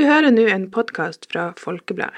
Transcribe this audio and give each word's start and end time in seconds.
Du 0.00 0.06
hører 0.08 0.32
nå 0.32 0.46
en 0.48 0.62
podkast 0.72 1.26
fra 1.28 1.42
Folkebladet. 1.60 2.16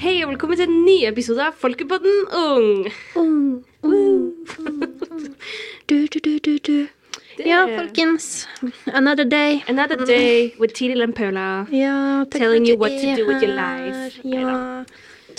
Hei 0.00 0.14
og 0.22 0.32
velkommen 0.32 0.56
til 0.56 0.64
en 0.64 0.80
ny 0.86 0.96
episode 1.10 1.44
av 1.50 1.60
Folkepodden 1.60 2.24
Ung. 2.40 2.88
Du, 5.92 6.08
du, 6.08 6.18
du, 6.24 6.32
du, 6.38 6.56
du. 6.56 6.88
Ja, 7.44 7.66
folkens. 7.76 8.48
Another 8.86 9.28
day. 9.28 9.60
Another 9.68 10.00
day 10.06 10.54
with 10.58 10.72
Tiril 10.72 11.04
and 11.04 11.12
Paula. 11.14 11.66
Ja, 11.70 12.24
Telling 12.30 12.64
you 12.64 12.78
what 12.78 12.96
to 12.96 13.14
do 13.14 13.28
with 13.28 13.44
your 13.44 13.52
life. 13.52 14.22
Ja. 14.24 14.86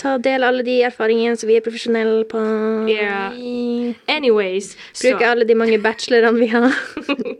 Ta 0.00 0.16
del 0.22 0.44
alle 0.46 0.64
de 0.66 0.78
erfaringene 0.86 1.36
som 1.38 1.50
vi 1.50 1.58
er 1.58 1.64
profesjonelle 1.64 2.24
på. 2.30 2.40
Yeah. 2.90 3.36
Anyways, 4.10 4.74
Bruke 5.00 5.28
alle 5.28 5.46
de 5.48 5.56
mange 5.58 5.78
bachelorene 5.82 6.40
vi 6.40 6.50
har. 6.52 6.74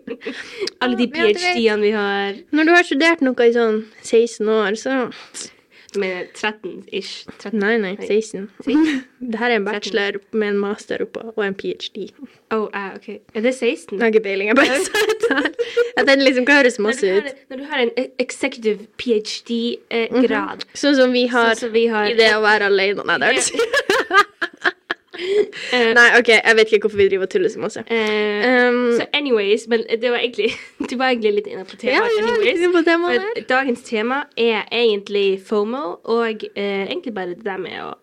alle 0.83 0.99
de. 1.01 1.09
PhD-ene 1.15 1.83
vi 1.83 1.91
har 1.95 2.39
Når 2.51 2.65
du 2.65 2.73
har 2.75 2.87
studert 2.87 3.21
noe 3.25 3.49
i 3.49 3.53
sånn 3.55 3.85
16 4.03 4.49
år, 4.49 4.79
så 4.81 4.97
Du 5.95 6.01
mener 6.03 6.27
13-ish? 6.35 7.13
13. 7.39 7.59
Nei, 7.61 7.77
nei, 7.79 7.95
16. 8.01 8.49
Det 9.31 9.39
her 9.41 9.51
er 9.55 9.57
en 9.61 9.65
bachelor 9.65 10.19
med 10.33 10.49
en 10.53 10.59
master 10.61 11.01
oppå 11.07 11.23
og 11.33 11.41
en 11.47 11.55
ph.d. 11.55 12.09
Oh, 12.53 12.67
uh, 12.75 12.91
ok. 12.99 13.09
Er 13.35 13.45
det 13.47 13.55
16? 13.55 13.95
Jeg 13.97 14.03
har 14.03 14.11
ikke 14.13 14.25
peiling. 14.27 14.51
Jeg 14.51 14.57
bare 14.59 14.81
sa. 14.85 15.39
At 15.97 16.09
den 16.11 16.21
liksom 16.27 16.45
høres 16.51 16.79
masse 16.83 17.07
ut. 17.17 17.31
når 17.51 17.63
du 17.63 17.65
har 17.71 17.85
en 17.87 17.93
e- 17.97 18.11
executive 18.21 18.87
PhD-grad 19.01 20.67
Sånn 20.77 20.97
som 20.99 21.15
vi 21.15 21.25
har 21.33 21.55
Sånn 21.55 21.69
som 21.69 21.73
vi 21.75 21.87
har 21.93 22.11
i 22.11 22.17
det 22.19 22.31
å 22.37 22.43
være 22.45 22.69
alene. 22.73 23.07
Nei, 23.09 23.19
det 23.23 23.31
er 23.31 23.43
Eh, 23.94 23.94
Nei, 25.95 26.07
OK, 26.19 26.31
jeg 26.35 26.57
vet 26.59 26.73
ikke 26.73 26.89
hvorfor 26.89 27.01
vi 27.01 27.09
driver 27.13 27.29
og 27.29 27.33
tuller 27.35 27.53
så 27.53 27.63
masse. 27.63 27.85
Uh, 27.91 28.65
Um, 28.65 28.97
Så 28.99 29.07
anyways, 29.13 29.67
men 29.69 29.85
det 30.01 30.11
var 30.11 30.19
egentlig 30.19 30.53
Du 30.91 30.97
var 30.97 31.13
egentlig 31.13 31.35
litt 31.35 31.47
inne 31.47 31.65
på 31.65 31.77
ja, 31.83 32.01
temaet. 32.01 32.17
ja, 32.19 32.37
litt 32.37 32.47
liksom 32.49 32.73
på 32.75 32.83
temaet 32.87 33.49
dagens 33.49 33.83
tema 33.87 34.25
er 34.37 34.65
egentlig 34.73 35.41
FOMO, 35.47 35.85
og 36.05 36.45
uh, 36.57 36.85
egentlig 36.87 37.15
bare 37.15 37.35
det 37.35 37.45
der 37.45 37.61
med 37.63 37.79
å 37.85 37.95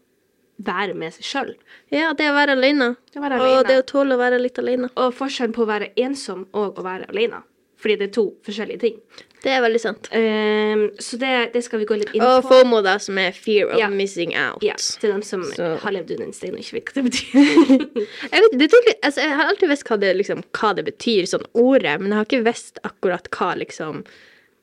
være 0.62 0.94
med 0.94 1.14
seg 1.16 1.26
sjøl. 1.26 1.54
Ja, 1.94 2.12
det 2.18 2.28
å 2.30 2.36
være 2.38 2.54
alene. 2.58 2.92
Det 3.12 3.18
å 3.20 3.24
være 3.24 3.40
Og 3.42 3.64
det 3.68 3.80
å 3.82 3.86
tåle 3.88 4.14
å 4.16 4.22
være 4.22 4.38
litt 4.42 4.60
alene. 4.62 4.92
Og 4.96 5.16
forskjellen 5.18 5.56
på 5.56 5.64
å 5.66 5.70
være 5.72 5.90
ensom 5.98 6.46
og 6.54 6.78
å 6.78 6.86
være 6.86 7.10
alene. 7.10 7.42
Fordi 7.82 7.96
det 7.98 8.10
er 8.12 8.14
to 8.14 8.24
forskjellige 8.46 8.80
ting. 8.84 8.98
Det 9.42 9.50
er 9.50 9.62
veldig 9.64 9.80
sant. 9.82 10.06
Um, 10.14 10.84
så 11.02 11.18
det, 11.18 11.30
det 11.56 11.64
skal 11.66 11.82
vi 11.82 11.88
gå 11.90 11.96
litt 11.98 12.12
inn 12.14 12.22
Og 12.22 12.44
på. 12.46 12.52
FOMO, 12.52 12.84
da, 12.86 12.92
som 13.02 13.18
er 13.18 13.32
fear 13.34 13.72
of 13.74 13.80
Ja. 13.80 13.88
missing 13.90 14.36
out. 14.38 14.62
Ja, 14.62 14.76
til 14.78 15.10
dem 15.16 15.24
som 15.26 15.42
Så- 15.44 15.80
har 15.82 15.92
levd 15.96 16.12
under 16.14 16.28
en 16.28 16.34
stein 16.38 16.54
og 16.54 16.62
ikke 16.62 16.78
vet 16.78 16.92
hva 16.92 17.02
det 17.02 17.06
betyr. 17.10 17.34
Jeg, 18.32 18.44
vet, 18.46 18.58
det 18.62 18.68
tok 18.70 18.92
altså, 19.02 19.24
jeg 19.26 19.34
har 19.40 19.50
alltid 19.50 19.70
visst 19.74 19.88
hva 19.90 19.98
det, 20.04 20.12
liksom, 20.20 20.44
hva 20.60 20.76
det 20.78 20.86
betyr, 20.92 21.26
sånn 21.34 21.48
ordet, 21.58 21.96
men 22.04 22.12
jeg 22.14 22.20
har 22.20 22.30
ikke 22.30 22.44
visst 22.52 22.78
akkurat 22.86 23.32
hva 23.34 23.50
liksom 23.64 24.04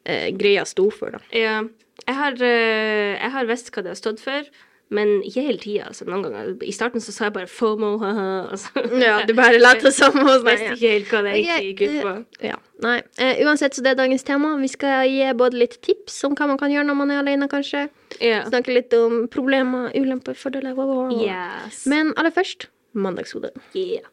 eh, 0.06 0.30
greia 0.38 0.62
sto 0.64 0.86
for, 0.94 1.10
da. 1.18 1.18
ja, 1.34 1.58
jeg 2.06 2.14
har, 2.14 2.38
uh, 2.38 3.18
jeg 3.18 3.30
har 3.34 3.50
visst 3.50 3.72
hva 3.74 3.82
det 3.82 3.90
har 3.96 3.98
stått 3.98 4.22
for, 4.22 4.46
men 4.94 5.18
ikke 5.26 5.42
hele 5.44 5.60
tida. 5.60 5.88
Altså, 5.90 6.06
noen 6.08 6.22
ganger. 6.24 6.54
I 6.64 6.72
starten 6.72 7.02
så 7.04 7.12
sa 7.12 7.26
jeg 7.26 7.34
bare 7.36 7.50
FOMO, 7.50 7.90
haha. 8.00 8.28
Altså. 8.54 8.84
Ja, 9.02 9.18
du 9.28 9.34
bare 9.36 9.60
later 9.60 9.92
som 9.92 10.16
hos 10.16 10.46
Jeg 10.48 10.62
ja. 10.62 10.72
ikke 10.72 10.92
helt 10.94 11.12
hva 11.12 11.22
det 11.26 11.34
egentlig 11.36 11.66
gikk 11.66 11.82
ut 11.82 11.98
på. 12.06 12.14
Ja, 12.48 12.56
nei. 12.84 12.96
Uh, 13.20 13.42
uansett, 13.44 13.76
så 13.76 13.84
det 13.84 13.92
er 13.92 14.00
dagens 14.00 14.24
tema. 14.24 14.54
Vi 14.62 14.70
skal 14.72 15.04
gi 15.10 15.28
både 15.36 15.60
litt 15.60 15.78
tips 15.84 16.16
om 16.28 16.36
hva 16.38 16.48
man 16.48 16.60
kan 16.60 16.72
gjøre 16.72 16.88
når 16.88 17.00
man 17.02 17.12
er 17.12 17.20
alene, 17.20 17.50
kanskje. 17.52 17.88
Yeah. 18.16 18.48
Snakke 18.48 18.72
litt 18.72 18.96
om 18.96 19.26
problemer, 19.32 19.92
ulemper, 19.92 20.38
fordeler. 20.38 20.72
Wow, 20.78 20.88
wow, 20.88 21.12
wow. 21.12 21.20
Yes. 21.20 21.84
Men 21.90 22.14
aller 22.16 22.32
først 22.34 22.70
mandagshodet. 22.96 23.52
Yeah. 23.76 24.08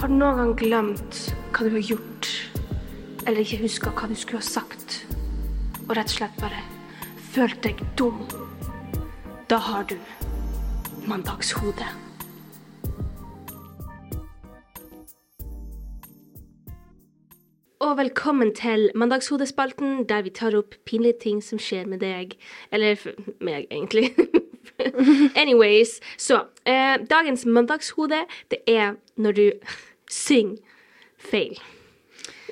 Har 0.00 0.12
du 0.12 0.16
noen 0.20 0.38
gang 0.40 0.54
glemt 0.60 1.24
hva 1.52 1.64
du 1.64 1.72
har 1.72 1.84
gjort, 1.84 2.28
eller 3.24 3.42
ikke 3.44 3.64
huska 3.64 3.96
hva 3.96 4.12
du 4.12 4.16
skulle 4.16 4.44
ha 4.44 4.46
sagt, 4.46 5.02
og 5.86 5.96
rett 5.96 6.08
og 6.12 6.18
slett 6.20 6.40
bare 6.40 6.60
følt 7.32 7.60
deg 7.64 7.80
dum? 7.96 8.20
Da 9.52 9.56
har 9.56 9.82
du 9.82 9.94
mandagshodet. 11.08 11.86
Og 17.80 17.96
velkommen 17.98 18.54
til 18.54 18.90
Mandagshodespalten, 18.94 20.08
der 20.08 20.22
vi 20.22 20.30
tar 20.30 20.56
opp 20.56 20.74
pinlige 20.86 21.18
ting 21.20 21.42
som 21.44 21.60
skjer 21.60 21.84
med 21.84 22.00
deg. 22.00 22.32
Eller 22.72 22.96
meg, 23.40 23.66
egentlig. 23.70 24.14
Anyways, 25.42 26.00
så 26.16 26.46
eh, 26.64 26.96
Dagens 27.10 27.44
mandagshode, 27.44 28.24
det 28.50 28.58
er 28.66 28.94
når 29.16 29.32
du 29.32 29.50
synger 30.10 30.56
feil. 31.18 31.60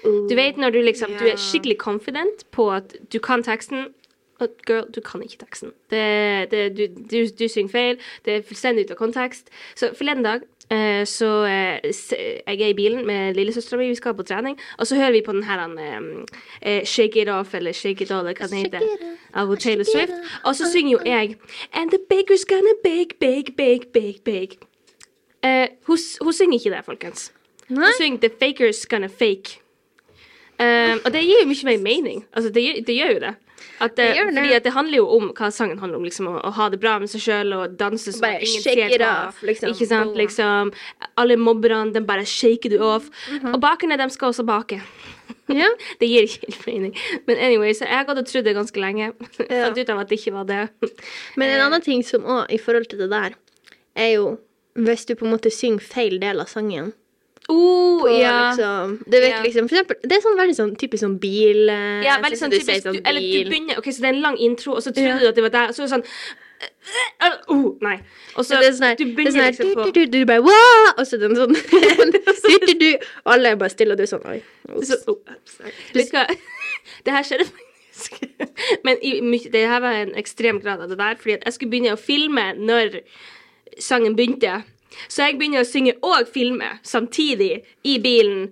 Du 0.05 0.35
vet 0.37 0.57
når 0.57 0.71
du 0.71 0.83
liksom 0.83 1.17
Du 1.17 1.25
er 1.25 1.37
skikkelig 1.37 1.79
confident 1.79 2.45
på 2.51 2.71
at 2.71 2.97
du 3.13 3.19
kan 3.19 3.43
teksten. 3.43 3.89
Girl, 4.67 4.87
du 4.95 5.01
kan 5.01 5.23
ikke 5.23 5.39
teksten. 5.45 5.73
Det, 5.91 6.51
det, 6.51 6.77
du, 6.77 6.87
du, 7.11 7.27
du 7.39 7.49
synger 7.49 7.71
feil. 7.73 8.01
Det 8.25 8.35
er 8.35 8.43
fullstendig 8.47 8.85
ut 8.87 8.91
av 8.95 8.97
kontekst. 8.97 9.51
Så 9.77 9.91
forleden 9.99 10.25
dag 10.25 10.41
eh, 10.71 11.05
så 11.07 11.31
eh, 11.45 11.91
Jeg 12.47 12.61
er 12.61 12.67
i 12.71 12.75
bilen 12.75 13.07
med 13.07 13.35
lillesøstera 13.35 13.79
mi, 13.81 13.89
vi 13.89 13.99
skal 13.99 14.15
på 14.15 14.23
trening, 14.23 14.59
og 14.79 14.87
så 14.87 14.97
hører 14.97 15.13
vi 15.13 15.23
på 15.27 15.33
den 15.33 15.45
her 15.45 15.65
eh, 15.69 16.01
eh, 16.63 16.85
Shake 16.87 17.23
It 17.23 17.29
Off 17.29 17.55
eller 17.55 17.73
Shake 17.73 18.05
It 18.05 18.11
All, 18.11 18.25
hva 18.25 18.47
den 18.47 18.65
heter, 18.65 18.87
av 19.35 19.57
Taylor 19.57 19.85
Swift. 19.85 20.13
Og 20.45 20.57
så 20.57 20.71
synger 20.71 20.93
jo 20.93 21.01
jeg 21.05 21.37
And 21.73 21.91
the 21.91 21.99
baker's 22.13 22.45
gonna 22.49 22.75
bake, 22.85 23.19
bake, 23.21 23.57
bake, 23.57 23.93
bake, 23.93 24.25
bake. 24.25 24.59
Hun, 25.87 25.99
hun 26.21 26.33
synger 26.33 26.59
ikke 26.59 26.71
det, 26.71 26.85
folkens. 26.85 27.33
Hun 27.69 27.85
synger 27.99 28.29
The 28.29 28.31
faker's 28.43 28.85
gonna 28.91 29.07
fake. 29.09 29.61
Og 31.05 31.13
det 31.13 31.23
gir 31.25 31.41
jo 31.41 31.47
mye 31.49 31.65
mer 31.65 31.79
mening. 31.83 32.27
Altså, 32.33 32.51
det, 32.51 32.87
det 32.87 32.97
gjør 32.97 33.13
jo 33.15 33.21
det. 33.21 33.35
At 33.81 33.97
det, 33.97 34.09
det. 34.15 34.25
Fordi 34.37 34.53
at 34.57 34.67
det 34.67 34.73
handler 34.75 35.01
jo 35.01 35.07
om 35.17 35.31
hva 35.37 35.51
sangen 35.55 35.79
handler 35.81 36.01
om. 36.01 36.07
Liksom, 36.09 36.29
å, 36.31 36.41
å 36.49 36.53
ha 36.57 36.69
det 36.73 36.81
bra 36.83 36.99
med 37.03 37.13
seg 37.13 37.25
sjøl 37.25 37.55
og 37.57 37.77
danse 37.81 38.13
som 38.13 38.25
Bare 38.25 38.43
ingen 38.45 38.65
shake 38.65 38.89
ser 38.89 38.97
it 38.97 39.05
off, 39.07 39.41
liksom. 39.47 39.73
Ikke 39.75 39.89
sant? 39.91 40.19
Liksom, 40.19 40.75
alle 41.21 41.39
mobberne, 41.41 41.95
de 41.95 42.05
bare 42.05 42.27
shaker 42.29 42.75
du 42.75 42.79
off. 42.85 43.09
Mhm. 43.31 43.55
Og 43.55 43.63
bakerne, 43.63 43.99
de 44.01 44.11
skal 44.13 44.35
også 44.35 44.47
bake. 44.49 44.81
Ja. 45.51 45.71
det 46.01 46.11
gir 46.11 46.29
ikke 46.29 46.47
helt 46.49 46.67
mening. 46.69 46.95
Men 47.27 47.41
anyway, 47.41 47.73
så 47.77 47.89
jeg 47.89 48.07
hadde 48.11 48.27
trodd 48.29 48.47
det 48.47 48.57
ganske 48.59 48.83
lenge. 48.83 49.13
Fant 49.49 49.81
ut 49.81 49.95
av 49.95 50.05
at 50.05 50.13
det 50.13 50.21
ikke 50.21 50.37
var 50.37 50.49
det. 50.51 50.63
Men 51.41 51.55
en 51.57 51.67
annen 51.69 51.85
ting 51.85 52.05
som 52.07 52.27
òg, 52.27 52.47
i 52.53 52.61
forhold 52.61 52.91
til 52.91 53.03
det 53.05 53.11
der, 53.13 53.37
er 53.99 54.15
jo 54.17 54.31
hvis 54.79 55.05
du 55.09 55.17
på 55.19 55.27
en 55.27 55.35
måte 55.35 55.51
synger 55.53 55.83
feil 55.83 56.21
del 56.23 56.43
av 56.43 56.51
sangen. 56.51 56.93
Oh, 57.51 58.07
ja. 58.07 58.51
liksom, 58.51 58.97
det, 59.05 59.21
virker 59.25 59.37
Ja. 59.37 59.43
liksom, 59.43 59.69
for 59.69 59.77
eksempel, 59.77 59.97
det 60.05 60.17
er 60.17 60.23
sånn 60.25 60.37
veldig 60.39 60.57
sånn 60.59 60.75
typisk 60.79 61.03
sånn 61.05 61.17
bil 61.23 61.73
eh, 61.73 62.03
Ja, 62.07 62.19
veldig 62.23 62.39
sånn 62.39 62.53
du 62.53 62.59
sånn 62.61 62.69
typisk. 62.69 62.93
Du, 62.93 63.01
eller 63.11 63.21
du 63.21 63.51
begynner 63.51 63.81
Ok, 63.81 63.91
så 63.91 64.05
det 64.05 64.09
er 64.11 64.15
en 64.15 64.23
lang 64.27 64.39
intro, 64.39 64.77
og 64.79 64.85
så 64.85 64.93
trodde 64.95 65.17
Ja. 65.17 65.19
du 65.19 65.29
at 65.33 65.41
det 65.41 65.45
var 65.47 65.55
der, 65.57 65.69
og 65.69 65.75
så 65.75 65.83
er 65.83 65.87
det 65.89 65.95
sånn 65.97 66.07
øh, 67.27 67.37
oh, 67.57 67.67
Nei. 67.83 67.97
Og 68.37 68.45
så 68.45 68.61
det 68.61 68.69
er 68.69 68.77
sånn 68.79 68.89
her, 68.91 69.01
du 69.01 69.05
begynner 69.17 69.31
er 69.31 69.35
sånn 69.35 69.43
her 69.43 69.51
liksom 69.57 69.73
på 69.75 69.89
du, 69.91 70.05
du, 70.05 70.19
du, 70.19 70.27
bare 70.31 70.45
Wah! 70.47 70.93
Og 70.97 71.03
så 71.07 71.17
er 71.17 71.25
det 71.25 71.31
en 71.31 71.41
sånn 71.41 71.55
du, 72.15 72.55
du, 72.67 72.75
du, 72.85 72.91
og 73.25 73.35
alle 73.35 73.55
er 73.55 73.61
bare 73.65 73.75
stille, 73.75 73.97
og 73.97 73.99
du 73.99 74.07
er 74.07 74.13
sånn 74.15 74.31
Oi. 74.31 74.39
så, 74.87 75.01
oh, 75.11 75.19
du 75.95 76.01
skal 76.07 76.31
Det 77.05 77.13
her 77.13 77.27
skjedde 77.27 77.51
faktisk. 78.01 78.25
Men 78.85 78.97
i, 79.03 79.39
det 79.53 79.67
her 79.69 79.81
var 79.81 79.93
en 79.93 80.15
ekstrem 80.19 80.61
grad 80.61 80.81
av 80.81 80.89
det 80.89 80.99
der, 80.99 81.17
fordi 81.21 81.37
jeg 81.45 81.53
skulle 81.53 81.71
begynne 81.71 81.97
å 81.97 82.01
filme 82.01 82.53
når 82.57 83.01
sangen 83.81 84.17
begynte. 84.17 84.63
Så 85.09 85.27
jeg 85.27 85.39
begynner 85.39 85.65
å 85.65 85.69
synge 85.69 85.97
og 86.03 86.29
filme 86.33 86.77
samtidig 86.87 87.63
i 87.87 87.97
bilen. 88.03 88.51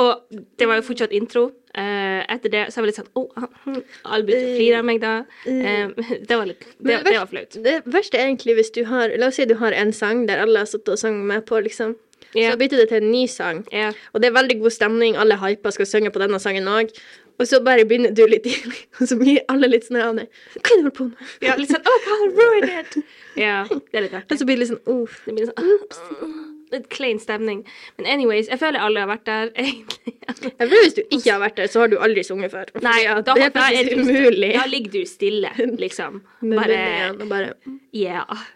Og 0.00 0.40
det 0.58 0.66
var 0.66 0.80
jo 0.80 0.88
fortsatt 0.88 1.14
intro. 1.14 1.50
Uh, 1.74 2.22
etter 2.30 2.52
det 2.52 2.60
så 2.70 2.78
jeg 2.78 2.84
var 2.84 2.86
litt 2.86 2.98
sånn 3.00 3.08
oh, 3.18 3.78
Albert 4.14 4.44
flirer 4.54 4.76
av 4.78 4.84
meg 4.86 5.00
da. 5.02 5.14
Uh, 5.42 5.90
det 6.28 6.36
var 6.38 6.46
litt 6.46 6.62
Det, 6.78 7.00
det 7.02 7.16
var 7.16 7.26
flaut. 7.30 7.56
Det 7.64 7.80
verste 7.90 8.20
er 8.20 8.28
egentlig 8.28 8.54
hvis 8.60 8.70
du 8.76 8.84
har 8.86 9.10
La 9.18 9.32
oss 9.32 9.40
si 9.40 9.46
du 9.50 9.56
har 9.58 9.74
en 9.74 9.90
sang 9.90 10.22
der 10.30 10.44
alle 10.44 10.62
har 10.62 10.70
sittet 10.70 10.92
og 10.94 11.00
sunget 11.02 11.26
med 11.32 11.46
på, 11.48 11.58
liksom. 11.66 11.96
Yeah. 12.34 12.52
Så 12.52 12.58
bytter 12.58 12.78
du 12.82 12.86
til 12.90 13.02
en 13.02 13.10
ny 13.10 13.24
sang, 13.30 13.64
Yeah. 13.72 13.94
og 14.12 14.22
det 14.22 14.30
er 14.30 14.38
veldig 14.38 14.60
god 14.62 14.74
stemning, 14.74 15.18
alle 15.18 15.38
hyper 15.38 15.74
skal 15.74 15.86
synge 15.86 16.10
på 16.14 16.22
denne 16.22 16.38
sangen 16.42 16.66
òg. 16.70 16.90
Og 17.40 17.48
så 17.50 17.58
bare 17.66 17.84
begynner 17.88 18.14
du 18.14 18.22
litt 18.30 18.44
tidlig, 18.46 18.84
og 19.00 19.08
så 19.10 19.18
blir 19.18 19.42
alle 19.50 19.70
litt 19.72 19.88
sånn 19.88 19.98
Hva 20.00 20.12
er 20.14 20.24
det 20.24 20.28
du 20.54 20.70
holder 20.70 20.96
på 20.98 21.08
med? 21.10 21.30
Ja, 21.42 21.56
litt 21.58 21.72
sånn 21.72 21.86
Oh, 21.90 22.00
God, 22.08 22.38
ruin 22.38 22.68
it! 22.70 22.98
Ja, 23.40 23.62
det 23.70 23.98
er 23.98 24.06
litt 24.06 24.18
Og 24.30 24.38
så 24.38 24.46
blir 24.46 24.58
det 24.58 24.64
litt 24.64 24.72
sånn 24.74 24.84
uff. 24.94 25.22
Det 25.26 25.34
blir 25.36 25.50
sånn 25.50 25.58
ah, 25.58 26.34
Litt 26.74 26.88
klein 26.90 27.20
stemning. 27.22 27.60
Men 27.98 28.08
anyways, 28.10 28.48
jeg 28.50 28.58
føler 28.58 28.82
alle 28.82 29.02
har 29.04 29.10
vært 29.10 29.26
der, 29.28 29.50
egentlig. 29.62 30.14
Jeg 30.24 30.38
føler 30.40 30.82
Hvis 30.86 30.96
du 30.96 31.02
ikke 31.04 31.28
har 31.28 31.42
vært 31.44 31.60
der, 31.60 31.70
så 31.70 31.84
har 31.84 31.92
du 31.92 31.98
aldri 32.02 32.24
sunget 32.26 32.54
før. 32.54 32.72
Nei, 32.82 32.96
ja, 33.04 33.18
da, 33.20 33.36
det 33.36 33.46
er 33.50 33.54
faktisk 33.54 34.00
umulig. 34.00 34.50
Da 34.56 34.66
ligger 34.70 34.96
du 34.96 35.06
stille, 35.06 35.52
liksom. 35.78 36.22
Med 36.42 36.58
Bare 36.58 36.78
munnen 36.78 36.98
igjen 36.98 37.24
og 37.26 37.32
bare 37.34 37.54
Yeah. 37.94 38.46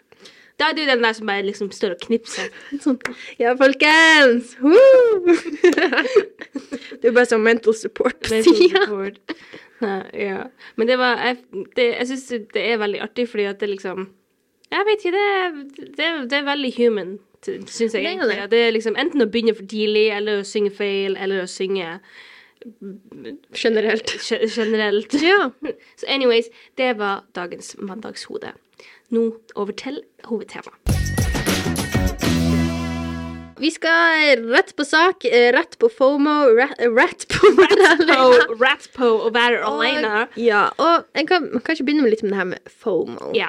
Da 0.58 0.70
er 0.72 0.74
du 0.74 0.80
den 0.88 1.02
der 1.04 1.12
som 1.14 1.28
bare 1.30 1.44
liksom 1.46 1.68
står 1.70 1.92
og 1.94 2.00
knipser. 2.02 2.48
sånn 2.84 2.96
Ja, 3.38 3.52
folkens! 3.58 4.56
Woo! 4.62 5.36
Du 6.98 7.08
er 7.08 7.14
bare 7.14 7.28
sånn 7.30 7.44
mental 7.46 7.76
support 7.78 8.18
på 8.26 8.40
sida. 8.46 8.84
ja. 10.18 10.48
Men 10.76 10.90
det 10.90 10.96
var 10.98 11.20
Jeg, 11.22 11.36
det, 11.76 11.84
jeg 12.00 12.08
syns 12.10 12.26
det 12.54 12.64
er 12.72 12.80
veldig 12.82 13.02
artig, 13.04 13.28
fordi 13.30 13.46
at 13.50 13.60
det 13.62 13.68
liksom 13.76 14.08
Jeg 14.72 14.88
vet 14.88 15.04
ikke, 15.06 15.14
det, 15.14 15.92
det, 16.00 16.08
det 16.32 16.40
er 16.40 16.48
veldig 16.48 16.72
human, 16.76 17.12
syns 17.46 17.78
jeg. 17.80 18.02
Det 18.02 18.02
egentlig. 18.10 18.36
det. 18.42 18.50
Det 18.52 18.58
er 18.66 18.74
liksom 18.74 18.98
enten 19.00 19.22
å 19.24 19.28
begynne 19.30 19.54
for 19.56 19.64
tidlig, 19.70 20.08
eller 20.16 20.42
å 20.42 20.48
synge 20.48 20.74
feil, 20.76 21.14
eller 21.16 21.44
å 21.46 21.48
synge 21.48 21.94
Generelt. 23.54 24.10
generelt. 24.56 25.14
Ja. 25.22 25.50
Så 26.00 26.06
anyways, 26.10 26.50
det 26.76 26.96
var 26.98 27.22
dagens 27.38 27.76
mandagshode. 27.78 28.52
Nå 29.08 29.22
over 29.56 29.72
til 29.72 30.02
hovedtema. 30.28 30.74
Vi 33.58 33.70
skal 33.74 34.42
rett 34.52 34.74
på 34.76 34.84
sak, 34.84 35.24
eh, 35.24 35.48
rett 35.52 35.78
på 35.80 35.88
FOMO, 35.90 36.34
rett, 36.54 36.76
rett 36.78 37.24
på 37.32 37.48
å 37.48 37.54
være 37.56 37.88
alene. 37.94 38.18
Og 38.26 38.60
på 38.94 39.08
å 39.08 39.30
være 39.34 39.62
alene. 39.66 40.26
Ja, 40.36 40.68
og 40.76 41.08
jeg 41.16 41.26
kan 41.30 41.48
kanskje 41.56 41.88
begynne 41.88 42.04
med 42.04 42.14
litt 42.14 42.22
med 42.22 42.36
det 42.36 42.42
her 42.42 42.50
med 42.52 42.74
FOMO. 42.84 43.32
Ja. 43.34 43.48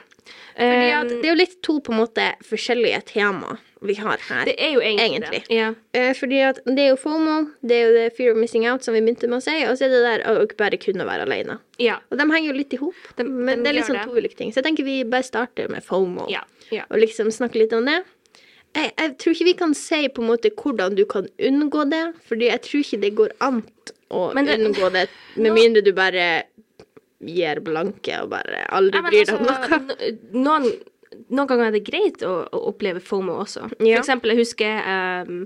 Fordi 0.55 0.89
at 0.95 1.11
Um, 1.11 1.21
det 1.21 1.27
er 1.27 1.33
jo 1.33 1.39
litt 1.39 1.61
to 1.63 1.77
på 1.79 1.93
en 1.93 2.01
måte 2.01 2.25
forskjellige 2.43 3.03
tema 3.13 3.57
vi 3.81 3.93
har 3.95 4.17
her. 4.27 4.45
det 4.45 4.55
er 4.59 4.73
jo 4.73 4.79
egentlig, 4.81 5.05
Egentlig. 5.21 5.43
det. 5.47 5.55
Ja. 5.55 5.73
Eh, 5.93 6.13
fordi 6.13 6.39
at 6.43 6.59
det 6.65 6.79
er 6.79 6.89
jo 6.89 6.95
FOMO, 6.99 7.35
det 7.63 7.71
er 7.77 7.85
jo 7.87 7.93
det 7.95 8.15
fear 8.17 8.31
of 8.33 8.37
missing 8.37 8.67
out 8.67 8.83
som 8.83 8.93
vi 8.93 8.99
begynte 9.01 9.29
med 9.29 9.39
å 9.39 9.41
si, 9.45 9.55
og 9.65 9.77
så 9.79 9.85
er 9.87 9.89
det 9.93 10.01
der 10.03 10.23
å 10.27 10.47
bare 10.57 10.77
kunne 10.77 11.05
være 11.07 11.23
alene. 11.27 11.59
ja. 11.79 11.99
Og 12.11 12.17
de 12.17 12.25
henger 12.31 12.51
jo 12.51 12.57
litt 12.57 12.73
i 12.73 12.77
hop, 12.77 12.95
De- 13.15 13.23
men 13.23 13.63
de 13.63 13.63
det 13.63 13.69
er 13.71 13.77
liksom 13.81 13.95
sånn 13.95 14.03
det. 14.03 14.11
to 14.11 14.17
ulike 14.19 14.35
ting. 14.35 14.51
Så 14.51 14.59
jeg 14.61 14.65
tenker 14.65 14.83
vi 14.83 15.03
bare 15.03 15.23
starter 15.23 15.69
med 15.69 15.83
FOMO, 15.83 16.27
Ja. 16.29 16.43
og 16.91 16.97
liksom 16.99 17.31
snakke 17.31 17.55
litt 17.55 17.73
om 17.73 17.85
det. 17.85 18.03
Jeg, 18.75 18.91
jeg 18.99 19.17
tror 19.17 19.33
ikke 19.33 19.45
vi 19.45 19.53
kan 19.53 19.73
si 19.73 20.07
på 20.09 20.21
en 20.21 20.27
måte 20.29 20.51
hvordan 20.53 20.95
du 20.95 21.05
kan 21.05 21.27
unngå 21.39 21.89
det, 21.89 22.13
fordi 22.27 22.49
jeg 22.51 22.61
tror 22.61 22.83
ikke 22.83 23.01
det 23.01 23.15
går 23.15 23.31
an 23.41 23.63
å 24.11 24.33
det- 24.35 24.59
unngå 24.59 24.91
det, 24.91 25.07
med 25.37 25.53
mindre 25.53 25.81
du 25.83 25.91
bare 25.93 26.43
gir 27.21 27.59
blanke 27.59 28.21
og 28.21 28.29
bare 28.29 28.65
aldri 28.71 29.01
bryr 29.01 29.25
deg 29.25 29.35
om 29.35 29.47
altså, 29.47 29.79
noe. 29.79 30.11
Noen, 30.33 30.69
noen 31.29 31.47
ganger 31.49 31.67
er 31.69 31.75
det 31.75 31.83
greit 31.87 32.21
å, 32.25 32.33
å 32.53 32.59
oppleve 32.69 33.01
FOMO 33.01 33.39
også. 33.41 33.67
For 33.95 34.01
eksempel, 34.03 34.33
jeg 34.33 34.43
husker 34.43 34.83
um, 35.25 35.39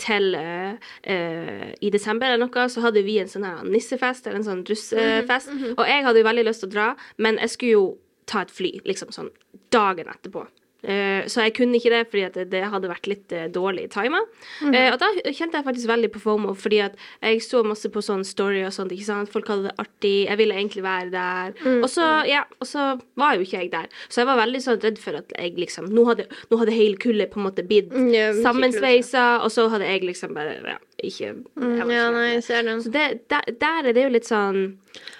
til 0.00 0.34
eh, 0.36 1.70
i 1.80 1.90
desember 1.94 2.28
eller 2.28 2.44
noe, 2.46 2.66
så 2.68 2.84
hadde 2.84 3.02
vi 3.06 3.18
en 3.22 3.30
sånn 3.30 3.46
her 3.48 3.64
nissefest, 3.64 4.26
eller 4.26 4.42
en 4.42 4.48
sånn 4.50 4.64
russefest. 4.68 5.52
Mhm, 5.54 5.74
Og 5.78 5.84
jeg 5.88 6.04
hadde 6.04 6.22
jo 6.22 6.28
veldig 6.28 6.44
lyst 6.50 6.64
til 6.64 6.70
å 6.70 6.74
dra, 6.76 6.88
men 7.16 7.40
jeg 7.40 7.54
skulle 7.54 7.72
jo 7.78 7.86
ta 8.28 8.42
et 8.44 8.52
fly, 8.52 8.74
liksom 8.84 9.12
sånn 9.14 9.30
dagen 9.72 10.10
etterpå. 10.12 10.44
Eh, 10.82 11.26
så 11.26 11.42
jeg 11.42 11.56
kunne 11.56 11.74
ikke 11.74 11.90
det, 11.90 12.04
fordi 12.06 12.22
at 12.28 12.36
det, 12.52 12.60
hadde 12.70 12.90
vært 12.90 13.08
litt 13.10 13.32
uh, 13.34 13.48
dårlig 13.50 13.88
tima. 13.90 14.20
Mhm. 14.62 14.74
Eh, 14.78 14.92
og 14.92 15.00
da 15.02 15.08
kjente 15.34 15.58
jeg 15.58 15.66
faktisk 15.66 15.90
veldig 15.90 16.10
på 16.14 16.22
FOMO, 16.22 16.54
fordi 16.54 16.78
at 16.84 16.94
jeg 17.18 17.42
så 17.42 17.64
masse 17.66 17.90
på 17.90 18.02
sånn 18.04 18.22
story 18.26 18.62
og 18.62 18.70
sånt, 18.76 18.94
ikke 18.94 19.08
sant. 19.08 19.32
Folk 19.32 19.50
hadde 19.50 19.66
det 19.66 19.74
artig, 19.82 20.14
jeg 20.28 20.38
ville 20.38 20.54
egentlig 20.54 20.84
være 20.86 21.10
der. 21.10 21.54
Mm, 21.64 21.82
Og 21.82 21.90
så, 21.90 22.06
ja, 22.30 22.44
og 22.60 22.66
så 22.70 22.86
var 23.18 23.34
jo 23.34 23.42
ikke 23.42 23.64
jeg 23.64 23.72
der. 23.74 23.88
Så 24.08 24.22
jeg 24.22 24.30
var 24.30 24.38
veldig 24.44 24.62
sånn 24.62 24.80
redd 24.84 25.02
for 25.02 25.18
at 25.18 25.34
jeg 25.34 25.56
liksom 25.58 25.88
Nå 25.88 26.04
hadde, 26.04 26.26
nå 26.50 26.58
hadde 26.60 26.74
hele 26.76 26.98
kullet 27.00 27.30
på 27.32 27.40
en 27.40 27.48
måte 27.48 27.64
blitt 27.66 27.90
Mm, 27.98 28.42
sammensveisa, 28.44 29.40
og 29.42 29.50
så 29.50 29.68
hadde 29.72 29.86
jeg 29.88 30.04
liksom 30.06 30.34
bare 30.36 30.58
ja, 30.62 30.76
ikke 31.02 31.24
jeg 31.24 31.36
Mm, 31.56 31.90
Ja, 31.90 32.10
nei, 32.10 32.28
jeg. 32.38 32.82
Så 32.82 32.90
det, 32.92 33.28
der, 33.30 33.42
der 33.60 33.88
er 33.88 33.92
det 33.92 34.04
jo 34.04 34.12
litt 34.14 34.28
sånn 34.28 34.78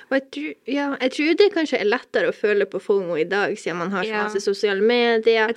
Og 0.09 0.15
jeg 0.17 0.25
tror, 0.33 0.53
ja, 0.73 0.85
jeg 1.03 1.11
tror 1.13 1.35
det 1.37 1.47
kanskje 1.53 1.79
er 1.83 1.85
lettere 1.91 2.31
å 2.31 2.35
føle 2.37 2.65
på 2.65 2.81
FOMO 2.81 3.17
i 3.21 3.27
dag, 3.29 3.53
siden 3.61 3.77
man 3.77 3.91
har 3.93 4.05
så 4.05 4.09
Ja. 4.09 4.23
masse 4.25 4.41
sosiale 4.41 4.81
medier. 4.81 5.49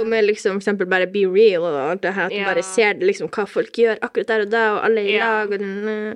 Og 0.00 0.06
med 0.06 0.24
liksom 0.26 0.58
for 0.58 0.60
eksempel 0.64 0.88
bare 0.90 1.06
be 1.06 1.24
real 1.30 1.62
og 1.62 1.76
alt 1.92 2.02
det 2.02 2.14
her, 2.14 2.26
at 2.26 2.32
Ja. 2.32 2.38
du 2.48 2.54
bare 2.54 2.62
ser 2.64 2.94
liksom 2.94 3.28
hva 3.30 3.46
folk 3.46 3.70
gjør 3.72 3.98
akkurat 4.02 4.26
der 4.26 4.40
og 4.42 4.50
da, 4.50 4.64
og 4.74 4.84
alle 4.84 5.00
i 5.06 5.18
lag, 5.18 5.52
og 5.52 5.58
den 5.58 5.88
eh, 5.88 6.14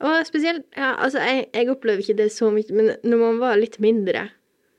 Og 0.00 0.26
spesielt, 0.26 0.64
ja, 0.76 0.94
altså, 0.98 1.18
jeg, 1.18 1.46
jeg 1.54 1.68
opplever 1.70 1.98
ikke 2.02 2.16
det 2.16 2.30
så 2.32 2.50
mye, 2.52 2.70
men 2.70 2.96
når 3.04 3.18
man 3.18 3.38
var 3.38 3.56
litt 3.56 3.78
mindre 3.80 4.30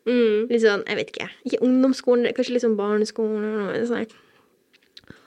mm, 0.05 0.49
Litt 0.49 0.61
sånn, 0.61 0.83
jeg 0.85 0.95
vet 0.97 1.07
ikke, 1.11 1.29
ikke 1.45 1.61
ungdomsskolen, 1.65 2.33
kanskje 2.35 2.53
litt 2.53 2.61
sånn 2.61 2.75
barneskolen 2.77 3.43
eller 3.43 3.73
noe 3.79 3.85
sånt. 3.87 4.11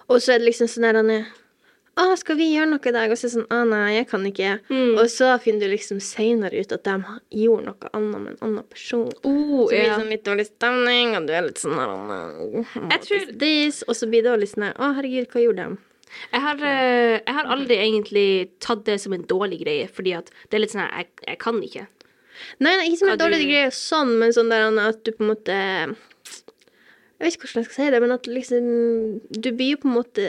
Og 0.09 0.21
så 0.23 0.35
er 0.35 0.39
det 0.39 0.47
liksom 0.49 0.69
sånn 0.69 0.83
der 0.87 0.95
han 1.01 1.11
er 1.11 1.25
Å, 1.99 2.05
skal 2.21 2.37
vi 2.39 2.47
gjøre 2.55 2.69
noe 2.71 2.87
i 2.87 2.93
dag? 2.95 3.11
Og 3.11 3.19
så 3.19 3.27
er 3.27 3.31
det 3.31 3.35
sånn 3.35 3.49
Å, 3.51 3.59
nei, 3.67 3.87
jeg 3.97 4.07
kan 4.11 4.27
ikke. 4.29 4.53
Mm. 4.71 4.93
Og 5.01 5.09
så 5.11 5.33
finner 5.43 5.67
du 5.67 5.73
liksom 5.75 5.99
seinere 6.05 6.61
ut 6.63 6.75
at 6.77 6.85
de 6.87 6.95
gjorde 7.43 7.67
noe 7.73 7.91
annet 7.99 8.21
med 8.23 8.31
en 8.37 8.41
annen 8.49 8.69
person. 8.71 9.09
oh, 9.27 9.65
Så 9.65 9.73
blir 9.73 9.83
det 9.83 9.89
ja. 9.89 9.99
sånn 9.99 10.13
litt 10.15 10.25
dårlig 10.29 10.47
stemning, 10.47 11.17
og 11.19 11.27
du 11.27 11.35
er 11.35 11.49
litt 11.49 11.59
sånn 11.59 11.75
Jeg 11.79 13.03
tror-? 13.09 13.85
Og 13.89 13.99
så 13.99 14.11
blir 14.11 14.23
det 14.25 14.33
også 14.33 14.43
litt 14.45 14.55
sånn 14.55 14.69
Å, 14.71 14.91
herregud, 14.99 15.29
hva 15.35 15.45
gjorde 15.45 15.67
de? 15.69 15.85
Jeg 16.33 16.41
har, 16.41 16.63
eh, 16.65 17.19
jeg 17.19 17.35
har 17.37 17.51
aldri 17.53 17.77
egentlig 17.85 18.27
tatt 18.65 18.87
det 18.87 18.97
som 19.03 19.13
en 19.13 19.27
dårlig 19.29 19.59
greie, 19.61 19.89
fordi 19.93 20.15
at 20.17 20.31
det 20.49 20.57
er 20.57 20.63
litt 20.65 20.73
sånn 20.73 20.87
her, 20.87 21.03
jeg, 21.03 21.11
jeg 21.27 21.39
kan 21.43 21.59
ikke. 21.67 21.85
Nei, 22.65 22.73
nei, 22.79 22.87
ikke 22.89 23.01
som 23.03 23.11
en 23.13 23.21
dårlig 23.21 23.43
du- 23.43 23.49
greie 23.51 23.71
sånn, 23.75 24.15
men 24.23 24.33
sånn 24.33 24.49
der 24.49 24.71
at 24.87 25.03
du 25.05 25.13
på 25.13 25.27
en 25.27 25.33
måte 25.35 25.59
Jeg 27.19 27.27
vet 27.27 27.35
ikke 27.35 27.49
hvordan 27.49 27.65
jeg 27.65 27.67
skal 27.73 27.85
si 27.85 27.91
det, 27.91 28.01
men 28.05 28.13
at 28.15 28.27
liksom 28.31 28.67
Du 29.43 29.49
blir 29.59 29.73
jo 29.75 29.79
på 29.83 29.89
en 29.91 29.95
måte 29.97 30.27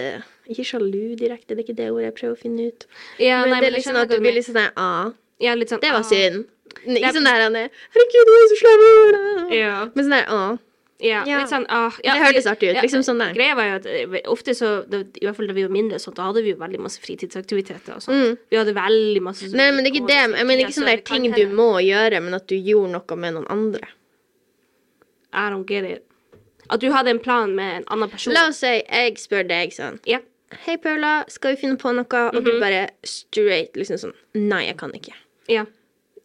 ikke 0.49 0.65
sjalu 0.65 1.15
direkte, 1.19 1.53
det 1.53 1.59
er 1.61 1.65
ikke 1.67 1.75
det 1.77 1.89
ordet 1.93 2.07
jeg 2.07 2.15
prøver 2.17 2.33
å 2.33 2.39
finne 2.41 2.69
ut. 2.71 2.85
Ja, 3.21 3.43
men 3.45 3.51
nei, 3.53 3.59
det 3.61 3.67
er 3.69 3.75
liksom 3.75 3.99
at 4.01 4.09
du 4.09 4.15
blir 4.23 4.33
litt 4.33 4.47
sånn 4.47 4.57
der 4.57 4.71
ah, 4.81 5.11
ja, 5.39 5.53
litt 5.53 5.69
sånn, 5.69 5.83
det 5.83 5.91
var 5.93 6.01
ah, 6.01 6.09
synd. 6.09 6.47
Ikke 6.85 6.95
Det- 7.05 7.11
sånn 7.19 7.27
der 7.29 7.43
han 7.45 7.55
er 7.59 7.69
Herregud, 7.93 8.25
du 8.25 8.33
er 8.39 8.47
så 8.49 8.57
slem! 8.63 9.53
Ja, 9.53 9.75
Men 9.93 10.05
sånn 10.07 10.15
der 10.17 10.25
ah. 10.33 10.57
ja, 10.99 11.21
Ja. 11.29 11.37
litt 11.43 11.53
sånn 11.53 11.67
ah, 11.69 11.93
ja, 12.03 12.15
Det 12.17 12.23
hørtes 12.25 12.49
artig 12.49 12.71
ut, 12.73 12.81
liksom 12.81 13.05
sånn 13.05 13.21
der. 13.21 13.33
Greia 13.37 13.53
var 13.55 13.69
jo 13.69 13.75
at 13.77 13.85
eh, 13.85 14.17
ofte 14.33 14.57
så, 14.57 14.73
det, 14.89 15.03
i 15.21 15.25
hvert 15.27 15.37
fall 15.37 15.47
da 15.47 15.53
vi 15.53 15.67
var 15.69 15.75
mindre, 15.77 16.01
så 16.01 16.11
da 16.17 16.25
hadde 16.31 16.41
vi 16.41 16.55
jo 16.55 16.57
veldig 16.57 16.81
masse 16.81 16.99
fritidsaktiviteter 17.05 17.93
og 17.95 18.01
sånt. 18.01 18.17
Mm. 18.17 18.37
Vi 18.49 18.57
hadde 18.63 18.73
veldig 18.73 19.21
masse 19.29 19.45
sånn- 19.45 19.61
Nei, 19.61 19.69
men 19.71 19.83
det 19.85 19.93
er 19.93 20.01
ikke 20.01 20.09
det. 20.09 20.19
Jeg 20.33 20.45
mener 20.49 20.65
ikke 20.65 20.73
så 20.73 20.81
sånne 20.81 20.97
der 20.97 21.05
ting 21.05 21.29
du 21.37 21.45
må 21.53 21.69
gjøre, 21.85 22.21
men 22.25 22.33
at 22.33 22.47
du 22.49 22.55
gjorde 22.57 22.91
noe 22.97 23.15
med 23.21 23.37
noen 23.37 23.47
andre. 23.53 23.87
I 25.31 25.49
don't 25.53 25.65
get 25.69 25.85
it. 25.85 26.08
At 26.69 26.79
du 26.81 26.91
hadde 26.91 27.09
en 27.09 27.19
plan 27.19 27.55
med 27.55 27.77
en 27.77 27.83
annen 27.89 28.09
person. 28.09 28.33
La 28.33 28.47
oss 28.49 28.57
si 28.61 28.67
jeg 28.83 29.15
spør 29.17 29.47
deg 29.47 29.71
sånn 29.75 29.99
Ja. 30.05 30.19
Hei, 30.65 30.77
Paula, 30.77 31.25
skal 31.29 31.55
vi 31.55 31.61
finne 31.61 31.77
på 31.77 31.91
noe? 31.93 32.21
Og 32.29 32.35
Mhm. 32.35 32.43
du 32.45 32.59
bare 32.59 32.89
straight 33.03 33.73
liksom 33.75 33.97
sånn 33.97 34.13
Nei, 34.35 34.65
jeg 34.65 34.77
kan 34.77 34.91
ikke. 34.91 35.13
Ja. 35.47 35.65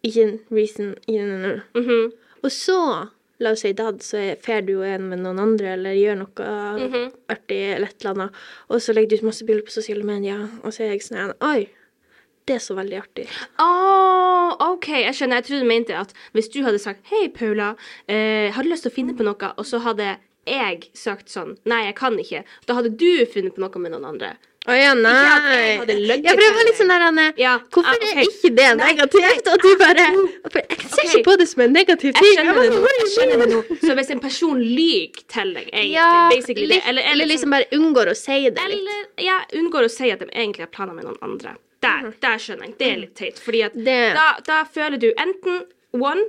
Ikke 0.05 0.23
en 0.23 0.41
reason. 0.51 0.95
Ikke 1.09 1.27
noe. 1.27 1.63
Mm 1.75 1.85
-hmm. 1.89 2.13
Og 2.45 2.51
så, 2.51 3.09
la 3.41 3.51
oss 3.51 3.61
si 3.61 3.73
dad, 3.73 4.01
så 4.03 4.17
er- 4.19 4.37
fer 4.41 4.61
du 4.63 4.83
en 4.83 5.09
med 5.09 5.19
noen 5.19 5.39
andre, 5.39 5.67
eller 5.73 5.95
gjør 5.95 6.17
noe 6.19 6.79
Mhm. 6.89 7.13
artig, 7.29 7.75
eller 7.75 7.87
et 7.89 8.05
eller 8.05 8.15
annet, 8.15 8.31
og 8.71 8.81
så 8.81 8.93
legger 8.95 9.09
du 9.09 9.15
ut 9.17 9.23
masse 9.23 9.45
bilder 9.47 9.63
på 9.63 9.71
sosiale 9.71 10.03
medier, 10.05 10.49
og 10.63 10.73
så 10.73 10.81
er 10.85 10.91
jeg 10.93 11.01
sånn 11.03 11.33
Oi, 11.41 11.69
det 12.47 12.55
er 12.57 12.59
så 12.61 12.75
veldig 12.75 13.03
artig. 13.03 13.29
Å, 13.59 14.57
OK, 14.61 14.89
jeg 14.89 15.15
skjønner. 15.15 15.35
Jeg 15.41 15.45
trodde 15.45 15.61
du 15.61 15.69
mente 15.69 15.95
at 15.95 16.13
hvis 16.35 16.49
du 16.53 16.63
hadde 16.63 16.79
sagt 16.79 17.01
Hei, 17.05 17.29
Paula, 17.29 17.75
eh, 18.09 18.51
har 18.51 18.63
du 18.63 18.69
lyst 18.71 18.83
til 18.85 18.91
å 18.91 18.95
finne 18.95 19.15
på 19.17 19.25
noe? 19.25 19.53
Og 19.59 19.65
så 19.65 19.81
hadde 19.81 20.17
jeg 20.47 20.89
sagt 20.95 21.31
sånn 21.33 21.57
Nei, 21.65 21.85
jeg 21.89 21.95
kan 21.99 22.19
ikke. 22.21 22.45
Da 22.69 22.77
hadde 22.79 22.93
du 22.99 23.25
funnet 23.33 23.55
på 23.57 23.63
noe 23.65 23.81
med 23.83 23.95
noen 23.95 24.05
andre. 24.15 24.35
Å 24.65 24.73
ja, 24.73 24.93
nei. 24.97 25.11
Ikke 25.13 25.83
at 25.85 25.91
jeg 25.93 26.23
Ja, 26.25 26.33
for 26.33 26.41
det 26.41 26.53
var 26.57 26.65
litt 26.65 26.79
sånn 26.79 26.89
der, 26.89 27.03
Anne. 27.05 27.25
Ja, 27.37 27.51
Hvorfor 27.75 27.99
ah, 28.01 28.07
er 28.15 28.21
ikke 28.25 28.51
det 28.57 28.69
negativt? 28.79 29.51
At 29.53 29.61
du 29.61 29.75
bare 29.81 30.07
for 30.49 30.61
Jeg 30.63 30.79
ser 30.79 31.03
okay. 31.03 31.11
ikke 31.11 31.25
på 31.27 31.35
det 31.43 31.47
som 31.51 31.65
en 31.67 31.75
negativ 31.77 32.17
Jeg 32.17 32.31
skjønner 32.39 32.61
det 32.63 32.71
nå. 32.73 32.95
Jeg 32.95 33.11
skjønner 33.13 33.43
det 33.43 33.49
nå. 33.51 33.59
Så 33.83 33.97
hvis 33.99 34.13
en 34.15 34.23
person 34.25 34.63
lyver 34.63 35.27
til 35.35 35.53
deg, 35.59 35.69
egentlig, 35.69 35.93
Ja, 35.99 36.09
basically 36.33 36.71
det, 36.73 36.81
eller, 36.89 37.11
eller 37.13 37.29
liksom 37.29 37.53
bare 37.59 37.69
unngår 37.77 38.13
å 38.15 38.17
si 38.17 38.39
det 38.47 38.55
litt. 38.57 38.81
Eller 38.81 39.27
ja, 39.27 39.37
unngår 39.61 39.91
å 39.91 39.93
si 39.93 40.09
at 40.15 40.25
de 40.25 40.31
egentlig 40.33 40.65
har 40.65 40.73
planer 40.73 40.97
med 40.97 41.11
noen 41.11 41.21
andre. 41.29 41.59
Der, 41.85 42.09
der 42.25 42.41
skjønner 42.41 42.71
jeg. 42.71 42.79
Det 42.81 42.89
er 42.89 43.01
litt 43.03 43.15
teit. 43.21 43.45
Fordi 43.45 43.61
at 43.67 43.77
Mhm. 43.77 44.17
Da, 44.17 44.27
da 44.49 44.63
føler 44.65 44.97
du 44.97 45.11
enten 45.13 45.67
one, 45.93 46.25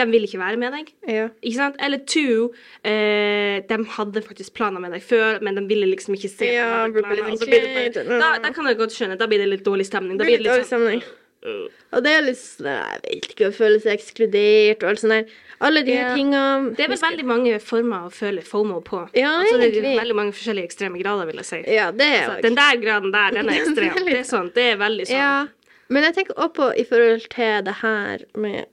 de 0.00 0.06
vil 0.10 0.26
ikke 0.26 0.40
være 0.40 0.58
med 0.60 0.74
deg. 0.76 0.90
Ja. 1.10 1.28
Ikke 1.42 1.58
sant? 1.60 1.78
Eller 1.84 2.02
two, 2.08 2.50
eh, 2.84 3.60
de 3.68 3.78
hadde 3.96 4.22
faktisk 4.26 4.54
planer 4.58 4.82
med 4.82 4.94
deg 4.96 5.04
før, 5.06 5.40
men 5.44 5.58
de 5.60 5.66
ville 5.70 5.88
liksom 5.92 6.16
ikke 6.16 6.32
se 6.32 6.50
Ja, 6.54 6.86
planer, 6.90 7.24
og 7.30 7.46
det 7.46 7.94
da, 8.08 8.34
da 8.42 8.52
kan 8.56 8.66
jeg 8.70 8.78
godt 8.80 8.96
skjønne. 8.96 9.18
Da 9.20 9.28
blir 9.30 9.42
det 9.44 9.48
litt 9.54 9.64
dårlig 9.66 9.86
stemning. 9.88 10.18
Da 10.20 10.24
blir 10.28 10.40
det 10.40 10.46
litt 10.48 10.64
sånn 10.64 10.72
stemning. 10.74 11.02
Og 11.40 12.02
det 12.04 12.10
er 12.12 12.24
litt 12.26 12.36
sånn 12.36 12.66
Jeg 12.68 12.98
vet 13.06 13.30
ikke, 13.32 13.46
å 13.48 13.54
føle 13.56 13.78
seg 13.80 13.94
ekskludert 13.96 14.82
og 14.84 14.90
alt 14.90 15.00
sånt 15.00 15.14
der. 15.14 15.30
Alle 15.60 15.82
de 15.84 15.94
her 15.96 16.10
Ja. 16.10 16.14
tingene 16.16 16.74
Det 16.76 16.84
er 16.84 16.88
vel 16.88 17.00
veldig 17.00 17.24
mange 17.28 17.60
former 17.60 18.08
å 18.08 18.10
føle 18.12 18.42
FOMO 18.44 18.80
på. 18.84 19.00
Ja, 19.16 19.40
altså, 19.40 19.58
det 19.60 19.76
er 19.76 20.00
veldig 20.00 20.16
mange 20.16 20.32
forskjellige 20.36 20.68
ekstreme 20.68 21.00
grader, 21.02 21.26
vil 21.26 21.36
jeg 21.40 21.48
si. 21.48 21.62
Ja, 21.72 21.90
det 21.92 22.06
er 22.06 22.28
altså, 22.28 22.42
den 22.42 22.54
der 22.56 22.76
graden 22.80 23.12
der, 23.12 23.30
den 23.36 23.48
er 23.48 23.52
ekstrem. 23.60 24.04
Det 24.04 24.18
er 24.18 24.28
sånn, 24.28 24.52
det 24.54 24.66
er 24.74 24.76
veldig 24.80 25.06
sånn. 25.08 25.16
Ja. 25.16 25.46
Men 25.90 26.04
jeg 26.06 26.14
tenker 26.14 26.34
også 26.36 26.54
på 26.54 26.68
i 26.78 26.84
forhold 26.84 27.24
til 27.32 27.64
det 27.66 27.74
her 27.80 28.18
med 28.36 28.66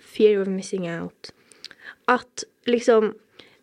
fear 0.00 0.40
of 0.42 0.48
missing 0.48 0.88
out, 0.90 1.30
at 2.08 2.44
liksom 2.66 3.14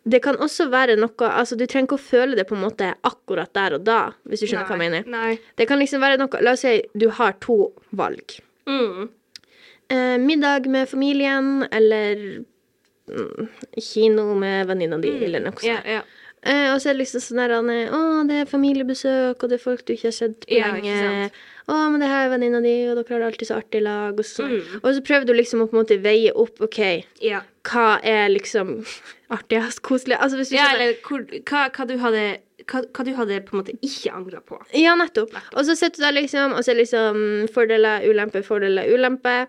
det 0.04 0.20
kan 0.20 0.36
også 0.36 0.66
være 0.68 0.98
noe 1.00 1.28
Altså, 1.30 1.56
du 1.56 1.64
trenger 1.64 1.86
ikke 1.88 1.96
å 1.96 2.02
føle 2.04 2.36
det 2.36 2.44
på 2.48 2.56
en 2.58 2.60
måte 2.66 2.90
akkurat 3.08 3.48
der 3.56 3.78
og 3.78 3.86
da, 3.86 4.00
hvis 4.28 4.42
du 4.42 4.46
skjønner 4.50 4.68
hva 4.68 4.76
jeg 4.76 4.82
mener. 4.82 5.06
Nei. 5.08 5.38
Det 5.56 5.64
kan 5.70 5.80
liksom 5.80 6.02
være 6.04 6.18
noe 6.20 6.42
La 6.44 6.52
oss 6.52 6.64
si 6.66 6.74
du 6.92 7.06
har 7.16 7.38
to 7.40 7.70
valg. 7.96 8.34
Mm. 8.68 9.08
Eh, 9.88 10.18
middag 10.20 10.68
med 10.68 10.90
familien 10.92 11.64
eller 11.72 12.20
mm, 13.08 13.48
kino 13.80 14.34
med 14.36 14.68
venninna 14.68 15.00
di, 15.00 15.14
eller 15.24 15.40
noe 15.46 15.56
sånt. 15.56 15.64
Yeah, 15.70 15.88
yeah. 15.88 16.20
Eh, 16.44 16.68
og 16.74 16.82
så 16.82 16.90
er 16.90 16.98
det 16.98 17.06
liksom 17.06 17.24
sånn 17.24 17.40
der 17.40 17.56
er, 17.56 17.92
Å, 17.96 18.00
det 18.28 18.42
er 18.42 18.50
familiebesøk, 18.50 19.40
og 19.40 19.48
det 19.48 19.56
er 19.56 19.64
folk 19.64 19.86
du 19.88 19.94
ikke 19.96 20.10
har 20.10 20.16
sett 20.18 20.42
på 20.44 20.52
Ja, 20.58 20.74
ikke 20.76 20.82
lenge. 20.82 21.28
sant. 21.30 21.44
Å, 21.66 21.76
men 21.90 22.00
det 22.02 22.08
her 22.10 22.26
er 22.26 22.32
venninna 22.34 22.60
di, 22.60 22.72
og 22.90 22.98
dere 22.98 23.14
har 23.14 23.22
det 23.22 23.28
alltid 23.32 23.48
så 23.48 23.56
artig 23.56 23.80
i 23.80 23.84
lag. 23.86 24.18
Og 24.20 24.24
så, 24.28 24.44
Mm. 24.44 24.80
og 24.82 24.88
så 24.94 25.00
prøver 25.06 25.24
du 25.26 25.32
liksom 25.32 25.62
å 25.64 25.68
på 25.70 25.76
en 25.78 25.82
måte 25.84 25.96
veie 26.02 26.32
opp 26.34 26.60
OK, 26.60 27.04
Ja. 27.22 27.40
hva 27.64 28.00
er 28.04 28.28
liksom 28.28 28.84
artigst, 29.30 29.80
koselig 29.82 30.18
Altså 30.20 30.36
hvis 30.36 30.50
du 30.52 30.56
ja 30.56 30.66
eller 30.74 30.94
hvor, 31.06 31.24
hva, 31.48 31.70
hva 31.72 31.86
du 31.88 31.96
hadde 31.98 32.24
hva, 32.68 32.80
hva 32.96 33.04
du 33.04 33.12
hadde 33.16 33.40
på 33.44 33.56
en 33.56 33.62
måte 33.64 33.74
ikke 33.84 34.12
angra 34.14 34.40
på. 34.40 34.56
Ja, 34.72 34.94
nettopp. 34.96 35.32
Og 35.56 35.64
så 35.66 35.74
sitter 35.76 36.00
du 36.00 36.04
der 36.06 36.12
liksom, 36.22 36.52
og 36.56 36.62
så 36.64 36.72
er 36.72 36.78
liksom 36.80 37.18
fordeler, 37.52 38.04
ulemper, 38.08 38.42
fordeler, 38.46 38.88
ulemper. 38.94 39.46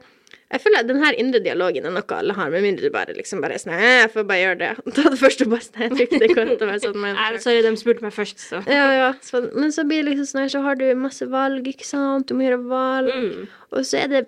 Jeg 0.56 0.62
føler 0.64 0.80
at 0.86 0.88
den 0.88 1.02
her 1.04 1.18
indre 1.20 1.42
dialogen 1.44 1.86
er 1.90 1.92
noe 1.92 2.16
alle 2.16 2.34
har, 2.38 2.50
med 2.54 2.64
mindre 2.64 2.88
du 2.88 2.94
bare 2.96 3.12
liksom 3.18 3.42
bare 3.44 3.58
sånn 3.60 3.74
«Eh, 3.76 4.06
Jeg 4.06 4.12
får 4.14 4.24
bare 4.30 4.40
gjøre 4.40 4.60
det. 4.62 4.70
Ta 4.96 5.10
det 5.12 5.20
første 5.20 5.46
og 5.48 5.52
bare 5.52 5.66
sånn 5.68 5.82
Jeg 5.84 6.08
ikke 6.08 6.20
det 6.22 6.30
å 6.64 6.70
være 6.70 6.80
sånn. 6.86 7.00
Men, 7.04 7.20
sorry, 7.44 7.62
de 7.66 7.74
spurte 7.82 8.06
meg 8.06 8.14
først, 8.16 8.40
så. 8.40 8.62
ja, 8.72 8.86
ja. 8.96 9.10
Så, 9.26 9.42
men 9.52 9.74
så 9.76 9.84
blir 9.90 10.04
det 10.06 10.14
liksom 10.14 10.30
sånn 10.32 10.44
her, 10.46 10.52
så 10.56 10.62
har 10.64 10.80
du 10.80 10.86
masse 10.96 11.28
valg, 11.30 11.68
ikke 11.68 11.88
sant. 11.90 12.30
Du 12.32 12.38
må 12.40 12.48
gjøre 12.48 12.62
valg. 12.72 13.12
Mm. 13.12 13.48
Og 13.76 13.84
så 13.86 14.00
er 14.06 14.14
det 14.16 14.24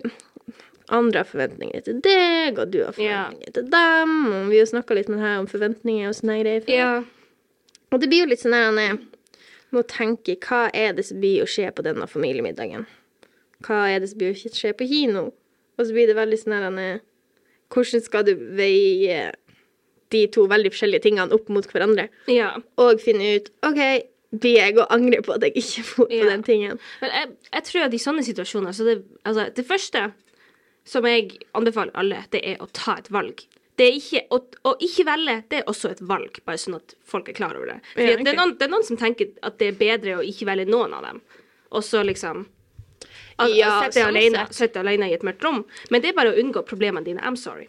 andre 0.92 1.20
har 1.24 1.28
forventninger 1.28 1.82
til 1.88 1.98
deg, 2.04 2.58
og 2.60 2.70
du 2.72 2.78
har 2.84 2.92
Ja. 3.00 3.24
forventninger 3.24 3.56
til 3.58 3.70
dem. 3.72 4.14
Og 4.32 4.52
vi 4.52 4.60
har 4.60 4.68
snakka 4.70 4.94
litt 5.00 5.08
med 5.12 5.20
her 5.24 5.38
om 5.42 5.48
forventninger 5.50 6.08
og 6.12 6.16
sånne 6.20 6.38
greier. 6.44 6.68
Ja. 6.72 6.92
Og 7.92 8.00
det 8.00 8.08
blir 8.12 8.24
jo 8.26 8.30
litt 8.34 8.40
sånn 8.44 8.56
her 8.56 8.68
Anne, 8.70 8.98
må 9.72 9.82
tenke 9.88 10.36
hva 10.44 10.66
er 10.76 10.94
det 10.96 11.04
som 11.08 11.20
blir 11.20 11.42
å 11.44 11.48
skje 11.48 11.68
på 11.76 11.84
denne 11.84 12.06
familiemiddagen? 12.08 12.86
Hva 13.64 13.82
er 13.92 14.00
det 14.00 14.08
som 14.12 14.20
blir 14.20 14.32
å 14.36 14.52
skje 14.52 14.72
på 14.76 14.86
kino? 14.88 15.26
Og 15.78 15.86
så 15.86 15.94
blir 15.94 16.10
det 16.10 16.18
veldig 16.18 16.38
sånn 16.40 16.56
her 16.58 17.00
Hvordan 17.68 18.02
skal 18.04 18.24
du 18.24 18.34
veie 18.56 19.32
de 20.08 20.22
to 20.32 20.46
veldig 20.48 20.70
forskjellige 20.72 21.04
tingene 21.04 21.34
opp 21.36 21.50
mot 21.52 21.66
hverandre? 21.68 22.08
ja. 22.32 22.54
Og 22.80 23.00
finne 23.02 23.34
ut 23.36 23.50
OK, 23.66 23.80
blir 24.32 24.56
jeg 24.56 24.78
å 24.80 24.86
angre 24.92 25.20
på 25.24 25.34
at 25.36 25.44
jeg 25.44 25.56
ikke 25.60 25.84
bor 25.90 26.08
på 26.08 26.16
Ja. 26.16 26.30
den 26.30 26.42
tingen? 26.42 26.80
Men 27.02 27.10
jeg, 27.12 27.36
jeg 27.52 27.64
tror 27.68 27.84
at 27.84 27.94
i 27.94 28.00
sånne 28.02 28.24
situasjoner 28.24 28.72
så 28.72 28.84
det, 28.88 28.96
altså, 29.24 29.48
det 29.54 29.66
første 29.68 30.10
som 30.88 31.04
jeg 31.04 31.38
anbefaler 31.52 31.92
alle, 31.94 32.24
det 32.32 32.40
er 32.44 32.62
å 32.64 32.68
ta 32.72 32.96
et 32.96 33.10
valg. 33.12 33.44
Det 33.78 33.86
er 33.86 33.96
ikke, 34.00 34.22
å, 34.34 34.40
å 34.66 34.70
ikke 34.82 35.04
velge, 35.06 35.34
det 35.52 35.60
er 35.60 35.68
også 35.70 35.92
et 35.92 36.00
valg, 36.02 36.40
bare 36.48 36.58
sånn 36.58 36.78
at 36.80 36.96
folk 37.06 37.28
er 37.28 37.36
klar 37.36 37.54
over 37.54 37.74
det. 37.74 37.76
Ja, 37.94 38.14
okay. 38.14 38.24
det, 38.24 38.32
er 38.32 38.38
noen, 38.40 38.54
det 38.58 38.66
er 38.66 38.72
noen 38.72 38.86
som 38.88 38.98
tenker 38.98 39.28
at 39.46 39.58
det 39.60 39.68
er 39.68 39.76
bedre 39.78 40.16
å 40.18 40.24
ikke 40.24 40.48
velge 40.48 40.66
noen 40.72 40.96
av 40.96 41.04
dem, 41.06 41.20
og 41.70 41.84
så 41.84 42.00
liksom 42.02 42.46
Ja, 43.46 43.82
Sitte 43.84 44.00
sånn 44.02 44.08
alene, 44.16 44.46
alene 44.82 45.08
i 45.10 45.14
et 45.14 45.22
mørkt 45.22 45.42
rom. 45.44 45.64
Men 45.90 46.02
det 46.02 46.10
er 46.10 46.14
bare 46.18 46.32
å 46.34 46.38
unngå 46.42 46.64
problemene 46.66 47.04
dine. 47.04 47.20
I'm 47.20 47.36
sorry. 47.36 47.68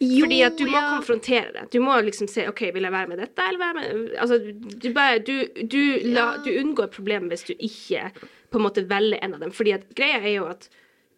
Jo, 0.00 0.24
Fordi 0.26 0.42
at 0.46 0.56
du 0.58 0.64
må 0.66 0.76
ja. 0.78 0.90
konfrontere 0.96 1.52
det. 1.52 1.70
Du 1.72 1.80
må 1.80 1.96
liksom 2.04 2.28
se 2.28 2.46
OK, 2.48 2.60
vil 2.74 2.82
jeg 2.86 2.92
være 2.92 3.08
med 3.08 3.18
dette, 3.18 3.42
eller 3.42 3.58
være 3.58 3.74
med 3.74 4.14
Altså, 4.20 4.38
du 4.84 4.92
bare 4.94 5.18
Du, 5.24 5.46
du, 5.64 5.80
la, 6.12 6.36
du 6.44 6.50
unngår 6.60 6.86
problemet 6.94 7.28
hvis 7.32 7.44
du 7.48 7.54
ikke 7.58 8.12
på 8.50 8.58
en 8.60 8.62
måte 8.64 8.84
velger 8.88 9.18
en 9.24 9.34
av 9.34 9.40
dem. 9.40 9.50
Fordi 9.50 9.72
at 9.74 9.88
greia 9.98 10.20
er 10.22 10.36
jo 10.36 10.46
at 10.46 10.68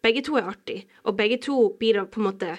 begge 0.03 0.23
to 0.25 0.35
er 0.39 0.47
artig, 0.49 0.85
og 1.05 1.15
begge 1.19 1.37
to 1.45 1.69
blir 1.79 1.99
å 2.01 2.07
på 2.09 2.19
en 2.19 2.25
måte 2.31 2.55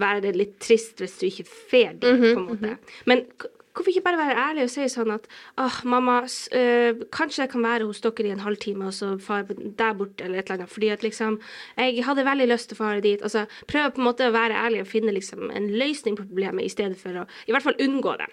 være 0.00 0.32
litt 0.34 0.56
trist 0.64 0.98
hvis 1.02 1.18
du 1.20 1.26
ikke 1.28 1.44
får 1.50 2.00
det, 2.00 2.14
Mhm, 2.14 2.34
på 2.34 2.40
en 2.40 2.46
måte. 2.48 2.78
Men 3.06 3.24
k- 3.38 3.48
hvorfor 3.74 3.90
ikke 3.90 4.04
bare 4.06 4.20
være 4.20 4.36
ærlig 4.38 4.66
og 4.68 4.70
si 4.72 4.86
sånn 4.90 5.12
at 5.14 5.26
åh, 5.60 5.80
mamma, 5.90 6.20
øh, 6.24 7.02
kanskje 7.14 7.44
jeg 7.44 7.52
kan 7.52 7.64
være 7.66 7.88
hos 7.88 8.00
dere 8.04 8.28
i 8.28 8.34
en 8.34 8.44
halvtime, 8.44 8.86
og 8.86 8.94
så 8.94 9.14
far 9.18 9.46
der 9.50 9.96
borte, 9.98 10.24
eller 10.24 10.38
et 10.38 10.46
eller 10.46 10.62
annet. 10.62 10.74
Fordi 10.74 10.92
at 10.94 11.02
liksom, 11.06 11.40
jeg 11.80 12.04
hadde 12.06 12.26
veldig 12.28 12.48
lyst 12.52 12.70
til 12.70 12.78
å 12.78 12.82
fare 12.84 13.02
dit. 13.04 13.22
Altså, 13.22 13.46
prøv 13.70 13.90
på 13.96 14.02
en 14.02 14.08
måte 14.08 14.30
å 14.30 14.34
være 14.34 14.60
ærlig 14.66 14.84
og 14.84 14.90
finne 14.92 15.14
liksom 15.14 15.50
en 15.50 15.68
løsning 15.74 16.18
på 16.18 16.28
problemet, 16.28 16.64
i 16.64 16.72
stedet 16.72 17.00
for 17.00 17.24
å 17.24 17.26
i 17.48 17.54
hvert 17.54 17.66
fall 17.66 17.78
unngå 17.82 18.16
det. 18.22 18.30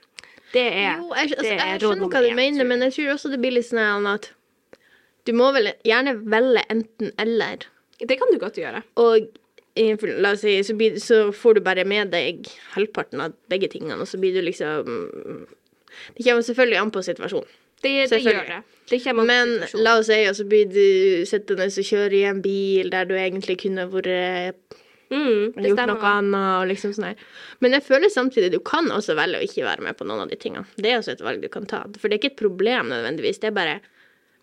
Det 0.52 0.68
er, 0.68 1.00
Jo, 1.00 1.12
jeg, 1.16 1.32
altså, 1.32 1.42
det 1.42 1.52
er 1.56 1.74
jeg 1.74 1.84
skjønner 1.86 2.12
hva 2.12 2.24
du 2.26 2.32
mener, 2.36 2.68
men 2.68 2.86
jeg 2.88 2.98
tror 2.98 3.14
også 3.16 3.32
det 3.32 3.42
blir 3.42 3.56
litt 3.56 3.70
sånn 3.70 4.10
at 4.12 4.32
du 5.30 5.34
må 5.38 5.52
vel 5.56 5.72
gjerne 5.88 6.18
velge 6.30 6.64
enten 6.74 7.14
eller. 7.22 7.70
Det 8.02 8.18
kan 8.18 8.32
du 8.34 8.40
godt 8.42 8.58
gjøre. 8.58 8.82
Og 9.00 9.30
la 9.75 10.34
oss 10.34 10.44
si, 10.44 10.63
så, 10.63 10.75
blir, 10.75 11.00
så 11.00 11.32
får 11.32 11.54
du 11.54 11.62
bare 11.63 11.86
med 11.88 12.12
deg 12.12 12.48
halvparten 12.74 13.22
av 13.24 13.36
begge 13.51 13.70
tingene, 13.72 14.01
og 14.01 14.08
så 14.10 14.20
blir 14.20 14.36
du 14.36 14.42
liksom 14.44 15.48
Det 16.16 16.24
kommer 16.24 16.42
selvfølgelig 16.42 16.80
an 16.80 16.92
på 16.92 17.04
situasjonen. 17.04 17.58
Det, 17.82 18.10
det 18.12 18.20
gjør 18.22 18.46
det. 18.46 18.62
Det 18.92 19.13
Men 19.16 19.63
la 19.74 19.98
oss 20.00 20.10
si, 20.12 20.20
og 20.30 20.36
så 20.38 20.46
blir 20.46 20.68
du 20.70 21.25
sittende 21.25 21.66
og 21.66 21.88
kjøre 21.88 22.16
i 22.20 22.28
en 22.30 22.42
bil 22.44 22.92
der 22.94 23.08
du 23.10 23.16
egentlig 23.18 23.58
kunne 23.63 23.88
vært 23.90 24.75
mm, 25.10 25.56
det 25.56 25.72
gjort 25.72 25.88
noe 25.90 26.12
annet. 26.12 26.68
liksom 26.70 26.94
sånn. 26.94 27.16
Men 27.60 27.74
jeg 27.74 27.88
føler 27.88 28.13
samtidig 28.13 28.51
du 28.54 28.60
kan 28.60 28.92
også 28.92 29.16
velge 29.18 29.40
å 29.40 29.48
ikke 29.48 29.66
være 29.66 29.88
med 29.88 29.98
på 29.98 30.06
noen 30.06 30.28
av 30.28 30.30
de 30.30 30.38
tingene. 30.38 30.68
Det 30.78 30.92
er 30.92 31.00
også 31.00 31.16
et 31.16 31.25
valg 31.25 31.42
du 31.42 31.50
kan 31.50 31.66
ta. 31.66 31.86
For 31.98 32.08
det 32.08 32.20
er 32.20 32.22
ikke 32.22 32.34
et 32.36 32.44
problem 32.44 32.92
nødvendigvis. 32.94 33.42
Det 33.42 33.50
er 33.50 33.58
bare 33.58 33.80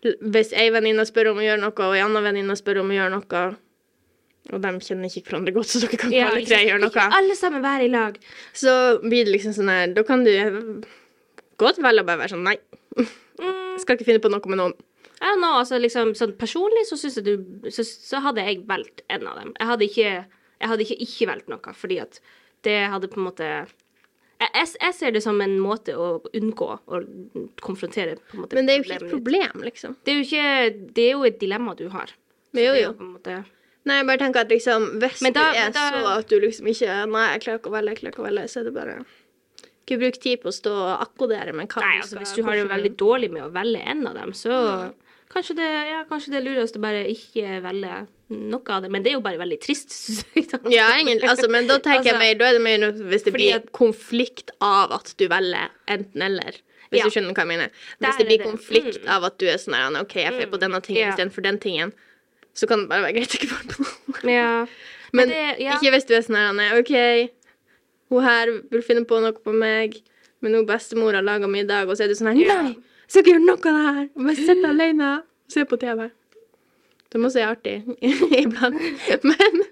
hvis 0.03 0.53
ei 0.55 0.69
venninne 0.71 1.03
spør 1.07 1.33
om 1.33 1.41
å 1.41 1.43
gjøre 1.43 1.61
noe, 1.63 1.75
og 1.75 1.95
ei 1.95 2.03
anna 2.03 2.21
venninne 2.23 2.55
spør 2.59 2.83
om 2.83 2.91
å 2.91 2.95
gjøre 2.95 3.15
noe, 3.15 3.47
og 4.53 4.61
de 4.63 4.71
kjenner 4.85 5.09
ikke 5.09 5.29
hverandre 5.29 5.53
godt, 5.55 5.71
så 5.73 5.81
dere 5.83 5.99
kan 6.01 6.13
Ja, 6.13 6.29
alle 6.31 6.41
ikke 6.43 6.53
tre 6.53 6.63
gjøre 6.65 6.81
Ikke 6.89 7.03
noe, 7.05 7.19
alle 7.19 7.35
sammen 7.37 7.63
være 7.65 7.85
i 7.85 7.91
lag. 7.93 8.19
så 8.53 8.73
blir 9.03 9.25
det 9.27 9.35
liksom 9.35 9.53
sånn 9.57 9.69
her 9.71 9.93
Da 9.93 10.03
kan 10.07 10.23
du 10.25 10.31
godt 11.59 11.81
velge 11.83 12.03
å 12.03 12.07
bare 12.07 12.23
være 12.23 12.33
sånn 12.35 12.47
Nei, 12.47 12.57
Mm, 13.39 13.77
skal 13.79 13.95
ikke 13.95 14.07
finne 14.09 14.21
på 14.23 14.31
noe 14.31 14.51
med 14.51 14.59
noen. 14.59 14.73
I 15.19 15.29
don't 15.31 15.41
know, 15.43 15.57
altså 15.59 15.79
liksom 15.79 16.13
sånn 16.15 16.33
personlig 16.39 16.85
så 16.87 16.97
synes 16.99 17.19
jeg 17.19 17.25
du 17.27 17.69
så, 17.71 17.83
så 17.83 18.21
hadde 18.23 18.43
jeg 18.43 18.63
valgt 18.67 19.03
en 19.11 19.27
av 19.27 19.39
dem. 19.39 19.53
Jeg 19.59 19.67
hadde 19.71 19.87
ikke 19.87 20.09
Jeg 20.59 20.67
hadde 20.67 20.83
ikke 20.83 21.03
ikke 21.05 21.27
valgt 21.29 21.51
noe, 21.51 21.73
fordi 21.75 22.01
at 22.03 22.19
det 22.67 22.89
hadde 22.91 23.07
på 23.07 23.19
en 23.21 23.27
måte 23.29 23.45
jeg, 23.47 24.67
jeg, 24.79 24.93
ser 24.95 25.11
det 25.11 25.21
som 25.23 25.39
en 25.43 25.57
måte 25.59 25.95
å 25.99 26.21
unngå 26.35 26.67
å 26.87 26.99
konfrontere 27.63 28.17
på 28.19 28.37
en 28.37 28.43
måte 28.43 28.55
Men 28.55 28.67
det 28.67 28.73
er 28.73 28.77
jo 28.79 28.85
ikke 28.87 28.97
et 28.99 29.11
problem, 29.11 29.63
liksom. 29.67 29.95
Det 30.03 30.11
er 30.13 30.19
jo 30.19 30.27
ikke 30.27 30.91
Det 30.95 31.05
er 31.05 31.11
jo 31.11 31.23
et 31.27 31.39
dilemma 31.39 31.75
du 31.79 31.87
har. 31.91 32.11
Men 32.55 32.67
Jo, 32.67 32.75
jo. 32.79 32.91
Nei, 33.85 33.97
jeg 34.01 34.07
bare 34.07 34.17
tenker 34.19 34.41
at 34.41 34.49
liksom 34.49 34.99
Hvis 34.99 35.21
Men 35.21 35.33
da- 35.33 35.51
det 35.53 35.59
er 35.61 35.71
da- 35.71 35.91
så 35.91 36.17
at 36.19 36.27
du 36.27 36.39
liksom 36.39 36.67
ikke 36.67 37.09
Nei, 37.09 37.31
jeg 37.33 37.41
klarer 37.41 37.59
ikke 37.59 37.71
å 37.71 37.75
velge, 37.77 37.89
jeg 37.95 37.97
klarer 38.01 38.13
ikke 38.13 38.23
å 38.23 38.27
velge, 38.29 38.43
så 38.49 38.59
er 38.59 38.63
det 38.65 38.73
bare 38.73 39.05
Ikke 39.87 39.99
bruk 39.99 40.19
tid 40.21 40.41
på 40.41 40.47
å 40.51 40.53
stå 40.53 40.73
og 40.73 41.07
akkodere 41.07 41.53
med 41.55 41.69
hva 41.69 41.81
Nei, 41.81 41.95
du 41.97 42.01
altså 42.03 42.19
hvis 42.19 42.35
du 42.35 42.43
har 42.43 42.55
det 42.55 42.67
veldig 42.69 42.95
dårlig 42.97 43.31
med 43.31 43.43
å 43.43 43.51
velge 43.51 43.81
en 43.87 44.05
av 44.07 44.13
dem, 44.15 44.31
så 44.33 44.93
kanskje 45.31 45.55
det, 45.55 45.69
ja, 45.89 46.03
kanskje 46.09 46.31
det 46.33 46.37
er 46.41 46.45
lurest 46.49 46.75
å 46.77 46.81
bare 46.81 47.05
ikke 47.07 47.61
velge 47.61 48.07
noe 48.29 48.61
av 48.69 48.81
det. 48.83 48.89
Men 48.91 49.01
det 49.03 49.11
er 49.11 49.15
jo 49.17 49.21
bare 49.21 49.37
veldig 49.37 49.59
trist. 49.61 49.89
synes 49.95 50.51
jeg. 50.51 50.59
Ja, 50.73 50.91
egentlig, 50.97 51.23
altså, 51.29 51.49
men 51.49 51.65
da 51.67 51.77
tenker 51.79 52.13
Altså, 52.13 52.19
jeg 52.19 52.19
mer 52.19 52.35
Da 52.37 52.45
er 52.49 52.53
det 52.53 52.61
mer 52.61 52.91
hvis 53.09 53.23
det 53.25 53.33
blir 53.33 53.55
at- 53.55 53.71
konflikt 53.71 54.49
av 54.61 54.91
at 54.91 55.13
du 55.17 55.27
velger 55.27 55.69
enten-eller. 55.87 56.59
Hvis 56.91 56.97
Ja. 56.99 57.03
du 57.05 57.09
skjønner 57.13 57.33
hva 57.33 57.45
jeg 57.45 57.47
mener. 57.47 57.69
Hvis 58.01 58.17
det 58.17 58.27
blir 58.27 58.37
det. 58.37 58.45
konflikt 58.47 59.01
Mm. 59.05 59.09
av 59.09 59.23
at 59.23 59.37
du 59.37 59.45
er 59.47 59.57
sånn 59.57 59.99
OK, 60.01 60.13
jeg 60.15 60.33
får 60.33 60.49
på 60.51 60.59
denne 60.59 60.81
tingen 60.81 61.01
Ja. 61.07 61.11
istedenfor 61.15 61.41
den 61.43 61.57
tingen, 61.59 61.93
så 62.59 62.67
kan 62.69 62.83
det 62.83 62.91
bare 62.91 63.07
være 63.07 63.15
greit 63.17 63.33
å 63.35 63.39
ikke 63.39 63.51
være 63.53 63.71
på 63.71 63.85
noe. 63.85 64.21
Ja. 64.35 64.51
Men 65.15 65.31
det- 65.31 65.57
ja. 65.63 65.77
ikke 65.77 65.93
hvis 65.95 66.05
du 66.09 66.13
er 66.17 66.25
sånn 66.25 66.37
her 66.37 66.51
Anne, 66.51 66.67
OK, 66.77 66.93
hun 68.13 68.25
her 68.25 68.51
vil 68.73 68.83
finne 68.85 69.05
på 69.09 69.17
noe 69.23 69.33
på 69.33 69.53
meg, 69.55 69.95
men 70.43 70.53
hun 70.57 70.67
bestemor 70.69 71.15
har 71.17 71.25
laga 71.25 71.49
middag, 71.49 71.89
og 71.89 71.97
så 71.97 72.05
er 72.05 72.11
du 72.11 72.17
sånn 72.17 72.29
her 72.31 72.37
Nei, 72.37 72.75
jeg 72.75 73.09
skal 73.09 73.23
ikke 73.23 73.33
gjøre 73.33 73.45
noe 73.47 73.57
av 73.57 73.65
det 73.79 73.95
her! 73.97 74.05
Bare 74.19 74.35
sitte 74.37 74.69
alene 74.69 75.09
og 75.17 75.53
se 75.55 75.65
på 75.65 75.79
TV. 75.81 76.05
Det 77.09 77.21
må 77.21 77.31
være 77.33 77.49
artig 77.55 77.75
iblant. 78.43 79.23
Men 79.25 79.63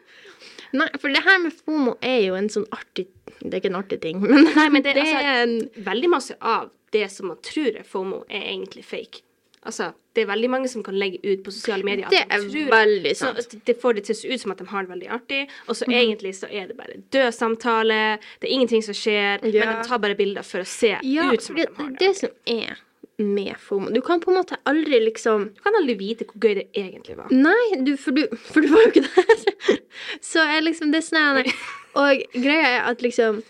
Nei, 0.78 0.88
for 1.00 1.14
det 1.14 1.22
her 1.24 1.38
med 1.40 1.54
FOMO 1.56 1.94
er 2.04 2.18
jo 2.26 2.36
en 2.36 2.50
sånn 2.52 2.66
artig 2.76 3.06
Det 3.40 3.54
er 3.54 3.62
ikke 3.62 3.70
en 3.72 3.78
artig 3.80 4.02
ting, 4.04 4.18
men, 4.20 4.50
Nei, 4.50 4.66
men 4.74 4.84
det, 4.84 4.96
det 4.98 5.06
altså, 5.06 5.22
er 5.22 5.44
en 5.46 5.86
veldig 5.86 6.10
masse 6.12 6.36
av 6.42 6.72
det 6.96 7.06
som 7.14 7.30
man 7.32 7.40
tror 7.46 7.78
er 7.78 7.86
FOMO, 7.88 8.24
er 8.32 8.50
egentlig 8.50 8.84
fake. 8.88 9.22
Altså, 9.68 9.92
det 10.16 10.24
er 10.24 10.30
veldig 10.32 10.50
mange 10.50 10.70
som 10.72 10.82
kan 10.86 10.96
legge 10.98 11.20
ut 11.28 11.44
på 11.46 11.52
sosiale 11.54 11.84
medier 11.86 12.08
Det 12.10 12.24
de 12.24 12.34
er 12.36 12.40
tror- 12.48 12.72
veldig 12.72 13.12
sant. 13.20 13.38
Så, 13.44 13.60
Det 13.68 13.76
får 13.82 13.96
det 14.00 14.04
til 14.08 14.16
å 14.16 14.20
se 14.22 14.32
ut 14.34 14.40
som 14.42 14.52
at 14.56 14.58
de 14.64 14.66
har 14.72 14.84
det 14.88 14.90
veldig 14.96 15.10
artig, 15.20 15.42
og 15.68 15.76
så 15.76 15.86
egentlig 15.92 16.34
så 16.40 16.48
er 16.50 16.68
det 16.72 16.78
bare 16.80 16.96
død 17.12 17.34
samtale, 17.36 18.18
det 18.42 18.48
er 18.50 18.54
ingenting 18.56 18.82
som 18.84 18.94
skjer, 18.96 19.44
Ja. 19.44 19.66
men 19.66 19.82
de 19.84 19.88
tar 19.90 20.00
bare 20.00 20.16
bilder 20.16 20.44
for 20.44 20.60
å 20.64 20.66
se 20.66 20.98
Ja, 21.04 21.32
ut 21.34 21.42
som 21.42 21.58
at 21.58 21.68
de 21.68 21.84
har 21.84 21.90
det. 21.92 22.00
det 22.00 22.16
som 22.16 22.30
er 22.48 22.78
med 23.20 23.56
FOMO 23.58 23.90
Du 23.94 24.00
kan 24.02 24.20
på 24.22 24.30
en 24.32 24.38
måte 24.44 24.58
aldri 24.66 25.00
liksom 25.04 25.54
Du 25.56 25.62
kan 25.62 25.74
aldri 25.74 25.96
vite 25.98 26.24
hvor 26.26 26.40
gøy 26.40 26.54
det 26.56 26.68
egentlig 26.74 27.18
var. 27.18 27.28
Nei, 27.32 27.82
du, 27.84 27.96
for, 27.98 28.12
du, 28.12 28.28
for 28.36 28.62
du 28.62 28.68
var 28.70 28.84
jo 28.86 28.92
ikke 28.92 29.08
der. 29.10 29.80
Så 30.22 30.40
er 30.40 30.62
liksom 30.62 30.92
det 30.94 31.02
sånn 31.04 31.44
Og 31.98 32.22
greia 32.34 32.78
er 32.78 32.92
at 32.92 33.02
liksom 33.02 33.42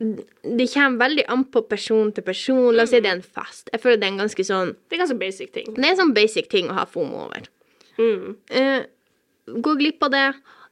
Det 0.00 0.66
kommer 0.72 0.98
veldig 1.04 1.24
an 1.28 1.42
på 1.52 1.60
person 1.68 2.12
til 2.16 2.24
person. 2.24 2.70
La 2.74 2.86
oss 2.86 2.92
si 2.94 3.00
det 3.04 3.10
er 3.10 3.18
en 3.18 3.22
fest. 3.26 3.68
Jeg 3.72 3.82
føler 3.82 3.98
det 4.00 4.06
er 4.08 4.12
en 4.14 4.22
ganske 4.22 4.46
sånn 4.48 4.70
Det 4.88 4.96
er 4.96 5.02
ganske 5.04 5.18
basic 5.20 5.52
ting. 5.52 5.68
Det 5.76 5.84
er 5.84 5.90
en 5.92 6.00
sånn 6.00 6.14
basic 6.16 6.48
ting 6.48 6.70
å 6.72 6.78
ha 6.78 6.86
FOMO 6.88 7.26
over. 7.26 7.44
Mm. 8.00 8.30
Uh, 8.54 8.80
gå 9.60 9.74
glipp 9.76 10.02
av 10.08 10.14
det. 10.14 10.24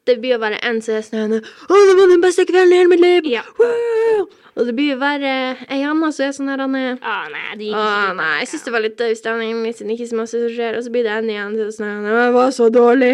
Det 0.08 0.14
blir 0.22 0.38
å 0.38 0.40
være 0.40 0.56
en 0.64 0.78
som 0.80 0.94
er 0.96 1.02
sånn 1.04 1.34
Å, 1.36 1.78
det 1.90 1.96
var 1.98 2.08
den 2.08 2.22
beste 2.24 2.46
kvelden 2.48 2.72
i 2.72 2.78
hele 2.80 2.88
mitt 2.94 3.02
liv! 3.04 3.26
Ja. 3.28 3.42
Wow! 3.60 4.22
Og 4.56 4.64
det 4.66 4.72
blir 4.78 4.94
å 4.96 5.00
være 5.02 5.32
ei 5.68 5.82
anna 5.84 6.08
som 6.14 6.24
er 6.24 6.32
sånn 6.32 6.48
her 6.48 6.62
Anne. 6.64 6.84
Ah, 7.04 7.28
nei, 7.30 7.44
det 7.60 7.68
gikk 7.68 7.76
Å 7.76 7.84
ikke. 7.84 8.14
nei, 8.22 8.30
jeg 8.40 8.48
syns 8.54 8.64
det 8.64 8.72
var 8.74 8.82
litt 8.86 9.02
stemning. 9.20 9.60
Liksom, 9.68 9.92
ikke 9.92 10.08
så 10.08 10.16
masse 10.18 10.40
som 10.40 10.48
skjer. 10.56 10.78
Og 10.80 10.86
så 10.86 10.94
blir 10.94 11.04
det 11.04 11.12
en 11.18 11.28
igjen 11.30 11.54
som 11.60 11.66
er 11.68 11.92
sånn 12.00 12.08
Jeg 12.08 12.32
var 12.40 12.54
så 12.56 12.70
dårlig. 12.72 13.12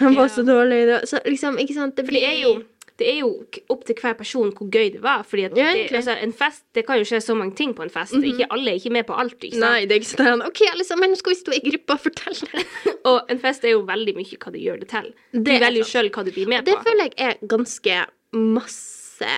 Han 0.00 0.16
var 0.16 0.26
Ja. 0.26 0.32
så 0.34 0.42
dårlig. 0.48 0.80
Så 1.06 1.20
liksom, 1.28 1.60
ikke 1.62 1.76
sant 1.76 1.94
Det 2.00 2.06
blir 2.08 2.24
jo 2.40 2.54
det 3.00 3.08
er 3.10 3.16
jo 3.24 3.28
opp 3.74 3.84
til 3.88 3.96
hver 3.98 4.12
person 4.18 4.52
hvor 4.54 4.68
gøy 4.70 4.92
det 4.94 5.00
var. 5.02 5.24
Fordi 5.26 5.44
at 5.48 5.56
Ja, 5.58 5.72
det, 5.74 5.88
altså, 5.98 6.14
en 6.22 6.32
fest, 6.32 6.62
det 6.74 6.84
kan 6.86 6.98
jo 7.00 7.04
skje 7.08 7.18
så 7.24 7.34
mange 7.34 7.56
ting 7.58 7.72
på 7.74 7.82
en 7.82 7.90
fest. 7.90 8.14
Ikke 8.14 8.46
alle 8.54 8.70
er 8.70 8.78
ikke 8.78 8.92
med 8.94 9.06
på 9.08 9.16
alt. 9.18 9.34
ikke 9.40 9.56
sant? 9.56 9.64
Nei, 9.66 9.84
det 9.90 9.96
er 9.96 10.00
ikke 10.04 10.12
sånn 10.14 10.44
OK, 10.46 10.60
alle 10.70 10.84
sammen, 10.86 11.10
nå 11.10 11.18
skal 11.18 11.34
vi 11.34 11.38
stå 11.40 11.56
i 11.58 11.62
gruppa 11.70 11.96
og 11.98 12.04
fortelle. 12.06 12.64
Og 13.10 13.32
en 13.34 13.40
fest 13.42 13.64
er 13.66 13.74
jo 13.74 13.82
veldig 13.88 14.14
mye 14.16 14.38
hva 14.40 14.52
du 14.54 14.60
gjør 14.62 14.78
det 14.84 14.88
til. 14.94 15.10
Du 15.34 15.40
Det 15.44 15.56
er 15.58 15.64
velger 15.66 15.82
jo 15.82 15.88
sjøl 15.90 16.10
hva 16.14 16.24
du 16.24 16.30
blir 16.32 16.46
med 16.54 16.64
Det 16.70 16.76
på. 16.78 16.84
føler 16.86 17.10
jeg 17.10 17.18
er 17.34 17.42
ganske 17.50 17.98
masse 18.34 19.32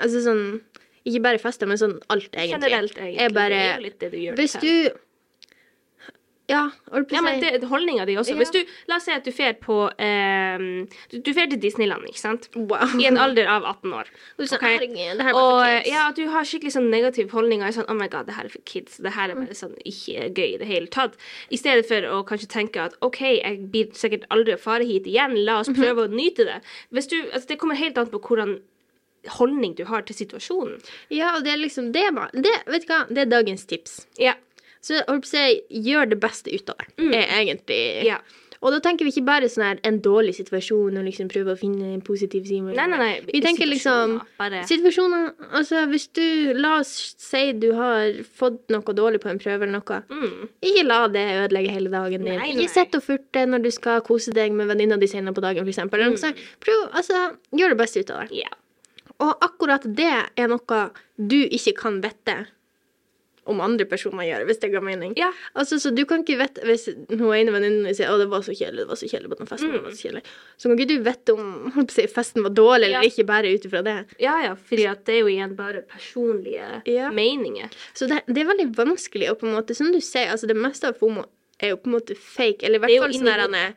Altså 0.00 0.20
sånn 0.24 0.42
Ikke 1.08 1.22
bare 1.24 1.40
fester, 1.42 1.66
men 1.70 1.78
sånn 1.80 1.96
alt, 2.12 2.28
egentlig. 2.34 2.58
Generelt, 2.58 2.98
egentlig. 2.98 3.22
Er 3.24 3.32
bare 3.34 3.54
det 3.54 3.62
er 3.70 3.78
jo 3.78 3.86
litt 3.86 3.98
det 4.02 4.10
du 4.12 4.18
gjør 4.20 4.36
Hvis 4.40 4.52
det 4.58 4.60
til. 4.60 4.90
du 4.90 4.98
Ja, 6.50 6.64
Ja, 7.14 7.20
men 7.22 7.40
det 7.40 7.52
er 7.54 7.66
holdninga 7.70 8.04
di 8.08 8.16
også. 8.18 8.34
Ja. 8.34 8.50
Du, 8.50 8.60
la 8.90 8.96
oss 8.98 9.04
si 9.06 9.12
at 9.14 9.24
du 9.24 9.30
fer 9.34 9.54
på 9.62 9.76
eh, 10.02 10.58
Du, 11.12 11.18
du 11.22 11.30
fer 11.36 11.46
til 11.52 11.60
Disneyland, 11.62 12.04
ikke 12.10 12.18
sant? 12.20 12.48
Wow. 12.56 12.96
I 12.98 13.06
en 13.10 13.18
alder 13.22 13.46
av 13.52 13.64
18 13.70 13.94
år. 14.00 14.10
Og 14.36 14.38
du 14.42 14.46
sånn, 14.50 14.58
okay. 14.58 14.74
herregud, 14.80 15.20
det 15.20 15.26
her 15.28 15.38
Og 15.38 15.86
ja, 15.88 16.08
du 16.16 16.24
har 16.34 16.48
skikkelig 16.48 16.74
sånn 16.76 16.90
negativ 16.92 17.30
holdning. 17.36 17.62
Sånn, 17.76 17.86
oh 17.88 17.96
my 17.98 18.08
god, 18.10 18.26
det 18.28 18.34
her 18.36 18.48
er 18.50 18.54
for 18.56 18.64
kids. 18.68 18.98
Det 18.98 19.14
her 19.16 19.30
er 19.30 19.38
Mm. 19.40 19.44
bare 19.46 19.54
sånn 19.56 19.76
ikke 19.86 20.26
gøy 20.36 20.48
i 20.54 20.58
det 20.60 20.66
hele 20.68 20.90
tatt. 20.90 21.14
I 21.54 21.56
stedet 21.60 21.86
for 21.88 22.02
å 22.10 22.20
kanskje 22.26 22.50
tenke 22.50 22.82
at 22.82 22.96
OK, 23.06 23.20
jeg 23.38 23.70
blir 23.70 23.94
sikkert 23.96 24.26
aldri 24.34 24.56
å 24.56 24.60
fare 24.60 24.84
hit 24.84 25.06
igjen. 25.06 25.38
La 25.46 25.60
oss 25.62 25.70
Mhm. 25.70 25.78
prøve 25.78 26.08
å 26.08 26.10
nyte 26.10 26.44
det. 26.48 26.58
Du, 26.90 27.16
altså, 27.32 27.46
det 27.46 27.58
kommer 27.62 27.78
helt 27.78 27.96
an 27.98 28.10
på 28.10 28.18
hvordan 28.20 28.58
holdning 29.36 29.74
du 29.76 29.84
har 29.84 30.02
til 30.08 30.16
situasjonen. 30.16 30.78
Ja, 31.12 31.34
og 31.36 31.44
det 31.44 31.52
er 31.52 31.58
liksom 31.60 31.90
det, 31.92 32.06
det 32.40 32.54
Vet 32.66 32.86
du 32.86 32.92
hva, 32.92 33.00
det 33.08 33.18
er 33.26 33.30
dagens 33.30 33.66
tips. 33.68 34.06
Ja. 34.18 34.34
Så 34.80 35.00
jeg, 35.00 35.62
gjør 35.68 36.08
det 36.14 36.20
beste 36.22 36.52
ut 36.54 36.70
av 36.72 36.86
det, 36.96 37.24
er 37.24 37.42
egentlig 37.44 37.80
Mm. 38.00 38.06
Ja. 38.06 38.20
Og 38.60 38.74
da 38.74 38.80
tenker 38.84 39.06
vi 39.06 39.12
ikke 39.14 39.24
bare 39.24 39.48
sånn 39.48 39.64
her 39.64 39.78
en 39.88 40.02
dårlig 40.04 40.34
situasjon 40.36 40.98
og 41.00 41.06
liksom 41.06 41.30
prøve 41.32 41.54
å 41.54 41.58
finne 41.58 41.94
en 41.94 42.02
positiv 42.04 42.44
side. 42.44 42.74
Nei, 42.76 42.86
nei, 42.92 42.98
nei. 43.00 43.12
Vi 43.24 43.40
tenker 43.40 43.68
liksom 43.68 44.18
Bare 44.36 44.60
Situasjoner 44.68 45.30
Altså, 45.56 45.86
hvis 45.88 46.04
du 46.16 46.52
La 46.58 46.74
oss 46.82 46.92
si 47.16 47.40
du 47.56 47.70
har 47.78 48.20
fått 48.36 48.68
noe 48.72 48.96
dårlig 48.96 49.22
på 49.24 49.30
en 49.32 49.40
prøve 49.40 49.64
eller 49.64 49.78
noe. 49.78 50.02
mm. 50.12 50.52
Ikke 50.68 50.84
la 50.84 51.00
det 51.08 51.24
ødelegge 51.46 51.72
hele 51.72 51.92
dagen 51.94 52.26
din. 52.26 52.36
Nei, 52.36 52.52
nei. 52.52 52.66
Ikke 52.66 52.74
sitt 52.74 53.00
og 53.00 53.06
furte 53.06 53.46
når 53.48 53.64
du 53.64 53.70
skal 53.72 54.04
kose 54.04 54.36
deg 54.36 54.52
med 54.52 54.68
venninna 54.68 55.00
di 55.00 55.08
senere 55.08 55.36
på 55.36 55.44
dagen, 55.44 55.64
f.eks. 55.64 56.24
Mm. 56.28 56.44
Prøv, 56.60 56.86
altså, 56.92 57.30
gjør 57.56 57.72
det 57.72 57.80
beste 57.80 58.04
ut 58.04 58.12
av 58.12 58.26
det. 58.26 58.42
Yeah. 58.42 58.60
Og 59.24 59.44
akkurat 59.44 59.84
det 59.84 60.12
er 60.36 60.52
noe 60.52 60.84
du 61.16 61.40
ikke 61.48 61.76
kan 61.80 62.00
vite 62.04 62.42
om 63.46 63.60
andre 63.60 63.84
personer 63.88 64.26
gjør, 64.28 64.44
hvis 64.46 64.60
det 64.60 64.70
ga 64.72 64.80
mening. 64.84 65.14
Ja. 65.16 65.30
Altså, 65.56 65.78
så 65.80 65.94
du 65.94 66.04
kan 66.04 66.22
ikke 66.22 66.36
vite 66.38 66.60
Hvis 66.64 66.86
hun 67.08 67.32
ene 67.34 67.50
venninnen 67.54 67.84
din 67.86 67.94
sier 67.94 68.08
'Å, 68.10 68.18
det 68.18 68.28
var 68.30 68.40
så 68.42 68.52
kjedelig, 68.52 68.84
det 68.84 68.88
var 68.88 68.96
så 69.00 69.08
kjedelig 69.08 69.30
på 69.32 69.38
den 69.38 69.46
festen', 69.46 69.72
det 69.72 69.82
var 69.82 69.90
så 69.90 70.02
kjedelig. 70.08 70.22
så 70.58 70.68
kan 70.68 70.78
ikke 70.78 70.88
du 70.88 70.98
vite 71.02 71.30
om 71.34 71.88
si, 71.88 72.06
festen 72.06 72.42
var 72.42 72.50
dårlig 72.50 72.84
eller 72.90 73.00
Mm. 73.00 73.08
Ikke, 73.10 73.26
bare 73.26 73.54
ut 73.54 73.64
ifra 73.64 73.82
det. 73.82 74.06
Ja, 74.20 74.42
ja, 74.42 74.54
fordi 74.54 74.84
det 75.04 75.08
er 75.08 75.20
jo 75.20 75.26
igjen 75.26 75.56
bare 75.56 75.82
personlige 75.82 76.82
Ja. 76.86 77.10
meninger. 77.10 77.70
Så 77.94 78.06
det, 78.08 78.22
det 78.26 78.38
er 78.44 78.52
veldig 78.54 78.74
vanskelig 78.76 79.30
å 79.30 79.34
på 79.38 79.46
en 79.46 79.54
måte 79.54 79.74
Som 79.74 79.92
du 79.92 80.00
sier, 80.00 80.30
altså 80.30 80.46
det 80.46 80.56
meste 80.56 80.84
av 80.88 80.96
FOMO 80.98 81.24
er 81.60 81.70
jo 81.70 81.76
på 81.76 81.86
en 81.86 81.92
måte 82.00 82.16
fake, 82.16 82.62
eller 82.64 82.78
i 82.78 82.82
er 82.82 83.00
hvert 83.00 83.02
fall 83.02 83.12
sånn 83.20 83.40
han 83.40 83.54
er. 83.54 83.74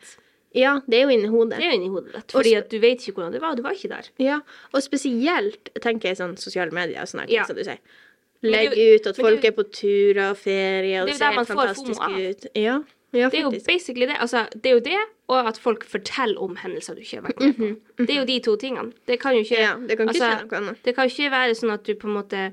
Ja, 0.56 0.82
det 0.88 1.00
er 1.02 1.08
jo 1.08 1.10
inni 1.10 1.28
hodet. 1.30 1.58
Det 1.58 1.66
er 1.66 1.72
jo 1.72 1.78
inni 1.82 1.90
hodet 1.90 2.14
ditt. 2.14 2.32
Fordi 2.32 2.56
at 2.58 2.70
du 2.70 2.78
vet 2.80 3.00
ikke 3.02 3.14
hvordan 3.18 3.32
det 3.32 3.42
var. 3.42 3.56
Du 3.56 3.64
var 3.64 3.72
ikke 3.74 3.90
der. 3.90 4.10
Ja, 4.20 4.40
og 4.74 4.82
spesielt 4.84 5.72
tenker 5.82 6.10
jeg 6.12 6.18
sånn 6.18 6.38
sosiale 6.38 6.72
medier 6.72 7.02
og 7.02 7.08
sånn 7.10 7.22
her 7.22 7.28
Ja. 7.30 7.44
som 7.44 7.56
du 7.56 7.64
sier. 7.64 7.80
Men 8.44 8.54
er 8.54 8.70
Legg 8.70 9.00
ut 9.00 9.08
at 9.08 9.20
folk 9.24 9.46
er 9.48 9.52
på 9.56 9.64
turer 9.72 10.30
og 10.30 10.38
ferie, 10.38 11.02
og 11.02 11.08
det 11.08 11.16
er 11.16 11.22
ser 11.22 11.46
fantastisk 11.48 12.02
ut. 12.02 12.48
Ja, 12.60 12.78
ja 13.16 13.30
Det 13.32 13.40
er 13.40 13.46
jo 13.48 13.52
basically 13.68 14.06
det. 14.10 14.18
Altså, 14.20 14.46
det 14.54 14.66
er 14.66 14.74
jo 14.74 14.84
det, 14.84 15.00
og 15.32 15.48
at 15.48 15.58
folk 15.58 15.86
forteller 15.88 16.42
om 16.44 16.56
hendelser 16.60 16.98
du 16.98 17.00
ikke 17.06 17.22
har 17.22 17.28
vært 17.30 17.40
med 17.40 17.54
på. 17.56 18.04
Det 18.04 18.10
er 18.10 18.20
jo 18.20 18.26
de 18.28 18.40
to 18.44 18.56
tingene. 18.60 18.92
Det 19.08 19.20
kan 19.22 19.34
jo 19.38 19.46
ikke 19.46 19.56
Mhm, 19.56 19.64
Ja, 19.64 19.76
det 19.88 19.98
kan 19.98 20.10
ikke 20.10 20.26
altså. 20.28 20.76
Det 20.86 20.96
kan 20.96 21.06
ikke 21.06 21.32
være 21.32 21.56
sånn 21.56 21.74
at 21.74 21.84
du 21.88 21.96
på 21.96 22.08
en 22.12 22.18
måte 22.20 22.52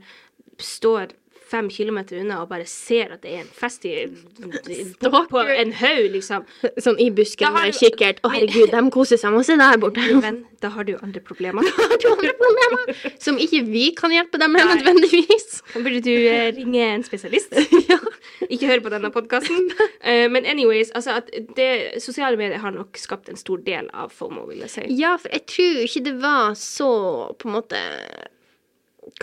står 0.60 1.10
fem 1.50 1.68
kilometer 1.72 2.20
unna 2.20 2.40
og 2.42 2.50
bare 2.50 2.66
ser 2.68 3.14
at 3.14 3.24
det 3.24 3.32
er 3.34 3.42
en 3.44 3.50
fest 3.54 3.84
i, 3.88 4.06
på 5.34 5.42
en 5.42 5.72
haug, 5.80 6.06
liksom. 6.14 6.46
Sånn 6.78 7.00
i 7.02 7.10
busken 7.14 7.48
Da 7.48 7.66
med 7.66 7.76
kikkert. 7.76 8.22
Å, 8.24 8.30
herregud, 8.34 8.70
de 8.72 8.82
koser 8.94 9.20
seg 9.20 9.34
masse 9.34 9.56
der 9.58 9.80
borte. 9.82 10.04
Men 10.22 10.42
da 10.62 10.70
har 10.74 10.86
du 10.86 10.94
jo 10.94 11.00
andre 11.04 11.22
problemer. 11.24 11.66
Har 11.80 11.96
du 11.98 12.06
andre 12.10 12.32
problemer 12.38 12.98
som 13.22 13.38
ikke 13.40 13.62
vi 13.66 13.86
kan 13.96 14.12
hjelpe 14.12 14.38
dem 14.40 14.52
med 14.54 14.66
Nei. 14.66 14.76
nødvendigvis? 14.76 15.60
Da 15.72 15.82
burde 15.82 16.00
du 16.04 16.12
eh, 16.12 16.50
ringe 16.54 16.88
en 16.94 17.04
spesialist. 17.06 17.54
Ikke 18.52 18.68
høre 18.68 18.82
på 18.84 18.92
denne 18.92 19.10
podkasten. 19.12 19.70
men 20.32 20.46
anyways, 20.48 20.90
altså 20.96 21.18
at 21.20 21.30
det, 21.56 22.00
sosiale 22.02 22.38
medier 22.40 22.60
har 22.62 22.74
nok 22.74 22.98
skapt 22.98 23.28
en 23.30 23.38
stor 23.40 23.60
del 23.66 23.88
av 23.94 24.12
FOMO, 24.14 24.46
vil 24.50 24.62
jeg 24.64 24.72
si. 24.72 24.84
Ja, 24.98 25.14
for 25.20 25.32
jeg 25.34 25.46
tror 25.50 25.80
ikke 25.84 26.04
det 26.08 26.16
var 26.22 26.54
så 26.58 26.90
på 27.38 27.50
en 27.50 27.56
måte 27.58 27.82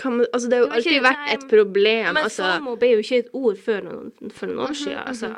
man, 0.04 0.26
Altså, 0.32 0.48
det 0.48 0.58
har 0.58 0.64
jo 0.64 0.68
Det 0.68 0.76
alltid 0.76 1.02
vært 1.02 1.32
et 1.34 1.48
problem. 1.50 2.14
Men 2.14 2.24
altså. 2.24 2.50
FOMO 2.58 2.76
ble 2.76 2.90
jo 2.92 2.98
ikke 2.98 3.18
et 3.24 3.30
ord 3.32 3.56
før 3.58 3.80
noen, 3.82 4.12
for 4.30 4.46
noen 4.46 4.58
år 4.68 4.74
siden. 4.74 5.02
Altså. 5.06 5.32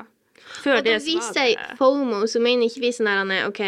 Før 0.65 0.77
Og 0.79 0.85
det 0.85 0.99
vi 1.05 1.15
var 1.17 1.33
sier 1.33 1.77
FOMO, 1.79 2.27
så 2.27 2.41
mener 2.43 2.67
ikke 2.67 2.81
vi 2.81 2.93
sånn 2.93 3.09
her 3.09 3.47
OK, 3.49 3.63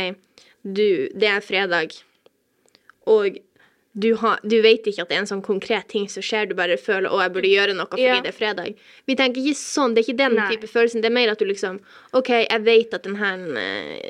du, 0.63 1.09
det 1.15 1.29
er 1.29 1.41
fredag, 1.41 1.95
og 3.07 3.39
du, 3.93 4.15
har, 4.17 4.39
du 4.43 4.57
vet 4.65 4.87
ikke 4.89 5.03
at 5.05 5.11
det 5.11 5.17
er 5.17 5.23
en 5.25 5.29
sånn 5.29 5.43
konkret 5.45 5.89
ting 5.93 6.07
som 6.09 6.25
skjer, 6.25 6.47
du 6.49 6.55
bare 6.57 6.79
føler 6.81 7.11
'å, 7.11 7.21
jeg 7.21 7.33
burde 7.35 7.51
gjøre 7.51 7.75
noe 7.77 7.87
fordi 7.91 8.03
Ja. 8.07 8.21
det 8.21 8.33
er 8.33 8.39
fredag'. 8.39 8.75
Vi 9.07 9.15
tenker 9.17 9.43
ikke 9.43 9.59
sånn, 9.59 9.95
det 9.95 10.01
er 10.03 10.07
ikke 10.13 10.17
den 10.23 10.35
Nei. 10.37 10.49
type 10.57 10.69
følelsen. 10.71 11.03
Det 11.03 11.11
er 11.11 11.15
mer 11.19 11.31
at 11.31 11.39
du 11.39 11.45
liksom 11.45 11.81
OK, 12.15 12.29
jeg 12.49 12.63
vet 12.65 12.95
at 12.95 13.03
denne 13.03 14.01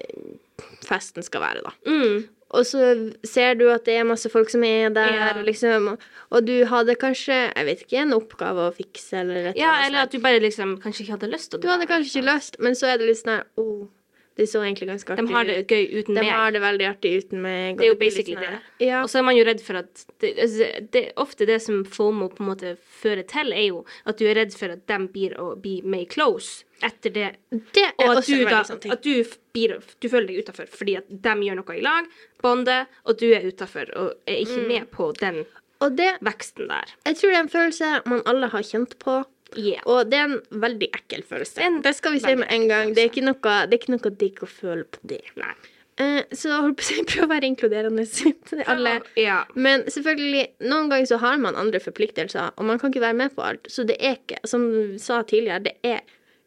festen 0.87 1.23
skal 1.23 1.41
være, 1.41 1.63
da. 1.65 1.73
mm, 1.87 2.29
Og 2.53 2.67
så 2.69 2.83
ser 3.25 3.55
du 3.57 3.65
at 3.73 3.87
det 3.89 3.95
er 3.97 4.05
masse 4.05 4.29
folk 4.29 4.51
som 4.53 4.65
er 4.69 4.91
der, 4.93 5.15
Ja. 5.17 5.31
liksom, 5.43 5.87
og, 5.95 6.03
og 6.31 6.45
du 6.47 6.65
hadde 6.69 6.95
kanskje, 7.01 7.39
jeg 7.57 7.67
vet 7.67 7.81
ikke, 7.87 8.03
en 8.03 8.13
oppgave 8.13 8.69
å 8.69 8.75
fikse, 8.77 9.23
eller 9.23 9.51
et 9.53 9.57
Ja, 9.57 9.79
eller 9.87 10.05
at 10.05 10.13
du 10.13 10.19
bare 10.21 10.41
liksom 10.45 10.77
kanskje 10.83 11.07
ikke 11.07 11.17
hadde 11.17 11.33
lyst 11.33 11.51
til 11.51 11.61
det. 11.61 11.65
Du 11.65 11.73
hadde 11.73 11.89
kanskje 11.89 12.19
ikke 12.21 12.29
lyst, 12.29 12.59
men 12.61 12.77
så 12.77 12.93
er 12.93 12.99
det 13.01 13.09
litt 13.09 13.23
sånn 13.23 13.37
her 13.39 13.45
oh, 13.57 13.89
Det 14.37 14.47
så 14.49 14.63
egentlig 14.65 14.89
ganske 14.89 15.13
artig 15.13 15.23
ut. 15.25 15.29
De 15.29 15.35
har 15.35 15.45
det 15.45 15.57
gøy 15.69 15.83
uten 16.01 16.15
De 16.17 16.21
meg. 16.23 16.31
har 16.33 16.51
det 16.55 16.61
veldig 16.63 16.87
artig 16.89 17.11
uten 17.25 17.43
meg. 17.45 17.77
Det 17.77 17.85
er 17.85 17.91
jo 17.91 17.99
basically 18.01 18.35
sånn 18.39 18.55
det. 18.57 18.87
Ja. 18.87 19.03
Og 19.05 19.11
så 19.13 19.19
er 19.21 19.23
man 19.27 19.37
jo 19.37 19.45
redd 19.45 19.61
for 19.61 19.77
at 19.83 20.05
det, 20.25 20.31
altså, 20.41 20.69
det 20.95 21.03
Ofte 21.21 21.47
det 21.47 21.59
som 21.63 21.85
FOMO 21.85 22.29
på 22.33 22.41
en 22.41 22.49
måte 22.49 22.77
fører 23.03 23.27
til, 23.29 23.53
er 23.53 23.67
jo 23.69 23.85
at 24.09 24.17
du 24.19 24.25
er 24.31 24.35
redd 24.41 24.55
for 24.57 24.73
at 24.73 24.87
de 24.89 24.99
blir 25.13 25.37
å 25.39 25.51
bli 25.61 25.83
made 25.85 26.09
close 26.15 26.65
etter 26.83 27.11
det. 27.15 27.29
Det 27.51 27.85
Og 27.99 28.17
at 28.17 28.27
du, 28.27 28.45
da, 28.49 28.63
sånn 28.65 28.81
at 28.91 29.03
du, 29.05 29.13
blir, 29.53 29.77
du 30.01 30.09
føler 30.09 30.27
deg 30.33 30.41
utafor 30.47 30.67
fordi 30.67 30.97
at 30.97 31.13
de 31.13 31.35
gjør 31.47 31.61
noe 31.61 31.77
i 31.77 31.83
lag, 31.85 32.09
bonder, 32.43 32.87
og 33.05 33.19
du 33.21 33.29
er 33.37 33.45
utafor 33.47 33.93
og 33.95 34.15
er 34.27 34.41
Mm. 34.41 34.47
ikke 34.47 34.67
med 34.69 34.91
på 34.91 35.13
den 35.21 35.45
Og 35.83 35.97
det, 35.97 36.17
veksten 36.23 36.69
der. 36.69 36.89
jeg 37.05 37.17
tror 37.21 37.31
det 37.31 37.37
er 37.37 37.43
en 37.45 37.49
følelse 37.53 38.03
man 38.07 38.23
alle 38.27 38.49
har 38.49 38.63
kjent 38.63 38.99
på. 38.99 39.25
Yeah. 39.59 39.85
Og 39.91 40.09
det 40.11 40.19
er 40.21 40.31
en 40.31 40.63
veldig 40.63 40.89
ekkel 40.95 41.25
følelse. 41.29 41.59
Det 41.59 41.69
en 41.69 41.83
Det 41.85 41.95
skal 41.99 42.17
vi 42.17 42.23
si 42.25 42.35
med 42.39 42.49
en 42.53 42.67
gang. 42.71 42.95
Det 42.97 43.05
er 43.05 43.13
ikke 43.13 43.25
noe, 43.27 43.55
det 43.69 43.77
er 43.77 43.81
ikke 43.81 43.95
noe 43.95 44.15
digg 44.23 44.43
å 44.45 44.49
føle 44.51 44.87
på 44.89 45.13
det. 45.13 45.23
Nei. 45.41 45.55
Uh, 46.01 46.23
så 46.33 46.57
holdt 46.65 46.81
på 46.81 46.87
å 46.89 47.05
prøv 47.11 47.27
å 47.27 47.31
være 47.35 47.51
inkluderende 47.51 48.07
til 48.09 48.63
alle. 48.65 48.95
Ja. 49.21 49.43
Men 49.55 49.85
selvfølgelig, 49.93 50.47
noen 50.65 50.89
ganger 50.93 51.11
så 51.11 51.21
har 51.23 51.43
man 51.43 51.59
andre 51.61 51.83
forpliktelser, 51.85 52.55
og 52.57 52.69
man 52.69 52.81
kan 52.81 52.93
ikke 52.93 53.05
være 53.05 53.19
med 53.21 53.37
på 53.37 53.45
alt. 53.45 53.69
Så 53.69 53.85
det 53.89 53.99
er 54.01 54.17
ikke, 54.17 54.41
som 54.49 54.65
du 54.73 54.97
sa 55.03 55.21
tidligere, 55.23 55.67
det 55.69 55.77
er 55.85 56.01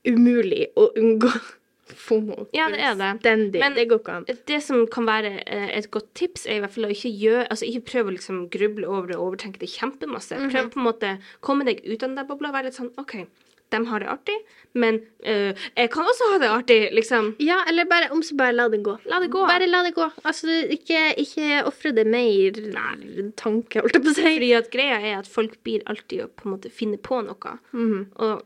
umulig 0.05 0.67
å 0.77 0.89
unngå 0.97 1.31
FOMO. 1.93 2.47
Ja, 2.55 2.65
det 2.73 2.79
er 2.81 2.95
det. 2.97 3.11
Stendig. 3.21 3.59
Men- 3.59 3.75
det 3.75 3.87
går 3.89 3.99
ikke 3.99 4.13
an. 4.15 4.25
Det 4.25 4.61
som 4.63 4.87
kan 4.87 5.05
være 5.05 5.43
eh, 5.45 5.77
et 5.77 5.91
godt 5.91 6.13
tips, 6.15 6.45
er 6.47 6.57
i 6.57 6.59
hvert 6.59 6.73
fall 6.73 6.85
å 6.85 6.93
ikke 6.93 7.11
gjøre 7.13 7.47
Altså 7.49 7.65
ikke 7.69 7.85
prøve 7.91 8.09
å 8.09 8.15
liksom 8.17 8.49
gruble 8.49 8.87
over 8.87 9.07
det 9.07 9.17
og 9.17 9.27
overtenke 9.27 9.59
det 9.59 9.69
kjempemasse. 9.69 10.35
Mhm. 10.39 10.51
Prøv 10.51 10.71
på 10.73 10.79
en 10.79 10.87
måte 10.89 11.17
komme 11.41 11.65
deg 11.65 11.85
ut 11.85 12.01
av 12.01 12.09
den 12.09 12.15
der 12.15 12.25
bobla 12.25 12.51
være 12.51 12.71
litt 12.71 12.79
sånn 12.79 12.91
OK, 12.97 13.27
de 13.69 13.85
har 13.85 13.99
det 13.99 14.09
artig, 14.09 14.35
men 14.73 14.99
eh, 15.23 15.53
jeg 15.75 15.89
kan 15.93 16.05
også 16.05 16.31
ha 16.33 16.39
det 16.41 16.49
artig, 16.49 16.79
liksom. 16.95 17.35
Ja, 17.43 17.63
eller 17.67 17.87
bare 17.89 18.11
om 18.13 18.21
så 18.23 18.37
bare 18.37 18.53
la 18.55 18.67
det 18.69 18.81
gå. 18.85 18.97
La 19.09 19.19
det 19.19 19.31
gå. 19.33 19.41
Bare 19.47 19.67
la 19.67 19.83
det 19.83 19.95
gå. 19.95 20.07
Altså, 20.23 20.47
ikke, 20.75 21.01
ikke 21.21 21.63
ofre 21.65 21.93
det 21.95 22.05
mer 22.07 22.59
tanke, 23.39 23.81
holdt 23.81 23.97
jeg 23.97 24.03
på 24.05 24.13
å 24.13 24.17
si. 24.17 24.27
Fordi 24.27 24.51
at 24.59 24.69
greia 24.73 24.99
er 25.01 25.17
at 25.19 25.29
folk 25.31 25.57
blir 25.65 25.85
alltid 25.91 26.25
å 26.25 26.29
på 26.29 26.47
en 26.47 26.55
måte 26.57 26.73
finne 26.73 26.97
på 27.01 27.21
noe. 27.25 27.57
Mm 27.73 27.87
-hmm. 27.91 28.05
Og 28.15 28.43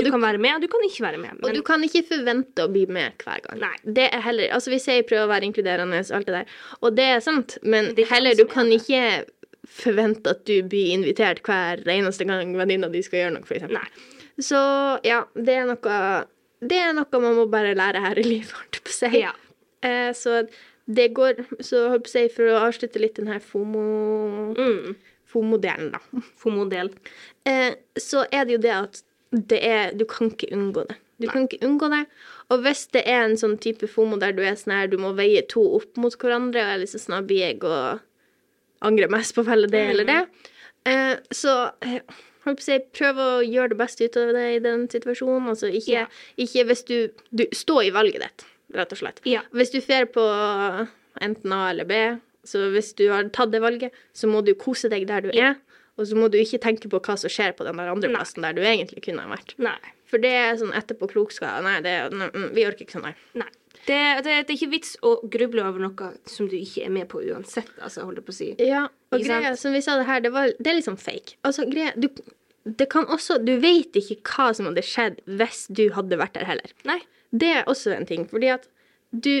du- 0.00 0.10
kan 0.10 0.20
være 0.22 0.38
med, 0.38 0.54
og 0.54 0.60
du 0.62 0.68
kan 0.68 0.80
ikke 0.88 1.02
være 1.04 1.18
med. 1.18 1.30
Og 1.42 1.42
Men 1.48 1.54
du 1.54 1.62
kan 1.62 1.82
ikke 1.84 2.02
forvente 2.08 2.64
å 2.64 2.70
bli 2.72 2.86
med 2.86 3.12
hver 3.18 3.42
gang. 3.44 3.58
Nei. 3.60 3.76
Det 3.84 4.08
er 4.12 4.20
heller, 4.20 4.48
altså 4.56 4.70
Vi 4.70 4.78
sier 4.78 5.02
prøve 5.02 5.26
å 5.26 5.28
være 5.28 5.44
inkluderende 5.52 5.98
og 6.00 6.10
alt 6.16 6.26
det 6.26 6.34
der, 6.40 6.46
og 6.82 6.94
det 6.96 7.04
er 7.16 7.20
sant, 7.20 7.58
men 7.62 7.92
er 7.98 8.04
heller 8.06 8.34
du 8.34 8.44
kan 8.46 8.66
ikke 8.72 9.24
forvente 9.68 10.26
at 10.30 10.44
du 10.44 10.62
blir 10.62 10.92
invitert 10.96 11.42
hver 11.42 11.84
eneste 11.86 12.26
gang 12.26 12.54
venninna 12.56 12.88
di 12.90 13.02
skal 13.02 13.20
gjøre 13.20 13.34
noe, 13.36 13.44
for 13.46 13.54
eksempel. 13.54 13.78
Nei. 13.78 13.88
Så 14.40 14.58
ja, 15.04 15.24
det 15.36 15.54
er 15.60 15.66
noe 15.66 16.26
Det 16.62 16.78
er 16.78 16.92
noe 16.94 17.20
man 17.20 17.34
må 17.34 17.50
bare 17.50 17.74
lære 17.74 18.00
her 18.00 18.18
i 18.18 18.22
livet, 18.22 18.50
holdt 18.54 18.72
jeg 18.78 18.84
på 18.84 18.90
å 18.90 18.98
si. 18.98 19.20
Ja. 19.20 19.32
Eh, 19.82 20.12
så 20.14 20.48
det 20.88 21.12
går 21.14 21.34
Så 21.60 21.88
holdt 21.90 22.04
på 22.04 22.10
å 22.10 22.14
si, 22.16 22.28
for 22.28 22.42
å 22.44 22.60
avslutte 22.68 23.00
litt 23.00 23.14
den 23.16 23.26
her 23.26 23.40
FOMO 23.40 24.54
Mm. 24.56 24.94
FOMO-delen, 25.32 25.92
da. 25.92 25.98
FOMO-del. 26.42 26.90
Eh, 27.46 27.74
så 27.98 28.26
er 28.32 28.44
det 28.44 28.52
jo 28.52 28.58
det 28.58 28.72
at 28.76 29.02
er 29.32 29.92
Du 29.96 30.04
kan 30.08 30.30
ikke 30.30 30.50
unngå 30.52 30.86
det. 30.88 30.96
Du 31.22 31.28
kan 31.30 31.46
ikke 31.46 31.62
unngå 31.66 31.88
det. 31.92 32.06
Og 32.50 32.64
hvis 32.64 32.86
det 32.92 33.04
er 33.08 33.26
en 33.28 33.36
sånn 33.38 33.58
type 33.62 33.86
FOMO 33.88 34.18
der 34.20 34.34
du 34.36 34.42
er 34.44 34.56
sånn 34.58 34.74
her, 34.74 34.90
du 34.90 34.98
må 35.00 35.12
veie 35.16 35.44
to 35.48 35.62
opp 35.78 35.96
mot 36.00 36.14
hverandre, 36.18 36.60
og 36.64 36.72
er 36.74 36.82
liksom 36.82 37.04
sånn 37.04 37.28
blir 37.28 37.44
jeg 37.46 37.62
og 37.64 38.02
angrer 38.82 39.12
mest 39.12 39.36
på 39.36 39.44
å 39.44 39.48
velge 39.48 39.70
det 39.72 39.82
eller 39.92 40.08
det. 40.08 40.18
Eh, 40.90 41.14
så 41.30 41.54
eh, 41.86 42.00
si, 42.58 42.78
prøv 42.98 43.20
å 43.22 43.28
gjøre 43.46 43.72
det 43.72 43.78
beste 43.78 44.08
ut 44.08 44.18
av 44.18 44.32
det 44.34 44.46
i 44.56 44.62
den 44.64 44.88
situasjonen. 44.90 45.52
Altså 45.54 45.70
ikke, 45.70 46.02
Ja. 46.02 46.06
ikke 46.36 46.66
hvis 46.72 46.84
du, 46.88 46.96
du 47.30 47.46
Stå 47.54 47.82
i 47.86 47.94
valget 47.94 48.26
ditt, 48.26 48.46
rett 48.74 48.92
og 48.92 48.98
slett. 48.98 49.22
Ja. 49.28 49.44
Hvis 49.54 49.70
du 49.70 49.80
fer 49.80 50.10
på 50.10 50.26
enten 51.22 51.54
A 51.54 51.70
eller 51.70 51.86
B, 51.86 52.00
så 52.44 52.66
hvis 52.74 52.90
du 52.98 53.06
har 53.12 53.28
tatt 53.30 53.52
det 53.52 53.62
valget, 53.62 53.94
så 54.12 54.26
må 54.26 54.42
du 54.44 54.54
kose 54.58 54.90
deg 54.90 55.06
der 55.06 55.22
du 55.22 55.30
er. 55.30 55.54
Og 56.02 56.08
så 56.10 56.18
må 56.18 56.28
du 56.32 56.38
ikke 56.40 56.58
tenke 56.62 56.90
på 56.90 56.98
hva 56.98 57.14
som 57.20 57.30
skjer 57.30 57.54
på 57.54 57.66
den 57.66 57.78
der 57.78 57.92
andre 57.92 58.10
plassen 58.10 58.42
der 58.42 58.56
du 58.56 58.62
egentlig 58.66 59.04
kunne 59.06 59.22
ha 59.22 59.30
vært. 59.30 59.54
Nei. 59.62 59.78
For 60.10 60.20
det 60.20 60.32
er 60.36 60.56
sånn 60.60 60.74
etterpåklokskap. 60.76 61.62
Nei, 61.64 61.78
det, 61.84 61.94
nei, 62.12 62.28
mm, 62.34 62.48
vi 62.56 62.66
orker 62.68 62.84
ikke 62.84 62.98
sånn, 62.98 63.06
nei. 63.08 63.44
Nei. 63.44 63.48
Det, 63.82 63.98
det, 64.22 64.34
det 64.46 64.52
er 64.52 64.52
ikke 64.54 64.72
vits 64.74 64.92
å 65.02 65.14
gruble 65.30 65.64
over 65.64 65.82
noe 65.82 66.10
som 66.30 66.50
du 66.50 66.54
ikke 66.58 66.84
er 66.86 66.92
med 66.94 67.08
på 67.10 67.22
uansett, 67.24 67.70
altså, 67.82 68.04
holder 68.06 68.20
jeg 68.20 68.26
på 68.26 68.34
å 68.34 68.36
si. 68.36 68.50
Ja, 68.62 68.82
og 69.14 69.24
greia, 69.24 69.54
som 69.58 69.74
vi 69.74 69.80
sa 69.82 69.96
det 69.98 70.06
her, 70.06 70.22
det, 70.22 70.30
var, 70.34 70.52
det 70.58 70.70
er 70.70 70.78
liksom 70.78 70.98
fake. 71.00 71.38
Altså, 71.48 71.66
greia, 71.70 71.94
du, 71.98 72.10
det 72.68 72.86
kan 72.92 73.08
også 73.10 73.40
Du 73.42 73.56
vet 73.62 73.96
ikke 73.98 74.20
hva 74.28 74.52
som 74.54 74.68
hadde 74.70 74.84
skjedd 74.86 75.18
hvis 75.26 75.64
du 75.74 75.88
hadde 75.96 76.20
vært 76.20 76.36
der 76.38 76.46
heller. 76.50 76.76
Nei. 76.88 77.00
Det 77.32 77.48
er 77.48 77.70
også 77.70 77.94
en 77.96 78.06
ting, 78.06 78.28
fordi 78.30 78.52
at 78.52 78.68
du 79.10 79.32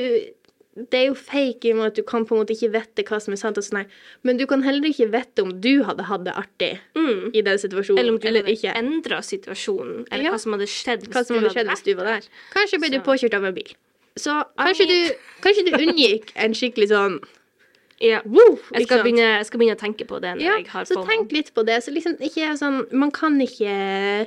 Det 0.74 0.94
er 0.96 1.06
jo 1.10 1.14
fake 1.14 1.66
i 1.68 1.72
og 1.74 1.76
med 1.82 1.86
at 1.90 1.96
du 1.98 2.02
kan 2.08 2.24
på 2.24 2.32
en 2.32 2.40
måte 2.40 2.54
ikke 2.56 2.70
vite 2.72 3.02
hva 3.04 3.18
som 3.20 3.34
er 3.34 3.36
sant 3.36 3.58
og 3.60 3.64
sånn, 3.66 3.84
men 4.24 4.38
du 4.40 4.46
kan 4.48 4.62
heller 4.64 4.86
ikke 4.88 5.10
vite 5.12 5.42
om 5.44 5.50
du 5.60 5.82
hadde 5.84 6.06
hatt 6.08 6.24
det 6.24 6.32
artig 6.32 6.70
Mm. 6.96 7.30
i 7.34 7.42
den 7.42 7.58
situasjonen, 7.58 7.98
Eller 8.00 8.12
om 8.14 8.18
du 8.18 8.26
eller 8.28 8.42
hadde 8.48 8.72
endra 8.80 9.18
situasjonen, 9.20 10.06
eller 10.10 10.24
Ja. 10.24 10.30
hva 10.32 10.40
som 10.40 10.52
hadde 10.52 10.66
skjedd 10.66 11.04
Hva 11.12 11.24
som 11.26 11.36
hadde 11.36 11.50
skjedd 11.52 11.68
hvis 11.68 11.84
du 11.84 11.94
var 11.94 12.04
der. 12.04 12.22
Kanskje 12.54 12.78
ble 12.80 12.88
du 12.88 13.00
påkjørt 13.00 13.34
av 13.34 13.44
en 13.44 13.54
bil. 13.54 13.68
Så 14.16 14.44
kanskje 14.58 14.86
du, 14.88 15.14
kanskje 15.42 15.64
du 15.68 15.72
unngikk 15.76 16.32
en 16.36 16.52
skikkelig 16.54 16.88
sånn 16.88 17.20
Ja. 18.00 18.20
Woo! 18.24 18.58
Jeg 18.72 18.86
skal 18.86 19.04
begynne, 19.04 19.38
jeg 19.38 19.46
skal 19.46 19.60
begynne 19.60 19.76
å 19.76 19.80
tenke 19.80 20.06
på 20.08 20.20
det 20.20 20.40
Ja, 20.40 20.56
så 20.84 21.04
tenk 21.06 21.30
litt 21.32 21.52
på 21.54 21.64
det. 21.64 21.82
Så 21.84 21.92
liksom 21.94 22.16
ikke 22.18 22.56
sånn 22.58 22.86
Man 22.92 23.10
kan 23.10 23.38
ikke 23.40 24.26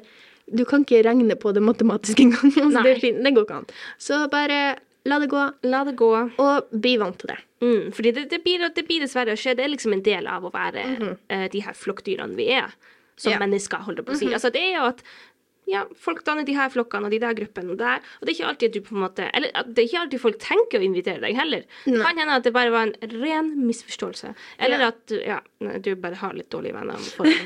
Du 0.54 0.64
kan 0.64 0.86
ikke 0.86 1.04
regne 1.04 1.36
på 1.36 1.52
det 1.54 1.62
matematisk 1.64 2.20
engang. 2.20 2.54
Altså, 2.70 2.84
det, 2.84 3.02
det 3.24 3.34
går 3.34 3.46
ikke 3.46 3.56
an. 3.58 3.66
Så 3.98 4.30
bare 4.30 4.78
la 5.06 5.20
det 5.22 5.30
gå, 5.32 5.44
La 5.70 5.84
det 5.86 5.96
gå. 6.00 6.12
og 6.42 6.74
bli 6.74 6.96
vant 7.02 7.18
til 7.22 7.34
det. 7.34 7.40
Mm, 7.62 7.92
fordi 7.96 8.12
det, 8.18 8.26
det, 8.34 8.42
blir, 8.44 8.66
det 8.76 8.86
blir 8.88 9.06
dessverre 9.06 9.36
å 9.36 9.40
skje. 9.40 9.56
Det 9.58 9.66
er 9.66 9.72
liksom 9.74 9.94
en 9.96 10.04
del 10.06 10.28
av 10.30 10.46
å 10.46 10.52
være 10.54 10.86
eh, 11.30 11.48
de 11.54 11.62
her 11.66 11.78
flokkdyrene 11.78 12.38
vi 12.38 12.50
er 12.58 12.74
som 13.16 13.32
yeah. 13.32 13.40
Mennesker, 13.40 13.86
holder 13.86 14.04
på 14.04 14.12
å 14.12 14.20
si. 14.20 14.28
Altså, 14.34 14.52
det 14.52 14.60
er 14.60 14.74
jo 14.76 14.88
at 14.90 15.04
ja, 15.68 15.86
folk 15.98 16.24
danner 16.28 16.46
de 16.46 16.54
her 16.56 16.70
flokkene 16.70 17.08
og 17.08 17.12
de 17.12 17.20
der 17.20 17.34
gruppene 17.38 17.72
og 17.74 17.78
der. 17.80 18.04
Og 18.20 18.26
det 18.28 18.32
er 18.32 18.36
ikke 18.38 18.48
alltid 18.52 18.68
at 18.70 18.74
du 18.76 18.82
på 18.86 18.96
en 18.96 19.02
måte 19.02 19.30
Eller 19.34 19.50
det 19.66 19.82
er 19.82 19.88
ikke 19.88 20.02
alltid 20.04 20.22
folk 20.22 20.38
tenker 20.44 20.80
å 20.80 20.86
invitere 20.86 21.22
deg 21.24 21.36
heller. 21.36 21.64
Det 21.86 21.94
Nei. 21.96 22.02
kan 22.06 22.18
hende 22.22 22.36
at 22.38 22.44
det 22.46 22.54
bare 22.54 22.70
var 22.74 22.86
en 22.92 22.96
ren 23.22 23.50
misforståelse. 23.66 24.34
Eller 24.60 24.80
Ja. 24.80 24.88
at 24.94 25.16
ja, 25.26 25.40
du 25.80 25.96
bare 25.96 26.16
har 26.16 26.34
litt 26.38 26.50
dårlige 26.54 26.74
venner. 26.78 26.96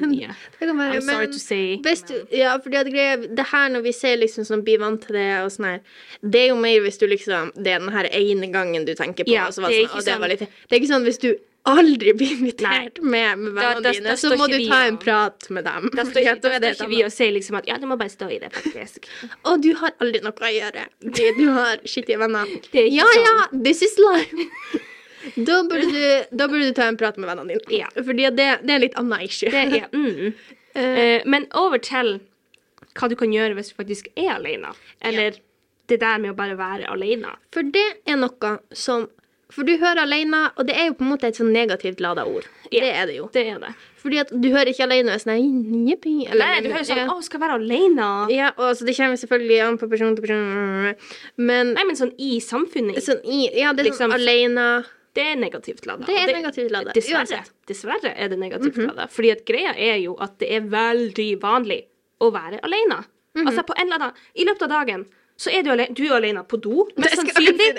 Mye. 0.04 0.36
Det 0.60 0.68
kan 0.68 0.78
være, 0.78 0.98
I'm 1.00 1.02
sorry 1.08 1.26
men 1.28 1.32
to 1.32 1.40
say. 1.40 1.78
Best, 1.82 2.10
men. 2.10 2.28
ja, 2.32 2.58
fordi 2.60 2.76
at 2.82 2.88
greia, 2.92 3.16
det 3.40 3.46
her 3.54 3.70
når 3.70 3.82
vi 3.88 3.92
ser 3.96 4.18
liksom 4.20 4.44
sånn 4.48 4.64
bli 4.68 4.76
vant 4.82 5.02
til 5.06 5.16
det 5.16 5.28
og 5.46 5.52
sånn 5.56 5.66
her, 5.70 5.80
det 6.22 6.42
er 6.44 6.48
jo 6.52 6.56
mer 6.60 6.82
hvis 6.84 7.00
du 7.00 7.08
liksom 7.08 7.52
Det 7.56 7.72
er 7.74 7.80
den 7.80 7.90
her 7.96 8.10
ene 8.12 8.52
gangen 8.52 8.86
du 8.86 8.94
tenker 8.96 9.24
på 9.24 9.32
Ja, 9.32 9.48
og 9.48 9.54
så 9.56 9.62
var 9.64 9.70
det 9.72 9.86
sånn, 9.88 9.98
og 10.00 10.06
det, 10.06 10.20
var 10.20 10.28
sånn- 10.28 10.30
litt, 10.30 10.40
det 10.68 10.76
er 10.76 10.80
ikke 10.82 10.92
sånn 10.94 11.08
hvis 11.08 11.20
du 11.24 11.30
aldri 11.68 12.14
blir 12.18 12.32
invitert 12.38 13.02
med, 13.02 13.38
med 13.38 13.54
vennene 13.54 13.82
da- 13.84 13.92
dine, 13.92 14.10
da 14.10 14.16
så 14.18 14.32
må 14.38 14.48
du 14.48 14.58
ta 14.68 14.82
og- 14.82 14.88
en 14.88 14.98
prat 14.98 15.50
med 15.50 15.66
dem. 15.66 15.90
Da 15.96 16.06
står, 16.06 16.40
da 16.42 16.60
da 16.60 16.74
står 16.74 16.86
ikke 16.88 16.90
vi 16.90 17.04
og 17.06 17.12
sier 17.12 17.32
liksom 17.36 17.58
at 17.60 17.68
ja, 17.68 17.78
du 17.78 17.86
må 17.90 17.98
bare 18.00 18.10
stå 18.10 18.30
i 18.32 18.40
det, 18.40 18.52
faktisk. 18.56 19.10
Og 19.50 19.62
du 19.62 19.74
har 19.76 19.92
aldri 20.00 20.22
noe 20.24 20.34
å 20.34 20.54
gjøre. 20.54 20.86
Du, 21.04 21.24
Du 21.38 21.50
har 21.56 21.82
skittige 21.86 22.20
venner. 22.20 22.48
Er 22.74 22.88
ja, 22.88 23.06
sånn. 23.06 23.26
ja, 23.28 23.64
this 23.66 23.82
is 23.82 23.98
life. 24.00 24.48
Da 25.36 25.60
burde, 25.68 25.92
du, 25.92 26.36
da 26.38 26.48
burde 26.48 26.70
du 26.70 26.74
ta 26.74 26.86
en 26.88 26.98
prat 26.98 27.18
med 27.20 27.28
vennene 27.28 27.58
dine. 27.60 27.82
Ja. 27.82 27.90
Fordi 27.94 28.30
det, 28.32 28.46
det 28.64 28.72
er 28.74 28.80
litt 28.80 28.96
annen 28.98 29.20
issue. 29.26 29.52
Det 29.52 29.82
er, 29.82 29.90
mm. 29.92 30.32
uh, 30.80 31.28
men 31.28 31.46
over 31.60 31.78
til 31.84 32.22
hva 32.96 33.10
du 33.12 33.18
kan 33.20 33.34
gjøre 33.36 33.58
hvis 33.58 33.74
du 33.74 33.76
faktisk 33.82 34.08
er 34.16 34.32
alene. 34.38 34.72
Eller 35.06 35.36
det 35.92 36.00
der 36.00 36.22
med 36.24 36.32
å 36.32 36.38
bare 36.40 36.56
være 36.58 36.88
alene. 36.88 37.36
For 37.54 37.68
det 37.68 37.86
er 38.08 38.16
noe 38.22 38.56
som 38.72 39.10
For 39.50 39.66
du 39.66 39.72
hører 39.82 40.04
alene, 40.04 40.52
og 40.62 40.68
det 40.70 40.76
er 40.78 40.90
jo 40.92 40.94
på 41.00 41.02
en 41.06 41.10
måte 41.10 41.26
et 41.30 41.38
sånn 41.40 41.50
negativt 41.54 42.02
lada 42.04 42.22
ord. 42.30 42.46
Ja. 42.70 42.84
Det 42.84 42.90
er 42.94 43.08
det 43.10 43.16
jo. 43.16 43.30
Det 43.34 43.46
er 43.50 43.58
det. 43.64 43.72
Fordi 44.00 44.20
at 44.22 44.30
du 44.30 44.48
hører 44.54 44.70
ikke 44.70 44.86
alene 44.86 45.10
og 45.10 45.18
er 45.18 45.24
sånn 45.24 45.42
Nei, 45.42 45.96
du 46.62 46.70
hører 46.70 46.86
sånn. 46.86 47.10
'Å, 47.10 47.18
skal 47.26 47.42
være 47.42 47.58
alene?' 47.58 48.30
Ja, 48.32 48.52
og 48.58 48.70
altså, 48.70 48.86
det 48.86 48.96
kommer 48.96 49.18
selvfølgelig 49.18 49.60
an 49.66 49.78
på 49.82 49.90
person 49.90 50.16
til 50.16 50.22
person, 50.28 50.96
men 51.38 51.74
Nei, 51.74 51.84
men 51.84 51.98
sånn 51.98 52.14
i 52.18 52.40
samfunnet. 52.40 53.02
sånn 53.02 53.26
i 53.26 53.50
Ja, 53.58 53.74
det 53.74 53.86
er 53.86 53.90
Liksom- 53.90 54.12
sånn 54.12 54.20
alene 54.20 54.86
Det 55.16 55.24
er 55.26 55.36
negativt 55.36 55.86
lada. 55.88 56.06
Det 56.06 56.16
er 56.16 56.28
negativt 56.32 56.72
lada. 56.72 56.92
Dessverre. 56.94 57.44
Dessverre 57.66 58.14
er 58.16 58.30
det 58.30 58.38
negativt 58.38 58.78
lada. 58.78 59.08
Fordi 59.10 59.32
at 59.32 59.44
greia 59.46 59.74
er 59.76 59.98
jo 59.98 60.16
at 60.22 60.38
det 60.38 60.52
er 60.52 60.62
veldig 60.62 61.40
vanlig 61.42 61.86
å 62.22 62.32
være 62.32 62.60
alene. 62.62 63.04
Mhm. 63.36 63.48
Altså 63.48 63.66
på 63.66 63.74
en 63.76 63.88
eller 63.88 64.00
annen 64.00 64.14
I 64.36 64.46
løpet 64.46 64.62
av 64.62 64.70
dagen 64.70 65.06
så 65.40 65.54
er 65.56 65.64
du 65.64 65.72
alene, 65.72 65.96
du 65.96 66.04
er 66.04 66.18
alene 66.18 66.44
på 66.44 66.60
do, 66.60 66.84
mest 67.00 67.16
sannsynlig. 67.16 67.70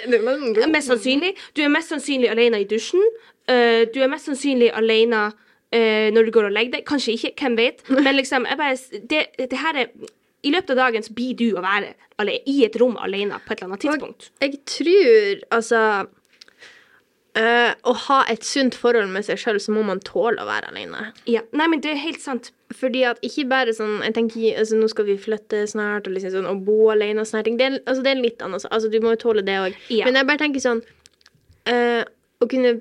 Mest 0.73 0.89
sannsynlig. 0.89 1.35
Du 1.57 1.61
er 1.65 1.73
mest 1.73 1.93
sannsynlig 1.93 2.31
alene 2.33 2.63
i 2.63 2.69
dusjen. 2.69 3.03
Eh, 3.51 3.83
du 3.93 4.01
er 4.01 4.09
mest 4.09 4.31
sannsynlig 4.31 4.71
alene 4.77 5.27
eh, 5.69 6.09
når 6.15 6.29
du 6.29 6.33
går 6.39 6.49
og 6.49 6.55
legger 6.57 6.79
deg. 6.79 6.87
Kanskje 6.89 7.19
ikke, 7.19 7.35
hvem 7.43 7.59
vet. 7.61 7.85
Men 8.07 8.17
liksom, 8.17 8.49
bare, 8.49 8.79
det, 9.13 9.27
det 9.43 9.61
her 9.61 9.83
er 9.85 9.93
I 10.41 10.55
løpet 10.55 10.73
av 10.73 10.87
dagen 10.87 11.05
så 11.05 11.13
blir 11.13 11.37
du 11.37 11.51
å 11.53 11.65
være 11.65 11.93
alene, 12.23 12.41
i 12.49 12.63
et 12.65 12.81
rom 12.81 12.97
alene 12.97 13.43
på 13.45 13.53
et 13.53 13.61
eller 13.61 13.75
annet 13.75 13.85
tidspunkt. 13.85 14.31
Jeg 14.41 14.63
tror 14.79 15.45
altså 15.59 15.83
eh, 17.39 17.73
Å 17.75 17.93
ha 18.07 18.21
et 18.33 18.47
sunt 18.47 18.77
forhold 18.79 19.11
med 19.15 19.27
seg 19.27 19.41
sjøl, 19.41 19.61
så 19.63 19.75
må 19.75 19.85
man 19.87 20.03
tåle 20.07 20.43
å 20.43 20.49
være 20.49 20.73
alene. 20.73 21.11
Ja. 21.31 21.43
Nei, 21.57 21.69
men 21.73 21.83
det 21.85 21.95
er 21.95 22.03
helt 22.03 22.23
sant. 22.23 22.53
Fordi 22.77 23.03
at 23.09 23.19
ikke 23.27 23.49
bare 23.51 23.73
sånn 23.75 23.97
Jeg 24.05 24.15
tenker 24.15 24.61
altså, 24.61 24.77
nå 24.79 24.87
skal 24.93 25.09
vi 25.09 25.17
flytte 25.19 25.65
snart, 25.71 26.07
og 26.07 26.15
liksom 26.15 26.37
sånn 26.37 26.51
og 26.51 26.63
bo 26.67 26.93
alene 26.95 27.25
og 27.25 27.31
sånne 27.31 27.47
ting. 27.47 27.59
Det 27.61 27.67
er, 27.67 27.81
altså, 27.85 28.05
det 28.07 28.15
er 28.15 28.23
litt 28.23 28.45
annet. 28.47 28.67
Altså, 28.71 28.93
du 28.93 29.01
må 29.03 29.17
jo 29.17 29.25
tåle 29.27 29.45
det 29.47 29.59
òg. 29.63 29.83
Ja. 29.91 30.07
Men 30.07 30.21
jeg 30.21 30.31
bare 30.31 30.43
tenker 30.45 30.65
sånn 30.65 30.85
uh, 31.71 32.03
Å 32.41 32.49
kunne 32.51 32.79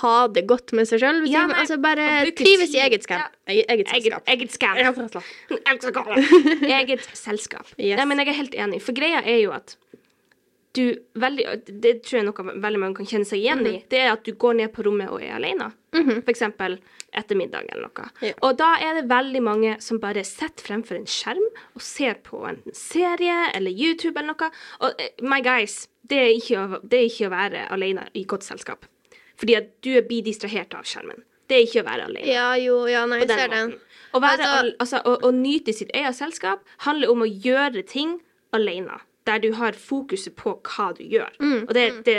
ha 0.00 0.14
det 0.34 0.44
godt 0.50 0.74
med 0.76 0.88
seg 0.90 1.02
sjøl. 1.02 1.22
Ja, 1.30 1.44
nei, 1.48 1.60
altså, 1.62 1.78
bare 1.82 2.08
trives 2.36 2.74
i 2.74 2.80
eget 2.82 3.06
skap. 3.06 3.30
Ja. 3.46 3.54
Eget, 3.54 3.70
eget 3.70 3.92
Eget, 3.94 4.18
eget. 4.34 4.34
Eget 4.34 4.56
selskap. 4.56 6.10
Eget 6.80 7.08
selskap. 7.14 7.70
Yes. 7.78 7.96
Nei, 8.00 8.06
men 8.10 8.22
jeg 8.22 8.32
er 8.32 8.38
helt 8.40 8.58
enig. 8.66 8.82
For 8.84 8.96
greia 8.96 9.22
er 9.22 9.40
jo 9.44 9.54
at 9.54 9.76
du 10.74 10.96
veldig 11.22 11.44
Det 11.80 12.02
tror 12.02 12.18
jeg 12.18 12.24
noe 12.26 12.54
veldig 12.60 12.80
mange 12.82 12.96
kan 12.98 13.06
kjenne 13.06 13.26
seg 13.28 13.38
igjen 13.40 13.60
Mhm. 13.62 13.66
i. 13.74 13.84
Det 13.88 13.98
er 14.00 14.12
at 14.12 14.24
du 14.26 14.32
går 14.32 14.54
ned 14.58 14.72
på 14.74 14.82
rommet 14.84 15.08
og 15.10 15.22
er 15.22 15.36
alene. 15.36 15.72
For 15.94 16.32
eksempel 16.32 16.78
etter 17.14 17.36
middag 17.38 17.68
eller 17.70 17.86
noe. 17.88 18.08
Ja. 18.26 18.32
Og 18.42 18.56
da 18.58 18.72
er 18.82 18.94
det 19.00 19.08
veldig 19.08 19.42
mange 19.42 19.76
som 19.80 20.00
bare 20.02 20.24
sitter 20.26 20.64
fremfor 20.66 20.96
en 20.96 21.06
skjerm 21.06 21.44
og 21.76 21.80
ser 21.82 22.14
på 22.26 22.40
en 22.48 22.58
serie 22.74 23.50
eller 23.54 23.70
YouTube 23.70 24.18
eller 24.18 24.34
noe. 24.34 24.50
Og 24.80 24.94
eh, 25.00 25.10
my 25.22 25.40
guys, 25.40 25.86
det 26.06 26.18
er 26.18 26.32
ikke 26.34 26.58
å, 26.58 26.80
det 26.82 26.98
er 26.98 27.06
ikke 27.06 27.28
å 27.28 27.30
være 27.36 27.68
alene 27.70 28.08
i 28.14 28.24
godt 28.24 28.42
selskap. 28.42 28.84
Fordi 29.38 29.56
at 29.56 29.70
du 29.82 29.94
blir 30.02 30.22
distrahert 30.26 30.74
av 30.74 30.82
skjermen. 30.84 31.22
Det 31.46 31.56
er 31.56 31.66
ikke 31.68 31.82
å 31.84 31.86
være 31.86 32.04
alene 32.08 32.26
Ja, 32.26 32.54
jo, 32.56 32.86
ja, 32.88 33.04
nei, 33.06 33.20
jeg 33.20 33.28
ser 33.28 33.38
ser 33.38 33.48
den. 33.48 33.72
Å, 34.14 34.20
være, 34.20 34.42
Altså- 34.42 34.58
al- 34.58 34.76
altså, 34.80 35.02
å, 35.04 35.16
å 35.22 35.30
nyte 35.32 35.72
sitt 35.74 35.90
eget 35.94 36.14
selskap 36.16 36.60
handler 36.78 37.10
om 37.10 37.22
å 37.22 37.26
gjøre 37.30 37.86
ting 37.86 38.20
alene. 38.52 38.98
Der 39.26 39.38
du 39.38 39.52
har 39.56 39.72
fokuset 39.72 40.34
på 40.36 40.58
hva 40.62 40.90
du 40.92 41.04
gjør. 41.08 41.30
Mm, 41.40 41.62
Og 41.68 41.74
det, 41.74 41.84
det, 42.06 42.16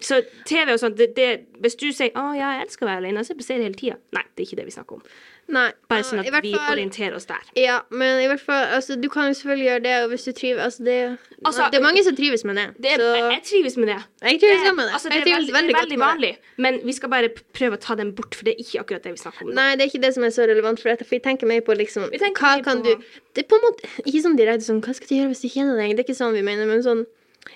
så 0.00 0.22
TV 0.46 0.72
og 0.72 0.78
sånt, 0.80 0.98
det, 0.98 1.16
det, 1.16 1.46
hvis 1.60 1.74
du 1.74 1.88
sier 1.92 2.10
'Å 2.14 2.34
ja, 2.36 2.50
jeg 2.56 2.66
elsker 2.66 2.86
å 2.86 2.90
være 2.90 3.02
alene', 3.04 3.24
så 3.24 3.34
ser 3.40 3.54
jeg 3.54 3.62
det 3.62 3.66
hele 3.68 3.80
tida. 3.80 3.96
Nei, 4.12 4.22
det 4.36 4.42
er 4.42 4.46
ikke 4.46 4.60
det 4.60 4.66
vi 4.66 4.76
snakker 4.76 5.00
om. 5.00 5.02
Nei. 5.48 5.68
Bare 5.86 6.02
sånn 6.02 6.18
at 6.18 6.26
vi 6.42 6.50
fall- 6.56 6.72
orienterer 6.74 7.14
oss 7.14 7.26
der. 7.28 7.42
Ja, 7.54 7.76
men 7.90 8.18
i 8.18 8.26
hvert 8.26 8.40
fall 8.42 8.64
altså, 8.74 8.96
Du 9.00 9.08
kan 9.08 9.28
jo 9.28 9.34
selvfølgelig 9.38 9.66
gjøre 9.68 9.82
det, 9.84 9.92
og 10.02 10.08
hvis 10.10 10.24
du 10.26 10.32
trives 10.32 10.58
altså, 10.64 10.82
det, 10.84 10.96
Altså, 11.44 11.68
det 11.70 11.78
er 11.78 11.84
mange 11.84 12.02
som 12.02 12.16
trives 12.18 12.42
med 12.44 12.56
det. 12.58 12.64
Det 12.82 12.90
er, 12.92 12.98
så 12.98 13.12
jeg, 13.30 13.42
trives 13.46 13.76
med 13.76 13.86
det. 13.92 13.98
jeg 14.26 14.40
trives 14.42 14.64
det, 14.66 14.74
med 14.74 14.84
det. 14.88 14.92
Altså, 14.98 15.08
det 15.12 15.20
er 15.20 15.28
veldig, 15.36 15.54
veldig, 15.54 15.74
veldig 15.76 15.98
vanlig, 16.02 16.32
men 16.58 16.80
vi 16.82 16.92
skal 16.92 17.12
bare 17.14 17.28
prøve 17.54 17.78
å 17.78 17.80
ta 17.80 17.94
den 17.94 18.10
bort, 18.18 18.34
for 18.34 18.42
det 18.48 18.56
er 18.56 18.64
ikke 18.64 18.80
akkurat 18.82 19.02
det 19.06 19.12
vi 19.14 19.22
snakker 19.22 19.46
om. 19.46 19.54
Nei, 19.54 19.68
det 19.76 19.86
er 19.86 19.90
ikke 19.94 20.02
det 20.02 20.14
som 20.18 20.24
er 20.26 20.34
så 20.34 20.48
relevant 20.50 20.82
for 20.82 20.90
dette, 20.90 21.04
for 21.06 21.14
vi 21.14 21.22
tenker 21.22 21.46
mer 21.46 21.60
på 21.60 21.76
liksom 21.78 22.10
Hva 22.10 22.62
kan 22.64 22.82
på- 22.82 22.82
du 22.82 23.04
Det 23.34 23.44
er 23.44 23.48
på 23.48 23.54
en 23.60 23.66
måte 23.70 23.86
ikke 24.02 24.22
sånn 24.26 24.36
direkte 24.36 24.66
sånn 24.66 24.82
Hva 24.82 24.94
skal 24.94 25.06
du 25.06 25.14
gjøre 25.14 25.30
hvis 25.30 25.42
du 25.46 25.48
kjenner 25.48 25.76
deg? 25.78 25.94
Det 25.96 26.02
er 26.02 26.08
ikke 26.10 26.20
sånn 26.24 26.34
vi 26.34 26.42
mener, 26.42 26.66
men 26.66 26.82
sånn 26.82 27.06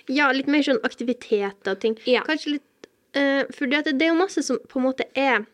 Ja, 0.07 0.31
litt 0.31 0.47
mer 0.47 0.63
sånn 0.63 0.79
aktiviteter 0.87 1.73
og 1.75 1.81
ting. 1.81 1.99
Ja. 2.07 2.23
Kanskje 2.23 2.53
litt 2.61 2.63
uh, 3.17 3.45
For 3.51 3.67
det, 3.67 3.85
det 3.99 4.03
er 4.07 4.13
jo 4.15 4.19
masse 4.21 4.43
som 4.47 4.59
på 4.69 4.79
en 4.79 4.87
måte 4.87 5.05
er 5.17 5.47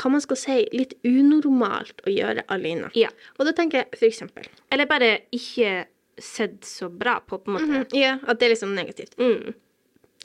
hva 0.00 0.10
man 0.10 0.20
skal 0.24 0.36
si, 0.40 0.56
litt 0.74 0.94
unormalt 1.06 2.00
å 2.06 2.10
gjøre 2.10 2.42
alene. 2.50 2.90
Ja. 2.98 3.10
Og 3.38 3.46
da 3.46 3.52
tenker 3.54 3.84
jeg 3.84 3.98
for 3.98 4.08
eksempel 4.08 4.48
Eller 4.74 4.88
bare 4.90 5.10
ikke 5.34 5.84
sett 6.18 6.64
så 6.66 6.88
bra 6.90 7.20
på, 7.20 7.38
på 7.42 7.50
en 7.50 7.56
måte. 7.56 7.68
Mhm, 7.70 7.98
Ja, 7.98 8.16
at 8.26 8.38
det 8.40 8.46
er 8.48 8.54
liksom 8.54 8.74
negativt. 8.74 9.14
Mm. 9.18 9.54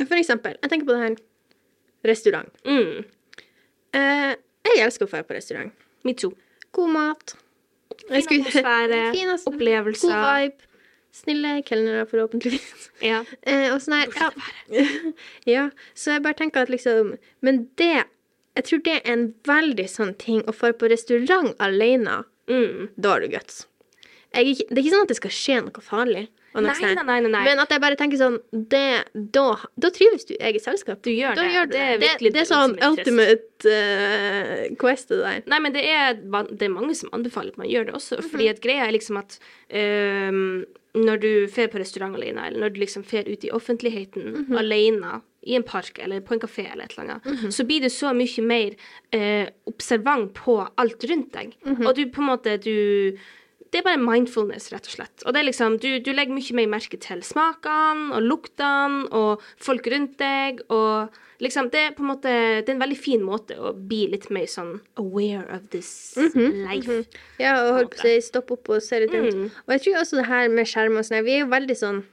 For 0.05 0.15
eksempel, 0.17 0.55
jeg 0.61 0.69
tenker 0.71 0.85
på 0.89 0.95
det 0.95 1.03
her 1.03 1.15
restaurant. 2.09 2.49
Mm. 2.65 3.05
Eh, 3.97 4.33
jeg 4.69 4.81
elsker 4.85 5.07
å 5.07 5.11
dra 5.11 5.23
på 5.25 5.33
restaurant. 5.37 5.73
Me 6.05 6.13
too. 6.13 6.31
God 6.77 6.89
mat. 6.93 7.35
Fin 8.07 8.17
atmosfære, 8.45 8.99
Fin 9.17 9.33
opplevelser. 9.35 10.09
God 10.13 10.27
vibe. 10.41 10.65
Snille 11.19 11.55
kelnere, 11.65 12.05
forhåpentligvis. 12.05 12.89
Ja. 13.01 13.23
Eh, 13.41 13.71
og 13.73 13.81
sånn 13.81 13.95
her 13.97 14.13
ja. 14.13 14.29
ja, 15.55 15.63
så 15.97 16.13
jeg 16.13 16.21
bare 16.25 16.37
tenker 16.37 16.61
at 16.61 16.69
liksom 16.69 17.15
Men 17.41 17.63
det 17.81 18.03
jeg 18.55 18.63
tror 18.69 18.83
det 18.83 18.95
er 18.99 19.11
en 19.13 19.27
veldig 19.47 19.87
sånn 19.89 20.15
ting 20.17 20.41
å 20.47 20.53
dra 20.55 20.71
på 20.73 20.89
restaurant 20.91 21.53
alene. 21.59 22.23
Mm. 22.49 22.89
Da 22.97 23.09
har 23.15 23.21
du 23.21 23.27
guts. 23.29 23.65
Jeg, 24.33 24.57
det 24.69 24.77
er 24.77 24.83
ikke 24.83 24.93
sånn 24.95 25.05
at 25.07 25.13
det 25.13 25.17
skal 25.21 25.31
skje 25.33 25.61
noe 25.65 25.81
farlig. 25.81 26.27
Nei, 26.59 26.73
sånn. 26.75 26.97
nei, 27.05 27.19
nei, 27.21 27.29
nei. 27.29 27.43
Men 27.45 27.59
at 27.61 27.69
jeg 27.69 27.79
bare 27.81 27.95
tenker 27.95 28.17
sånn 28.17 28.39
det, 28.51 29.05
da, 29.13 29.51
da 29.77 29.91
trives 29.93 30.25
du 30.25 30.33
i 30.33 30.39
eget 30.49 30.63
selskap. 30.65 30.97
Du 31.05 31.11
gjør 31.13 31.37
da 31.37 31.43
det. 31.45 31.51
Gjør 31.53 31.67
du 31.69 31.73
Det 31.75 31.83
er 31.85 31.99
det. 32.01 32.31
det 32.33 32.41
er 32.41 32.47
sånn 32.49 32.73
er 32.73 32.81
trist. 32.81 32.99
ultimate 33.05 33.75
uh, 33.77 34.75
quest, 34.81 35.11
det 35.13 35.19
der. 35.21 35.43
Nei, 35.53 35.59
men 35.61 35.75
det 35.77 35.83
er, 35.93 36.17
det 36.49 36.65
er 36.65 36.73
mange 36.73 36.95
som 36.97 37.13
anbefaler 37.15 37.53
at 37.53 37.61
man 37.61 37.69
gjør 37.69 37.85
det 37.91 37.95
også. 38.01 38.17
Mhm. 38.19 38.29
Fordi 38.33 38.49
at 38.49 38.61
greia 38.65 38.87
er 38.89 38.95
liksom 38.97 39.21
at 39.21 39.37
um, 39.69 40.65
når 40.97 41.21
du 41.21 41.29
fer 41.53 41.69
på 41.69 41.79
restaurant 41.83 42.17
alene, 42.17 42.47
eller 42.49 42.65
når 42.65 42.73
du 42.75 42.81
liksom 42.81 43.05
fer 43.07 43.29
ut 43.29 43.45
i 43.45 43.53
offentligheten 43.55 44.31
Mhm. 44.47 44.57
alene, 44.57 45.19
i 45.47 45.55
en 45.55 45.63
park 45.63 45.99
eller 46.03 46.19
på 46.21 46.33
en 46.35 46.39
kafé 46.39 46.65
eller 46.71 46.83
et 46.85 46.97
eller 46.97 47.13
annet, 47.13 47.25
Mhm. 47.25 47.51
så 47.51 47.63
blir 47.65 47.81
du 47.81 47.87
så 47.89 48.13
mye 48.13 48.41
mer 48.43 48.75
eh, 49.13 49.49
observant 49.67 50.33
på 50.33 50.67
alt 50.77 51.03
rundt 51.09 51.31
deg. 51.31 51.55
Mhm. 51.65 51.85
Og 51.87 51.95
du 51.95 52.05
på 52.07 52.19
en 52.21 52.27
måte 52.37 52.57
du 52.61 53.17
det 53.71 53.81
er 53.81 53.83
bare 53.83 54.01
mindfulness, 54.01 54.71
rett 54.73 54.87
og 54.87 54.93
slett. 54.95 55.23
Og 55.27 55.33
det 55.33 55.41
er 55.41 55.45
liksom, 55.51 55.75
du, 55.79 55.99
du 55.99 56.09
legger 56.11 56.33
mye 56.33 56.55
mer 56.57 56.79
merke 56.79 56.97
til 56.99 57.19
smakene 57.21 58.15
og 58.17 58.23
luktene 58.25 59.05
og 59.13 59.43
folk 59.61 59.85
rundt 59.93 60.17
deg. 60.17 60.63
Og 60.73 61.09
liksom, 61.39 61.69
det 61.69 61.79
er 61.79 61.91
på 61.93 62.01
en 62.01 62.09
måte 62.09 62.31
Det 62.65 62.69
er 62.69 62.73
en 62.73 62.81
veldig 62.81 62.97
fin 62.97 63.21
måte 63.21 63.53
å 63.61 63.75
bli 63.77 64.07
litt 64.09 64.31
mer 64.31 64.47
sånn 64.49 64.79
aware 64.97 65.45
of 65.53 65.69
this 65.69 66.15
Mhm, 66.17 66.65
life. 66.65 67.05
Ja, 67.39 67.53
og 67.69 67.75
holdt 67.77 67.91
på 67.93 67.99
å 67.99 68.01
si 68.01 68.17
stoppe 68.31 68.53
opp 68.57 68.69
og 68.69 68.81
se 68.81 68.99
litt 69.05 69.11
rundt. 69.13 69.35
Mm. 69.37 69.51
Og 69.67 69.69
jeg 69.77 69.81
tror 69.85 70.01
også 70.01 70.17
det 70.17 70.25
her 70.25 70.49
med 70.49 70.65
skjerm 70.65 70.97
og 70.97 71.05
sånn, 71.05 71.23
vi 71.23 71.31
er 71.37 71.45
jo 71.45 71.51
veldig 71.53 71.77
sånn 71.77 72.03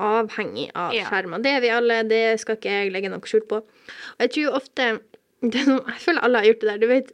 avhengig 0.00 0.70
av 0.74 0.92
Ja. 0.96 1.04
skjermer. 1.10 1.42
Det 1.44 1.52
er 1.56 1.60
vi 1.64 1.70
alle, 1.76 2.02
det 2.08 2.40
skal 2.40 2.56
ikke 2.56 2.70
jeg 2.74 2.92
legge 2.92 3.10
noe 3.12 3.20
skjul 3.28 3.44
på. 3.50 3.60
Og 3.62 4.20
jeg 4.26 4.30
tror 4.36 4.56
ofte 4.60 5.00
det 5.42 5.64
Jeg 5.64 6.00
føler 6.04 6.22
alle 6.26 6.38
har 6.42 6.44
gjort 6.50 6.60
det 6.60 6.68
der. 6.68 6.78
Du 6.78 6.86
vet, 6.90 7.12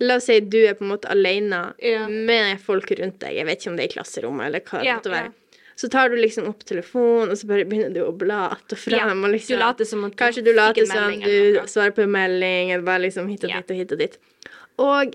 La 0.00 0.14
oss 0.20 0.26
si 0.30 0.38
du 0.38 0.60
er 0.62 0.74
på 0.78 0.84
en 0.86 0.92
måte 0.92 1.08
alene 1.10 1.74
Ja. 1.82 2.04
med 2.06 2.60
folk 2.62 2.86
rundt 3.00 3.18
deg. 3.18 3.34
Jeg 3.34 3.46
vet 3.46 3.58
ikke 3.58 3.70
om 3.72 3.76
det 3.76 3.84
er 3.84 3.88
i 3.90 3.94
klasserommet 3.98 4.46
eller 4.46 4.60
hva 4.60 4.78
det 4.82 4.94
måtte 4.94 5.10
være. 5.10 5.32
Så 5.74 5.88
tar 5.90 6.08
du 6.08 6.16
liksom 6.16 6.46
opp 6.48 6.62
telefonen, 6.64 7.30
og 7.30 7.36
så 7.38 7.46
bare 7.46 7.64
begynner 7.64 7.92
du 7.94 8.00
å 8.04 8.12
bla 8.16 8.48
att 8.50 8.72
og 8.72 8.78
frem. 8.78 8.98
Ja, 8.98 9.06
og 9.10 9.30
liksom, 9.34 9.56
du 9.56 9.58
later 9.58 9.84
som 9.84 10.04
at 10.04 10.12
du 10.12 10.16
Kanskje 10.24 10.44
du 10.44 10.52
later 10.54 10.86
som 10.86 11.10
du 11.20 11.58
svarer 11.66 11.90
på 11.94 12.02
en 12.02 12.10
melding, 12.10 12.70
eller 12.72 12.82
bare 12.84 13.02
liksom 13.06 13.28
hit 13.28 13.42
og 13.44 13.50
dit 13.50 13.70
og 13.70 13.76
hit 13.76 13.92
og 13.92 13.98
dit. 13.98 14.18
Og 14.78 15.14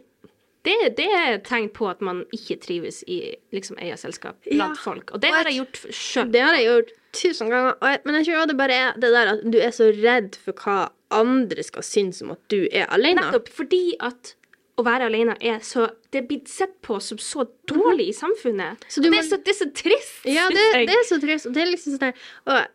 Det, 0.63 0.75
det 0.97 1.05
er 1.11 1.33
et 1.35 1.43
tegn 1.43 1.69
på 1.75 1.89
at 1.89 2.01
man 2.01 2.21
ikke 2.31 2.55
trives 2.63 3.01
i 3.07 3.35
liksom 3.51 3.77
eget 3.83 3.99
selskap 3.99 4.37
blant 4.47 4.77
Ja. 4.77 4.83
folk. 4.83 5.11
Og 5.11 5.19
det 5.21 5.29
Og 5.29 5.35
har 5.35 5.43
jeg- 5.49 5.57
gjort 5.59 5.79
sjøl. 5.91 6.31
Det 6.31 6.41
har 6.41 6.53
jeg 6.55 6.65
gjort 6.69 6.91
tusen 7.13 7.49
ganger. 7.49 7.75
Jeg, 7.81 7.99
men 8.05 8.15
jeg 8.15 8.25
tror 8.27 8.47
det 8.47 8.57
bare 8.57 8.71
er 8.73 8.93
det 8.93 9.11
der 9.11 9.27
at 9.33 9.43
du 9.51 9.57
er 9.59 9.71
så 9.75 9.89
redd 9.91 10.35
for 10.35 10.53
hva 10.53 10.89
andre 11.11 11.63
skal 11.63 11.83
synes 11.83 12.21
om 12.23 12.31
at 12.31 12.39
du 12.49 12.67
er 12.71 12.85
alene. 12.89 13.21
Nettopp 13.21 13.49
fordi 13.49 13.93
at 13.99 14.35
å 14.79 14.83
være 14.83 15.05
alene 15.05 15.35
er 15.41 15.59
så 15.59 15.91
Det 16.11 16.23
er 16.23 16.27
blitt 16.27 16.47
sett 16.47 16.81
på 16.81 16.99
som 17.01 17.17
så 17.17 17.43
dårlig 17.67 18.07
i 18.09 18.13
samfunnet. 18.13 18.77
Så 18.87 19.01
du 19.01 19.09
det, 19.09 19.19
er 19.19 19.23
så, 19.23 19.37
det 19.43 19.49
er 19.49 19.65
så 19.65 19.69
trist. 19.73 20.25
Ja, 20.25 20.47
det, 20.49 20.87
det 20.87 20.95
er 20.95 21.05
så 21.09 21.19
trist. 21.21 21.45
Og 21.47 21.53
det 21.53 21.61
er 21.63 21.71
liksom 21.71 21.97
sånn 21.97 22.13
og, 22.47 22.67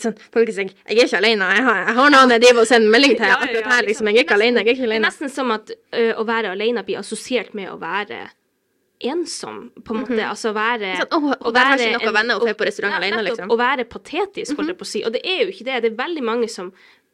sånn, 0.00 0.14
Folk 0.32 0.48
sier 0.48 0.68
jeg 0.70 0.98
er 0.98 1.04
ikke 1.04 1.18
alene. 1.18 1.48
Jeg 1.56 1.64
har, 1.64 1.76
jeg 1.86 1.94
har 1.94 2.10
noen 2.10 2.30
jeg 2.30 2.40
driver 2.40 2.60
og 2.62 2.66
sender 2.66 2.90
melding 2.90 3.16
til. 3.18 3.26
Akkurat 3.26 3.72
her, 3.72 3.82
liksom. 3.86 4.06
Jeg 4.08 4.16
er 4.18 4.24
ikke 4.24 4.34
alene. 4.38 4.60
Jeg 4.62 4.68
er 4.68 4.72
ikke 4.78 4.88
Det 4.88 4.96
er 4.96 5.04
nesten 5.08 5.30
som 5.30 5.50
at 5.50 5.70
ø, 5.92 6.12
å 6.16 6.24
være 6.24 6.52
alene 6.52 6.82
blir 6.84 6.98
assosiert 6.98 7.52
med 7.54 7.68
å 7.68 7.78
være 7.80 8.30
ensom, 9.02 9.70
på 9.82 9.94
en 9.96 10.00
måte. 10.04 10.22
Altså 10.28 10.52
være 10.54 10.92
Sånn, 11.00 11.12
oh, 11.16 11.32
å 11.34 11.52
der 11.52 11.64
har 11.66 11.76
være 11.76 11.88
ikke 11.96 12.04
noen 12.06 12.14
venner 12.14 12.36
og 12.38 12.46
å- 12.46 12.54
på 12.54 12.64
restaurant 12.68 12.92
Ja, 12.94 12.98
alene», 13.00 13.16
nettopp. 13.22 13.38
liksom. 13.38 13.50
Å 13.50 13.58
være 13.58 13.84
patetisk, 13.90 14.56
holdt 14.56 14.68
jeg 14.68 14.78
på 14.78 14.86
å 14.86 14.92
si. 14.92 15.02
Og 15.04 15.12
det 15.12 15.22
er 15.26 15.40
jo 15.44 15.50
ikke 15.50 15.64
det. 15.64 15.80
Det 15.82 15.92
er 15.92 15.96
veldig 16.04 16.22
mange 16.22 16.48
som 16.48 16.72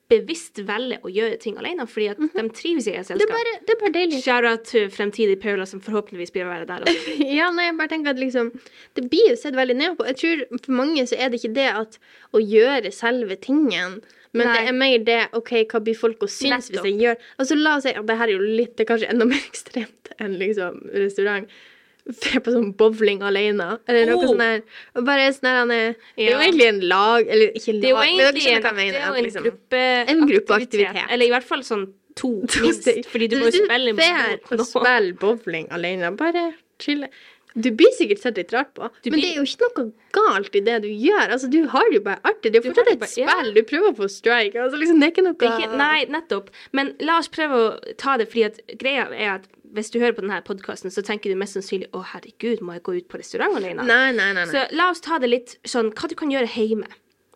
bevisst 0.08 0.58
velger 0.64 1.02
å 1.04 1.10
gjøre 1.12 1.36
ting 1.42 1.58
alene 1.60 1.84
fordi 1.88 2.06
at 2.14 2.20
de 2.32 2.44
trives 2.56 2.86
i 2.88 2.94
eget 2.94 3.10
Det 3.20 3.26
er 3.26 3.32
bare, 3.32 3.54
det 3.68 3.74
er 3.74 3.80
bare 3.82 3.94
deilig. 3.96 4.20
Shout-out 4.24 4.64
til 4.70 4.86
fremtidig 4.92 5.36
Paula, 5.42 5.66
som 5.68 5.82
forhåpentligvis 5.84 6.32
blir 6.32 6.46
å 6.46 6.52
være 6.52 6.68
der 6.70 6.86
også. 6.88 7.16
Ja, 7.38 7.50
nei, 7.52 7.66
jeg 7.68 7.76
bare 7.80 7.92
tenker 7.92 8.14
at 8.14 8.22
liksom 8.22 8.52
Det 8.96 9.04
blir 9.12 9.34
jo 9.34 9.36
sett 9.40 9.58
veldig 9.58 9.76
ned 9.76 9.98
på. 9.98 10.06
Jeg 10.08 10.20
tror 10.22 10.44
for 10.64 10.78
mange 10.80 11.04
så 11.10 11.18
er 11.18 11.28
det 11.28 11.42
ikke 11.42 11.54
det 11.60 11.68
at 11.84 11.98
å 12.32 12.40
gjøre 12.40 12.92
selve 12.94 13.36
tingen, 13.44 14.00
men 14.36 14.44
Nei. 14.48 14.54
det 14.56 14.72
er 14.72 14.76
mer 14.76 15.04
det 15.04 15.20
OK, 15.36 15.54
hva 15.70 15.80
blir 15.84 15.96
folk 15.96 16.24
å 16.24 16.28
synes 16.28 16.68
hvis 16.68 16.76
Nettopp. 16.76 16.88
jeg 16.90 16.98
gjør 17.00 17.22
Altså 17.40 17.56
la 17.56 17.70
oss 17.78 17.86
si 17.88 17.94
at 17.96 18.08
det 18.10 18.16
her 18.20 18.28
er 18.28 18.34
jo 18.36 18.42
litt 18.44 18.74
Det 18.76 18.84
er 18.84 18.88
kanskje 18.90 19.08
enda 19.12 19.24
mer 19.28 19.40
ekstremt 19.52 20.10
enn 20.20 20.34
liksom 20.40 20.82
restaurant. 20.92 21.48
Dra 22.08 22.40
på 22.40 22.52
sånn 22.54 22.70
bowling 22.76 23.20
alene, 23.22 23.78
eller 23.86 24.06
noe 24.08 24.16
Oh. 24.16 24.28
sånt 24.30 24.38
der. 24.40 24.62
Bare 25.04 25.26
sånn 25.36 25.44
der 25.48 25.58
han 25.58 25.70
er 25.70 25.94
Det 26.16 26.24
er 26.28 26.30
jo 26.32 26.38
egentlig 26.40 26.68
en 26.68 26.80
lag 26.88 27.26
Eller 27.28 27.52
ikke 27.52 27.74
lag, 27.74 27.80
Det 27.82 27.84
er 27.84 27.92
jo 27.92 27.96
men 27.98 28.16
dere 28.16 28.28
egentlig 28.28 28.42
skjønner 28.42 28.56
en, 28.56 28.62
hva 28.62 28.68
jeg 28.68 28.76
mener. 28.78 28.92
det 28.92 29.02
er 29.02 29.08
jo 29.08 29.14
en 29.14 29.24
liksom- 29.28 29.44
gruppe 29.48 29.82
En 30.08 30.26
gruppeaktivitet. 30.32 31.10
Eller 31.10 31.26
i 31.26 31.30
hvert 31.30 31.44
fall 31.44 31.62
sånn 31.68 31.86
to, 32.16 32.30
minst. 32.62 32.88
Fordi 33.12 33.28
du 33.28 33.36
må 33.36 33.44
jo 33.52 33.64
spille 33.64 33.92
mot 33.92 34.52
og 34.52 34.58
noe. 34.58 34.64
spiller 34.64 35.12
bowling 35.20 35.68
alene, 35.70 36.16
bare 36.16 36.54
chille. 36.80 37.08
Du 37.58 37.70
blir 37.72 37.90
sikkert 37.96 38.20
sett 38.20 38.36
litt 38.36 38.52
rart 38.52 38.72
på, 38.74 38.88
Du 39.02 39.10
men 39.10 39.18
blir- 39.18 39.22
det 39.22 39.36
er 39.36 39.42
jo 39.42 39.46
ikke 39.48 39.68
noe 39.76 39.92
galt 40.12 40.54
i 40.54 40.60
det 40.60 40.82
du 40.82 40.88
gjør. 40.88 41.28
Altså, 41.32 41.50
Du 41.50 41.66
har 41.66 41.84
det 41.90 41.94
jo 41.94 42.00
bare 42.00 42.20
artig. 42.24 42.52
Det 42.52 42.56
er 42.56 42.70
fortsatt 42.70 42.92
et 42.92 43.00
bare- 43.00 43.16
ja. 43.16 43.52
Du 43.52 43.62
prøver 43.62 43.92
å 43.92 43.96
få 43.96 44.08
strike. 44.08 44.54
Altså, 44.54 44.78
liksom, 44.78 45.00
det 45.00 45.06
er 45.08 45.12
ikke 45.12 45.24
noe 45.24 45.36
er 45.40 45.58
ikke, 45.58 45.76
nei, 45.76 46.04
nettopp. 46.06 46.48
Men 46.72 46.94
la 47.00 47.18
oss 47.18 47.28
prøve 47.28 47.52
å 47.52 47.96
ta 47.96 48.16
det, 48.16 48.28
fordi 48.30 48.44
at 48.44 48.60
greia 48.78 49.08
er 49.12 49.34
at 49.36 49.46
hvis 49.74 49.90
du 49.94 49.98
hører 50.00 50.14
på 50.16 50.24
denne 50.24 50.38
podkasten, 50.46 50.92
så 50.94 51.02
tenker 51.04 51.32
du 51.32 51.38
mest 51.40 51.56
sannsynlig 51.56 51.90
å 51.96 52.04
herregud, 52.12 52.62
må 52.64 52.76
jeg 52.76 52.84
gå 52.86 52.96
ut 52.98 53.08
på 53.10 53.20
restaurant 53.20 53.58
alene? 53.58 53.84
Nei, 53.88 54.12
nei, 54.16 54.30
nei. 54.36 54.44
nei. 54.44 54.52
Så 54.52 54.64
la 54.76 54.88
oss 54.92 55.02
ta 55.04 55.20
det 55.22 55.30
litt 55.30 55.58
sånn 55.68 55.92
hva 55.96 56.10
du 56.10 56.16
kan 56.18 56.32
gjøre 56.32 56.50
hjemme. 56.54 56.88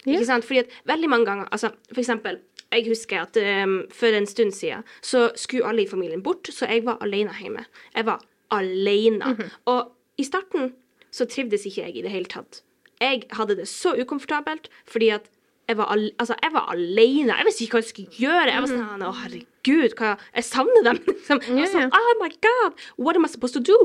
Ja. 0.02 0.16
Ikke 0.16 0.28
sant? 0.30 0.46
Fordi 0.48 0.64
at 0.64 0.74
veldig 0.90 1.10
mange 1.12 1.28
ganger, 1.28 1.50
altså 1.54 1.70
for 1.92 2.02
eksempel 2.02 2.40
jeg 2.72 2.88
husker 2.88 3.26
at 3.26 3.36
um, 3.36 3.82
for 3.92 4.16
en 4.16 4.26
stund 4.26 4.54
siden 4.56 4.86
så 5.04 5.26
skulle 5.36 5.68
alle 5.68 5.84
i 5.84 5.90
familien 5.90 6.22
bort, 6.24 6.48
så 6.48 6.66
jeg 6.70 6.86
var 6.86 7.02
alene 7.04 7.34
hjemme. 7.36 7.66
Jeg 7.94 8.06
var 8.08 8.22
alene. 8.50 9.34
Mhm. 9.34 9.50
Og 9.72 9.92
i 10.16 10.24
starten 10.24 10.72
så 11.12 11.28
trivdes 11.28 11.66
ikke 11.68 11.84
jeg 11.84 11.96
i 11.96 12.04
det 12.06 12.12
hele 12.12 12.30
tatt. 12.32 12.62
Jeg 13.02 13.26
hadde 13.36 13.58
det 13.58 13.68
så 13.68 13.92
ukomfortabelt 13.98 14.70
fordi 14.88 15.10
at 15.12 15.28
jeg 15.68 15.76
var, 15.78 15.86
al 15.94 16.02
altså, 16.18 16.34
jeg 16.42 16.52
var 16.52 16.66
alene. 16.72 17.36
Jeg 17.38 17.46
visste 17.46 17.64
ikke 17.64 17.78
hva 17.78 17.80
jeg 17.82 17.88
skulle 17.92 18.16
gjøre. 18.18 18.50
Jeg 18.50 18.62
var 18.64 18.70
sånn 18.72 19.04
Å, 19.06 19.12
herregud, 19.22 19.94
hva 19.96 20.10
Jeg 20.34 20.44
savner 20.48 20.82
dem. 20.88 20.98
Liksom. 21.12 21.40
Jeg 21.46 21.54
var 21.60 21.70
sånn, 21.72 21.94
oh 21.94 22.12
my 22.20 22.28
god, 22.46 22.82
what 22.98 23.16
am 23.16 23.24
I 23.24 23.30
supposed 23.30 23.54
to 23.54 23.62
do? 23.62 23.76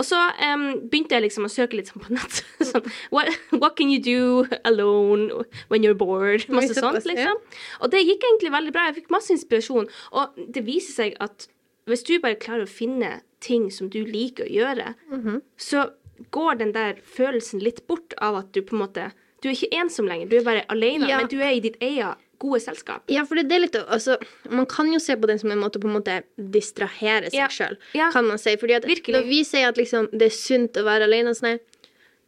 Og 0.00 0.04
så 0.08 0.16
um, 0.40 0.64
begynte 0.90 1.14
jeg 1.18 1.26
liksom 1.26 1.44
å 1.46 1.52
søke 1.52 1.76
litt 1.78 1.92
sånn 1.92 2.02
på 2.02 2.14
nett. 2.16 2.40
sånn, 2.72 2.88
what, 3.14 3.28
what 3.52 3.76
can 3.78 3.92
you 3.92 4.00
do 4.00 4.46
alone 4.64 5.28
when 5.68 5.84
you're 5.84 5.94
bored? 5.98 6.48
Masse 6.48 6.74
sånt, 6.80 7.04
liksom. 7.06 7.38
Og 7.84 7.92
det 7.92 8.02
gikk 8.06 8.24
egentlig 8.32 8.54
veldig 8.56 8.74
bra. 8.74 8.88
Jeg 8.88 9.02
fikk 9.02 9.12
masse 9.14 9.32
inspirasjon. 9.36 9.90
Og 10.16 10.40
det 10.56 10.64
viser 10.66 10.96
seg 11.04 11.16
at 11.20 11.46
hvis 11.90 12.04
du 12.08 12.16
bare 12.22 12.40
klarer 12.40 12.64
å 12.64 12.70
finne 12.70 13.20
ting 13.44 13.68
som 13.72 13.88
du 13.92 14.00
liker 14.04 14.48
å 14.48 14.52
gjøre, 14.52 14.94
Mhm. 15.12 15.40
så 15.56 15.90
går 16.32 16.58
den 16.60 16.72
der 16.72 16.98
følelsen 17.04 17.62
litt 17.64 17.86
bort 17.88 18.12
av 18.20 18.36
at 18.36 18.52
du 18.52 18.60
på 18.62 18.76
en 18.76 18.82
måte 18.88 19.06
Du 19.42 19.48
er 19.48 19.52
ikke 19.56 19.72
ensom 19.80 20.06
lenger, 20.06 20.28
du 20.28 20.36
er 20.38 20.44
bare 20.44 20.64
alene, 20.68 21.08
Ja. 21.08 21.18
men 21.18 21.28
du 21.28 21.38
er 21.40 21.50
i 21.56 21.60
ditt 21.60 21.76
eget 21.80 22.16
gode 22.40 22.60
selskap. 22.60 23.02
Ja, 23.08 23.24
for 23.24 23.34
det 23.36 23.52
er 23.52 23.60
litt 23.60 23.72
altså, 23.76 24.16
Man 24.48 24.66
kan 24.66 24.90
jo 24.92 24.98
se 24.98 25.14
på 25.16 25.26
den 25.28 25.38
som 25.38 25.50
en 25.52 25.58
måte 25.60 25.80
på 25.80 25.88
en 25.88 25.96
måte 26.02 26.22
distrahere 26.38 27.30
seg 27.30 27.34
Ja. 27.34 27.48
sjøl, 27.48 27.76
Ja. 27.94 28.10
kan 28.10 28.26
man 28.26 28.38
si. 28.38 28.56
Fordi 28.56 28.74
at 28.76 28.84
Virkelig. 28.84 29.14
når 29.14 29.28
vi 29.28 29.42
sier 29.44 29.68
at 29.68 29.76
liksom, 29.76 30.08
det 30.12 30.22
er 30.22 30.30
sunt 30.36 30.72
å 30.74 30.84
være 30.84 31.04
alene 31.08 31.30
sånn 31.34 31.50
her, 31.52 31.60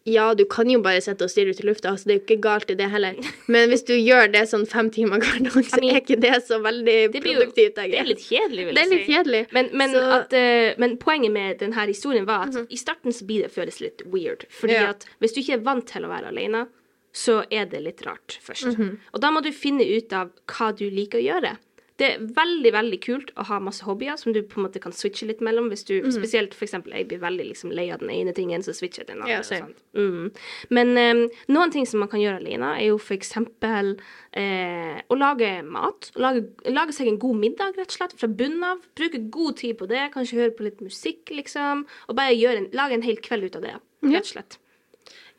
Ja, 0.04 0.34
du 0.34 0.44
kan 0.46 0.68
jo 0.68 0.80
bare 0.82 1.00
sitte 1.00 1.22
og 1.22 1.30
stirre 1.30 1.50
ut 1.54 1.60
i 1.60 1.62
lufta, 1.62 1.90
altså, 1.92 2.06
det 2.06 2.10
er 2.10 2.18
jo 2.18 2.24
ikke 2.26 2.40
galt 2.42 2.68
i 2.72 2.74
det 2.74 2.90
heller. 2.90 3.14
Men 3.46 3.68
hvis 3.70 3.84
du 3.86 3.92
gjør 3.94 4.32
det 4.32 4.48
sånn 4.50 4.66
fem 4.66 4.90
timer 4.90 5.20
hver 5.20 5.38
dag, 5.44 5.62
så 5.62 5.78
er 5.78 6.00
ikke 6.00 6.18
det 6.20 6.42
så 6.44 6.58
veldig 6.60 7.12
Det 7.12 7.22
jo 7.22 7.38
produktivt. 7.38 7.76
jeg 7.76 7.90
det 7.92 8.00
er 8.00 8.04
litt 8.10 8.18
kjedelig, 8.18 8.64
vil 8.66 8.74
Det 8.74 8.82
er 8.82 8.90
litt 8.90 9.06
si. 9.06 9.12
kjedelig. 9.12 9.46
Men, 9.52 9.68
men, 9.72 9.94
at, 9.94 10.32
uh, 10.34 10.74
men 10.76 10.96
poenget 10.98 11.30
med 11.30 11.58
denne 11.60 11.86
historien 11.86 12.26
var 12.26 12.48
at 12.48 12.56
i 12.68 12.74
starten 12.76 13.12
så 13.14 13.22
blir 13.24 13.42
det 13.46 13.52
føles 13.54 13.78
litt 13.80 14.02
weird. 14.10 14.44
Fordi 14.50 14.72
Ja. 14.74 14.88
at 14.90 15.06
hvis 15.20 15.34
du 15.34 15.40
ikke 15.40 15.54
er 15.54 15.62
vant 15.62 15.86
til 15.86 16.02
å 16.02 16.08
være 16.10 16.26
alene, 16.34 16.66
så 17.12 17.42
er 17.52 17.68
det 17.68 17.82
litt 17.84 18.06
rart 18.06 18.38
først. 18.40 18.72
Mhm. 18.72 18.96
Og 19.12 19.20
da 19.20 19.30
må 19.30 19.42
du 19.44 19.52
finne 19.52 19.84
ut 19.84 20.12
av 20.16 20.32
hva 20.48 20.72
du 20.76 20.88
liker 20.90 21.20
å 21.20 21.26
gjøre. 21.26 21.58
Det 22.00 22.06
er 22.08 22.22
veldig 22.34 22.70
veldig 22.72 22.98
kult 23.04 23.30
å 23.38 23.44
ha 23.46 23.58
masse 23.62 23.84
hobbyer 23.84 24.16
som 24.18 24.32
du 24.34 24.40
på 24.48 24.58
en 24.58 24.64
måte 24.64 24.80
kan 24.82 24.94
switche 24.96 25.26
litt 25.28 25.42
mellom. 25.44 25.68
Hvis 25.70 25.84
du, 25.86 25.92
Spesielt 26.10 26.56
for 26.56 26.64
eksempel, 26.66 26.94
jeg 26.96 27.06
blir 27.10 27.20
veldig 27.22 27.44
liksom 27.50 27.74
lei 27.76 27.84
av 27.94 28.00
den 28.02 28.10
ene 28.10 28.32
tingen, 28.34 28.64
så 28.64 28.74
switcher 28.74 29.04
jeg 29.04 29.10
til 29.10 29.20
den 29.20 29.26
andre. 29.28 29.60
Ja. 29.60 29.68
Mm. 30.00 30.32
Men 30.72 30.90
um, 30.96 31.22
noen 31.52 31.74
ting 31.74 31.86
som 31.86 32.02
man 32.02 32.10
kan 32.10 32.22
gjøre 32.22 32.40
alene, 32.40 32.72
er 32.80 32.88
jo 32.88 32.98
eksempel 33.12 33.92
eh, 34.32 34.98
å 35.06 35.20
lage 35.20 35.52
mat. 35.68 36.10
Lage, 36.16 36.46
lage 36.72 36.96
seg 36.96 37.12
en 37.12 37.20
god 37.22 37.38
middag, 37.44 37.76
rett 37.78 37.92
og 37.92 37.98
slett, 38.00 38.16
fra 38.18 38.30
bunnen 38.40 38.66
av. 38.72 38.82
Bruke 38.98 39.22
god 39.36 39.60
tid 39.60 39.78
på 39.78 39.90
det. 39.92 40.08
Kanskje 40.16 40.40
høre 40.40 40.56
på 40.56 40.66
litt 40.66 40.82
musikk, 40.82 41.28
liksom. 41.30 41.86
Og 42.08 42.18
bare 42.18 42.56
en, 42.56 42.70
lage 42.74 42.98
en 42.98 43.06
hel 43.06 43.20
kveld 43.22 43.50
ut 43.50 43.60
av 43.60 43.68
det, 43.68 43.78
rett 44.08 44.24
og 44.24 44.32
slett. 44.32 44.58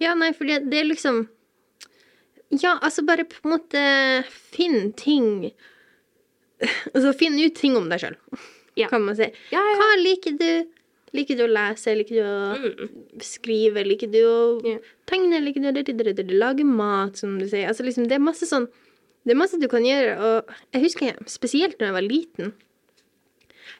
Ja, 0.01 0.13
nei, 0.17 0.31
for 0.37 0.47
det, 0.47 0.67
det 0.69 0.79
er 0.79 0.93
liksom 0.93 1.25
Ja, 2.61 2.75
altså 2.85 3.01
bare 3.07 3.23
på 3.25 3.39
en 3.45 3.53
måte 3.55 3.81
finn 4.27 4.91
ting 4.99 5.51
Altså 6.93 7.11
finn 7.17 7.35
ut 7.41 7.55
ting 7.57 7.75
om 7.79 7.89
deg 7.91 7.99
sjøl, 8.03 8.15
Ja. 8.79 8.87
kan 8.87 9.03
man 9.05 9.15
si. 9.17 9.25
Ja, 9.51 9.59
ja. 9.59 9.75
Hva 9.79 9.89
liker 9.99 10.37
du? 10.39 10.67
Liker 11.13 11.37
du 11.37 11.43
å 11.45 11.51
lese? 11.51 11.93
Liker 11.97 12.15
du 12.15 12.23
å 12.23 13.21
skrive? 13.21 13.83
Liker 13.85 14.09
du 14.09 14.19
å 14.23 14.61
Mm. 14.63 14.79
Tegne? 15.05 15.41
Liker 15.43 15.61
du 15.61 16.23
å 16.23 16.39
lage 16.39 16.63
mat, 16.65 17.17
som 17.17 17.37
du 17.37 17.45
sier? 17.47 17.67
Altså 17.67 17.83
liksom, 17.83 18.07
det 18.07 18.13
er 18.15 18.19
masse 18.23 18.45
sånn 18.49 18.67
Det 19.25 19.31
er 19.31 19.39
masse 19.39 19.57
du 19.59 19.67
kan 19.69 19.83
gjøre, 19.83 20.17
og 20.19 20.49
jeg 20.73 20.81
husker 20.83 21.13
spesielt 21.27 21.77
når 21.79 21.87
jeg 21.87 21.93
var 21.93 22.01
liten 22.01 22.53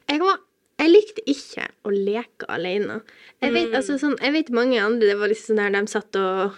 Jeg, 0.08 0.20
var, 0.20 0.38
jeg 0.78 0.88
likte 0.90 1.22
ikke 1.26 1.66
å 1.84 1.90
leke 1.92 2.46
alene. 2.48 3.02
Jeg 3.42 3.52
vet, 3.52 3.68
Mm. 3.68 3.74
altså, 3.76 3.98
sånn, 3.98 4.16
jeg 4.22 4.32
vet 4.32 4.50
mange 4.50 4.78
andre 4.80 5.06
det 5.08 5.18
var 5.18 5.28
liksom 5.28 5.56
sånn 5.56 5.72
der 5.72 5.80
de 5.80 5.86
satt 5.86 6.16
og 6.16 6.52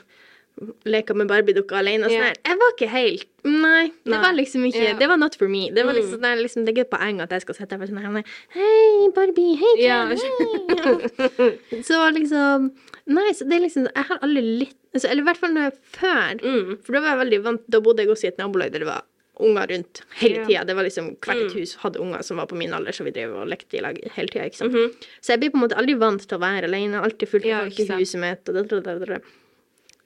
leka 0.89 1.13
med 1.15 1.29
Barbie-dukker 1.29 1.77
alene. 1.77 2.09
Sånn 2.09 2.23
her. 2.25 2.37
Jeg 2.47 2.57
var 2.61 2.71
ikke 2.75 2.89
helt 2.89 3.27
Nei, 3.47 3.91
det 4.05 4.11
Nei. 4.11 4.21
var 4.23 4.33
liksom 4.35 4.65
ikke 4.67 4.81
yeah. 4.83 4.97
Det 4.99 5.07
var 5.07 5.17
not 5.21 5.35
for 5.37 5.49
me. 5.53 5.69
Det 5.71 5.85
var 5.85 5.93
Mm. 5.93 5.99
liksom, 6.01 6.21
det 6.23 6.31
er 6.33 6.37
liksom 6.43 6.65
Det 6.65 6.71
er 6.73 6.75
ikke 6.75 6.87
et 6.87 6.91
poeng 6.99 7.21
at 7.23 7.31
jeg 7.31 7.41
skal 7.45 7.55
sitte 7.55 7.79
her 7.79 7.87
sånn 7.87 8.01
her 8.03 8.25
Hei, 8.57 9.09
Barbie. 9.15 9.55
Hei, 9.61 9.75
Ken. 9.77 9.85
Yeah. 9.85 10.09
Hei. 10.09 11.83
Så 11.89 12.01
liksom 12.17 12.71
Nei, 13.07 13.31
så 13.37 13.45
det 13.47 13.55
er 13.59 13.63
liksom 13.67 13.87
Jeg 13.95 14.05
har 14.09 14.19
aldri 14.25 14.43
litt 14.65 14.77
altså, 14.95 15.11
Eller 15.11 15.23
i 15.23 15.27
hvert 15.29 15.37
fall 15.43 15.53
når 15.55 15.69
jeg 15.69 15.77
før. 15.99 16.41
Mm. 16.43 16.73
For 16.83 16.93
da 16.97 17.01
var 17.05 17.13
jeg 17.15 17.21
veldig 17.25 17.43
vant 17.45 17.69
Da 17.71 17.81
bodde 17.85 18.03
jeg 18.03 18.11
også 18.17 18.27
i 18.27 18.33
et 18.33 18.41
nabolag 18.43 18.73
der 18.75 18.83
det 18.83 18.89
var 18.91 19.05
unger 19.37 19.67
rundt 19.69 19.99
hele 20.17 20.47
tida. 20.49 20.63
Det 20.65 20.73
var 20.75 20.87
liksom 20.89 21.11
Hvert 21.21 21.37
et 21.45 21.53
Mm. 21.53 21.59
hus 21.61 21.75
hadde 21.83 22.01
unger 22.01 22.23
som 22.25 22.39
var 22.41 22.47
på 22.49 22.57
min 22.57 22.73
alder, 22.73 22.91
så 22.97 23.05
vi 23.05 23.11
drev 23.13 23.35
og 23.37 23.47
lekte 23.53 23.77
i 23.77 23.83
lag 23.85 23.99
hele 24.15 24.29
tida. 24.33 24.49
Sant? 24.57 24.73
Mhm. 24.73 24.95
Så 25.21 25.35
jeg 25.35 25.41
blir 25.41 25.51
på 25.53 25.59
en 25.61 25.69
måte 25.69 25.77
aldri 25.77 25.93
vant 26.01 26.25
til 26.27 26.39
å 26.39 26.41
være 26.41 26.65
alene. 26.65 27.03
Alltid 27.05 27.29
fullt 27.29 27.45
av 27.53 27.67
folk 27.69 27.79
i 27.79 27.85
huset 28.01 28.19
mitt. 28.23 28.49
Og 28.49 28.55
da, 28.57 28.63
da, 28.81 28.81
da, 28.81 29.05
da. 29.05 29.19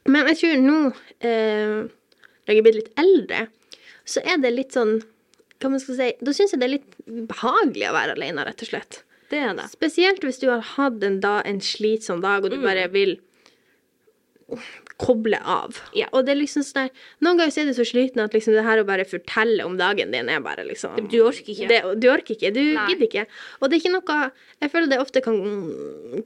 Men 0.06 0.26
jeg 0.32 0.38
tror 0.40 0.62
nå, 0.64 0.78
eh, 1.20 1.88
når 2.46 2.54
jeg 2.54 2.58
er 2.58 2.62
blitt 2.66 2.78
litt 2.80 2.92
eldre, 2.98 3.46
så 4.08 4.22
er 4.24 4.38
det 4.42 4.54
litt 4.56 4.72
sånn 4.72 5.02
Hva 5.60 5.68
man 5.70 5.78
skal 5.82 5.94
si 5.98 6.12
Da 6.24 6.32
syns 6.32 6.54
jeg 6.54 6.60
det 6.62 6.66
er 6.70 6.72
litt 6.78 6.94
behagelig 7.28 7.90
å 7.90 7.92
være 7.92 8.14
alene, 8.16 8.44
rett 8.48 8.62
og 8.64 8.68
slett. 8.70 9.02
Det 9.30 9.38
er 9.38 9.52
det. 9.54 9.68
Spesielt 9.70 10.24
hvis 10.24 10.40
du 10.40 10.48
har 10.50 10.60
hatt 10.74 11.04
en, 11.04 11.20
da, 11.20 11.42
en 11.46 11.60
slitsom 11.60 12.22
dag, 12.24 12.42
og 12.44 12.50
du 12.50 12.56
Mm. 12.56 12.64
bare 12.64 12.88
vil 12.90 13.18
koble 15.00 15.38
av. 15.46 15.76
Ja. 15.94 16.08
Og 16.12 16.24
det 16.26 16.32
er 16.34 16.40
liksom 16.40 16.64
sånn 16.66 16.88
der, 16.88 16.90
Noen 17.22 17.38
ganger 17.38 17.60
er 17.62 17.68
du 17.70 17.76
så 17.76 17.84
sliten 17.86 18.20
at 18.24 18.34
liksom 18.34 18.52
det 18.56 18.64
her 18.66 18.80
å 18.82 18.86
bare 18.88 19.04
fortelle 19.08 19.64
om 19.64 19.76
dagen 19.78 20.10
din 20.12 20.28
er 20.28 20.40
bare 20.44 20.64
liksom 20.66 20.96
Du 21.08 21.20
orker 21.22 21.52
ikke. 21.54 21.68
Det, 21.70 21.78
du 22.02 22.08
orker 22.10 22.34
ikke. 22.34 22.50
Du 22.52 22.60
gidder 22.60 23.06
ikke. 23.06 23.26
Og 23.60 23.70
det 23.70 23.78
er 23.78 23.84
ikke 23.84 23.94
noe 23.94 24.18
Jeg 24.60 24.72
føler 24.74 24.90
det 24.90 24.98
ofte 25.00 25.22
kan 25.24 25.38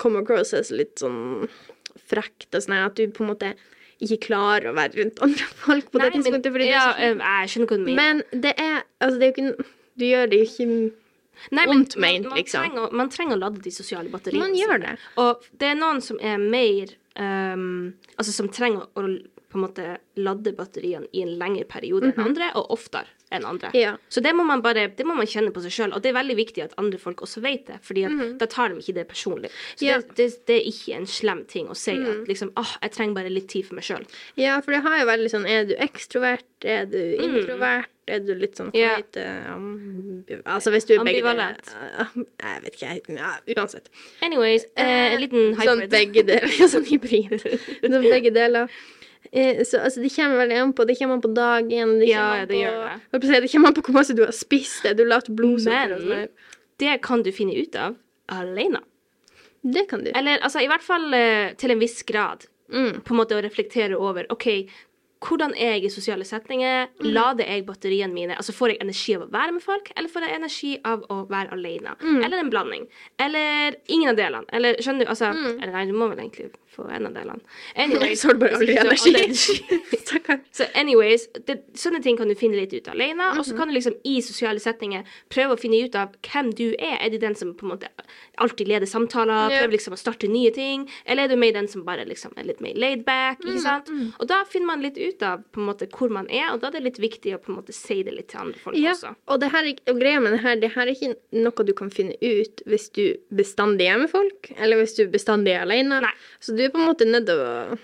komme 0.00 0.22
across 0.24 0.54
as 0.56 0.70
litt 0.74 0.96
sånn 1.04 1.48
frekt 2.10 2.54
og 2.54 2.62
sånn 2.64 2.76
at 2.80 2.94
du 2.98 3.06
på 3.14 3.24
en 3.24 3.30
måte 3.32 3.54
ikke 4.04 4.18
klarer 4.26 4.70
å 4.72 4.74
være 4.76 4.98
rundt 5.00 5.20
andre 5.24 5.46
folk 5.62 5.90
på 5.92 6.00
Nei, 6.00 6.08
det 6.10 6.18
tidspunktet. 6.18 6.52
fordi 6.56 6.66
ja, 6.68 6.84
jeg 6.98 7.52
skjønner 7.52 7.70
hva 7.70 7.78
du 7.78 7.84
mener. 7.86 7.96
Men 8.02 8.42
det 8.44 8.54
er 8.58 8.82
Altså, 9.00 9.18
det 9.20 9.26
er 9.26 9.30
jo 9.30 9.34
ikke 9.34 9.66
Du 9.96 10.04
gjør 10.08 10.30
det 10.32 10.38
jo 10.42 10.48
ikke 10.50 10.66
Nei, 11.50 11.64
ondt 11.66 11.96
man- 11.98 12.22
man 12.28 12.38
liksom. 12.38 12.62
Trenger, 12.62 12.92
man 12.92 13.08
trenger 13.10 13.36
å 13.36 13.40
lade 13.40 13.62
de 13.62 13.70
sosiale 13.74 14.08
batteriene. 14.08 14.38
Man 14.44 14.54
gjør 14.54 14.78
det. 14.84 14.92
Og 15.18 15.42
det 15.58 15.66
er 15.72 15.74
noen 15.74 16.00
som 16.02 16.18
er 16.22 16.38
mer 16.38 16.92
um, 17.18 17.94
Altså 18.18 18.32
som 18.34 18.48
trenger 18.48 18.86
å 18.94 19.06
på 19.54 19.58
en 19.60 19.62
måte 19.68 19.98
lade 20.18 20.50
batteriene 20.58 21.06
i 21.14 21.22
en 21.22 21.36
lengre 21.38 21.64
periode 21.70 22.08
enn 22.10 22.18
andre, 22.24 22.48
og 22.58 22.72
oftere 22.74 23.06
enn 23.36 23.44
andre. 23.44 23.68
Mhm. 23.74 23.80
Ja. 23.80 23.96
Så 24.08 24.22
det 24.22 24.32
må 24.34 24.44
man 24.46 24.62
bare 24.62 24.88
Det 24.96 25.04
må 25.06 25.14
man 25.16 25.26
kjenne 25.26 25.50
på 25.52 25.60
seg 25.64 25.72
sjøl, 25.74 25.92
og 25.94 26.02
det 26.02 26.10
er 26.10 26.18
veldig 26.20 26.36
viktig 26.36 26.62
at 26.64 26.74
andre 26.78 26.98
folk 26.98 27.20
også 27.22 27.40
vet 27.42 27.66
det, 27.66 27.78
fordi 27.82 28.04
-hmm. 28.06 28.38
da 28.38 28.46
tar 28.46 28.68
de 28.68 28.76
ikke 28.80 28.94
det 28.94 29.08
personlig. 29.08 29.50
Så 29.76 29.84
Mhm. 29.84 29.88
Ja. 29.88 29.96
Mhm. 29.98 30.06
det, 30.08 30.16
det, 30.16 30.46
det 30.46 30.56
er 30.56 30.66
ikke 30.72 30.94
en 31.00 31.06
slem 31.06 31.44
ting 31.46 31.66
å 31.68 31.74
si 31.74 31.90
at 31.92 32.28
liksom 32.28 32.50
åh, 32.56 32.76
jeg 32.82 32.90
trenger 32.92 33.14
bare 33.14 33.28
litt 33.30 33.48
tid 33.48 33.64
for 33.66 33.74
meg 33.74 33.84
sjøl. 33.84 34.04
Ja, 34.36 34.60
for 34.60 34.70
det 34.72 34.82
har 34.82 34.98
jo 35.00 35.06
veldig 35.06 35.30
sånn 35.30 35.46
Er 35.46 35.64
du 35.64 35.74
ekstrovert? 35.78 36.44
Er 36.64 36.84
du 36.86 37.16
introvert? 37.20 37.86
Er 38.06 38.18
du 38.20 38.34
litt 38.34 38.56
sånn 38.56 38.70
Mm. 38.70 38.74
Ja. 38.74 38.96
eh, 39.16 39.54
um, 39.54 40.24
Altså 40.46 40.70
hvis 40.70 40.84
du 40.86 40.94
er 40.94 41.04
begge 41.04 41.22
deler. 41.22 41.56
Ambivalent. 41.56 42.16
Jeg 42.42 42.62
vet 42.62 42.74
ikke. 42.74 43.16
Ja, 43.16 43.32
uansett. 43.56 43.88
Anyways, 44.22 44.64
eh, 44.76 45.14
en 45.14 45.20
liten 45.20 45.54
Sånn 45.68 45.88
begge 45.88 46.22
deler. 46.22 46.48
Sånn 46.68 46.84
hybrid. 46.84 47.40
Sånn 47.82 48.02
begge 48.02 48.30
deler. 48.34 48.68
Eh, 49.32 49.62
Så 49.64 49.78
altså, 49.80 50.00
det 50.02 50.10
kommer 50.14 50.36
veldig 50.46 50.58
an 50.62 50.72
på. 50.72 50.84
Det 50.86 50.98
kommer 50.98 51.14
an 51.14 51.22
på 51.22 51.34
dagen. 51.34 51.98
Det 52.00 52.08
Ja, 52.08 52.44
det 52.46 52.48
på, 52.54 52.60
gjør 52.60 53.00
det. 53.12 53.42
Det 53.42 53.52
kommer 53.52 53.68
an 53.68 53.74
på 53.74 53.82
hvor 53.82 53.94
masse 53.94 54.14
du 54.14 54.24
har 54.24 54.32
spist. 54.32 54.82
Det, 54.82 54.96
du 54.96 55.04
lavt 55.04 55.28
blodsukker? 55.28 55.92
og 55.94 56.00
sånn 56.00 56.08
Men 56.08 56.28
det 56.78 57.00
kan 57.02 57.22
du 57.22 57.30
finne 57.32 57.54
ut 57.56 57.74
av 57.76 57.96
alene. 58.28 58.80
Det 59.62 59.86
kan 59.88 60.04
du. 60.04 60.10
Eller 60.14 60.38
altså, 60.44 60.60
i 60.60 60.68
hvert 60.68 60.82
fall 60.84 61.12
eh, 61.14 61.54
til 61.56 61.70
en 61.70 61.78
viss 61.80 62.02
grad. 62.02 62.44
Mm. 62.72 63.00
På 63.04 63.14
en 63.14 63.20
måte 63.20 63.36
å 63.36 63.42
reflektere 63.44 63.96
over 63.96 64.26
OK, 64.32 64.68
hvordan 65.24 65.54
er 65.56 65.78
jeg 65.78 65.84
i 65.84 65.88
sosiale 65.92 66.24
setninger? 66.28 66.88
Mm. 67.00 67.06
Lader 67.14 67.44
jeg 67.48 67.64
batteriene 67.64 68.12
mine? 68.12 68.34
Altså 68.36 68.52
Får 68.52 68.74
jeg 68.74 68.80
energi 68.84 69.14
av 69.16 69.22
å 69.24 69.30
være 69.32 69.52
med 69.56 69.62
folk, 69.64 69.88
eller 69.96 70.08
får 70.12 70.26
jeg 70.26 70.36
energi 70.36 70.72
av 70.84 71.04
å 71.08 71.22
være 71.30 71.52
alene? 71.56 71.94
Mm. 72.02 72.18
Eller 72.26 72.38
en 72.42 72.50
blanding. 72.52 72.84
Eller 73.18 73.76
ingen 73.88 74.10
av 74.12 74.16
delene. 74.20 74.44
Eller 74.52 74.76
skjønner 74.84 75.06
du? 75.06 75.10
Altså, 75.14 75.32
Mm. 75.32 75.62
eller 75.62 75.72
nei, 75.72 75.84
du 75.86 75.92
må 75.96 76.08
vel 76.10 76.18
egentlig 76.26 76.50
få 76.74 76.88
en 76.90 77.06
av 77.06 77.14
delene. 77.14 77.40
Anyways, 77.76 78.20
Så 78.20 78.28
har 78.28 78.34
du 78.34 78.40
bare 78.40 78.58
aldri 78.58 78.76
energi. 78.76 79.14
Så 80.52 80.64
anyways, 80.74 81.26
det, 81.46 81.56
sånne 81.78 82.00
ting 82.02 82.16
kan 82.18 82.28
du 82.30 82.34
finne 82.38 82.58
litt 82.58 82.72
ut 82.74 82.88
alene. 82.92 83.30
Og 83.32 83.42
Mhm. 83.42 83.44
så 83.48 83.56
kan 83.56 83.68
du 83.68 83.74
liksom 83.74 83.94
i 84.04 84.20
sosiale 84.22 84.60
settinger 84.60 85.04
prøve 85.30 85.54
å 85.56 85.60
finne 85.60 85.80
ut 85.84 85.94
av 85.98 86.14
hvem 86.22 86.50
du 86.54 86.74
er. 86.78 86.98
Er 87.00 87.10
du 87.10 87.18
den 87.18 87.34
som 87.34 87.54
på 87.54 87.66
en 87.66 87.72
måte 87.76 87.88
alltid 88.38 88.68
leder 88.68 88.86
samtaler, 88.86 89.50
yeah. 89.50 89.62
prøver 89.62 89.72
liksom 89.78 89.94
å 89.94 89.98
starte 89.98 90.28
nye 90.28 90.50
ting? 90.54 90.88
Eller 91.06 91.24
er 91.24 91.28
du 91.28 91.36
mer 91.36 91.52
den 91.52 91.68
som 91.68 91.84
bare 91.84 92.04
liksom 92.06 92.32
er 92.36 92.44
litt 92.44 92.60
mer 92.60 92.74
laid 92.74 93.04
back? 93.04 93.40
Mhm, 93.42 93.50
ikke 93.54 93.62
sant? 93.62 93.90
Og 94.20 94.26
da 94.28 94.42
finner 94.44 94.66
man 94.66 94.82
litt 94.82 94.98
ut 94.98 95.22
av 95.22 95.42
på 95.52 95.60
en 95.60 95.66
måte 95.68 95.88
hvor 95.90 96.10
man 96.10 96.26
er, 96.30 96.52
og 96.52 96.60
da 96.60 96.68
er 96.68 96.78
det 96.78 96.82
litt 96.84 96.98
viktig 97.02 97.34
å 97.34 97.38
på 97.42 97.50
en 97.52 97.58
måte 97.60 97.72
si 97.74 98.02
det 98.02 98.14
litt 98.14 98.28
til 98.28 98.40
andre 98.40 98.58
folk 98.58 98.76
Ja, 98.76 98.92
også. 98.92 99.14
og, 99.28 99.40
det 99.40 99.50
her, 99.52 99.64
er 99.64 99.74
og 99.92 100.00
greia 100.00 100.20
med 100.20 100.32
det 100.32 100.40
her, 100.40 100.56
det 100.56 100.72
her 100.74 100.86
er 100.88 100.94
ikke 100.94 101.16
noe 101.32 101.64
du 101.64 101.72
kan 101.72 101.90
finne 101.90 102.14
ut 102.20 102.62
hvis 102.66 102.88
du 102.92 103.16
bestandig 103.32 103.86
er 103.88 103.98
med 103.98 104.10
folk, 104.10 104.50
eller 104.58 104.76
hvis 104.82 104.96
du 104.96 105.06
bestandig 105.08 105.54
er 105.54 105.62
alene. 105.62 106.00
Nei. 106.00 106.10
Så 106.40 106.56
du 106.56 106.63
er 106.68 106.74
på 106.74 106.80
en 106.80 106.90
måte 106.90 107.08
nødt 107.08 107.28
til 107.28 107.40
å 107.40 107.76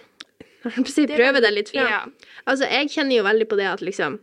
si, 0.88 1.07
prøve 1.11 1.43
deg 1.43 1.55
litt 1.57 1.73
fram. 1.73 1.88
Ja. 1.88 2.03
Altså, 2.45 2.69
jeg 2.69 2.93
kjenner 2.95 3.21
jo 3.21 3.27
veldig 3.27 3.49
på 3.51 3.59
det 3.61 3.71
at 3.71 3.85
liksom 3.85 4.21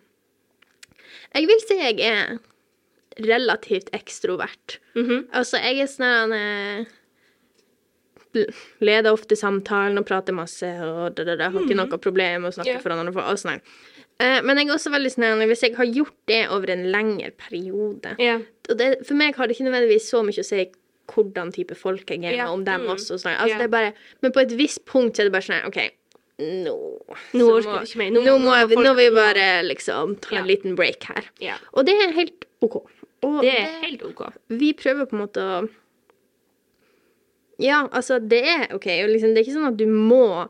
Jeg 1.35 1.49
vil 1.49 1.59
si 1.63 1.79
jeg 1.79 1.99
er 2.01 2.37
relativt 3.17 3.89
ekstrovert. 3.97 4.77
Mhm. 4.95 5.27
Altså, 5.33 5.59
jeg 5.63 5.81
er 5.81 5.91
sånn 5.91 6.33
eh, 6.37 6.93
Leder 8.83 9.15
ofte 9.15 9.37
samtalen 9.39 9.97
og 9.97 10.05
prater 10.05 10.35
masse 10.35 10.67
og 10.83 11.15
da, 11.17 11.23
da, 11.25 11.37
da, 11.39 11.47
har 11.49 11.63
ikke 11.63 11.77
noe 11.79 11.97
problem 12.01 12.43
med 12.43 12.51
å 12.51 12.57
snakke 12.59 12.75
yeah. 12.75 12.83
foran 12.83 13.01
andre 13.01 13.15
folk. 13.15 13.39
sånn. 13.41 13.63
Eh, 14.21 14.41
Men 14.45 14.59
jeg 14.59 14.69
er 14.69 14.75
også 14.75 14.93
veldig 14.93 15.13
sånn 15.13 15.45
hvis 15.49 15.63
jeg 15.65 15.77
har 15.77 15.89
gjort 15.89 16.17
det 16.29 16.43
over 16.53 16.73
en 16.73 16.85
lengre 16.93 17.31
periode 17.37 18.13
yeah. 18.21 18.43
det, 18.69 18.91
For 19.07 19.17
meg 19.17 19.37
har 19.37 19.47
det 19.47 19.57
ikke 19.57 19.69
nødvendigvis 19.69 20.09
så 20.11 20.21
mye 20.25 20.43
å 20.43 20.47
si 20.47 20.67
hvordan 21.07 21.51
type 21.55 21.75
folk 21.75 22.09
jeg 22.11 22.23
er, 22.25 22.35
Ja, 22.41 22.49
om 22.51 22.63
dem 22.67 22.83
mm, 22.85 22.91
også. 22.95 23.17
Sånn. 23.21 23.35
Altså, 23.39 23.61
er 23.63 23.71
bare, 23.71 23.93
men 24.21 24.33
på 24.35 24.41
et 24.43 24.51
visst 24.59 24.83
punkt 24.85 25.19
er 25.19 25.29
det 25.29 25.33
bare 25.35 25.47
sånn 25.47 25.65
OK, 25.69 25.79
nå 26.37 26.75
Nå 27.33 27.45
orker 27.49 27.79
vi 27.79 27.87
ikke 27.87 27.97
mer. 28.03 28.11
Nå, 28.13 28.21
Nå 28.27 28.35
må, 28.43 28.51
folk- 28.53 28.83
nå 28.85 28.93
vi 28.99 29.07
bare 29.15 29.47
liksom 29.65 30.15
ta 30.21 30.35
en 30.37 30.45
liten 30.49 30.75
break 30.77 31.07
her. 31.09 31.31
ja. 31.41 31.55
Og 31.73 31.85
det 31.87 31.95
er 31.97 32.13
helt 32.13 32.45
OK. 32.61 32.75
Og 33.25 33.41
Det 33.41 33.53
er 33.57 33.79
helt 33.81 34.03
OK. 34.05 34.27
vi 34.53 34.73
prøver 34.77 35.07
på 35.09 35.15
en 35.17 35.23
måte 35.25 35.41
å 35.41 35.67
Ja, 37.59 37.87
altså, 37.91 38.19
det 38.21 38.43
er 38.45 38.67
OK. 38.75 38.85
Og 39.03 39.09
liksom, 39.09 39.33
det 39.33 39.41
er 39.41 39.47
ikke 39.47 39.55
sånn 39.57 39.71
at 39.71 39.77
du 39.79 39.87
må 39.89 40.47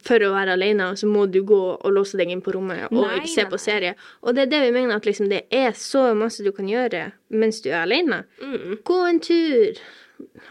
for 0.00 0.24
å 0.24 0.32
være 0.32 0.56
alene, 0.56 0.92
så 0.96 1.08
må 1.10 1.26
du 1.30 1.42
gå 1.46 1.60
og 1.74 1.90
låse 1.92 2.18
deg 2.20 2.32
inn 2.32 2.42
på 2.44 2.54
rommet 2.56 2.86
og 2.88 3.02
Nei, 3.02 3.18
ikke 3.20 3.32
se 3.34 3.48
på 3.50 3.60
serie. 3.60 3.96
Og 4.22 4.36
det 4.36 4.46
er 4.46 4.52
det 4.54 4.62
vi 4.66 4.76
mener, 4.76 4.94
at 4.96 5.08
liksom, 5.08 5.28
det 5.32 5.44
er 5.52 5.74
så 5.76 6.10
masse 6.18 6.44
du 6.44 6.52
kan 6.56 6.68
gjøre 6.70 7.10
mens 7.32 7.60
du 7.64 7.70
er 7.72 7.82
alene. 7.82 8.22
Mm. 8.40 8.78
Gå 8.86 9.00
en 9.08 9.20
tur. 9.22 9.82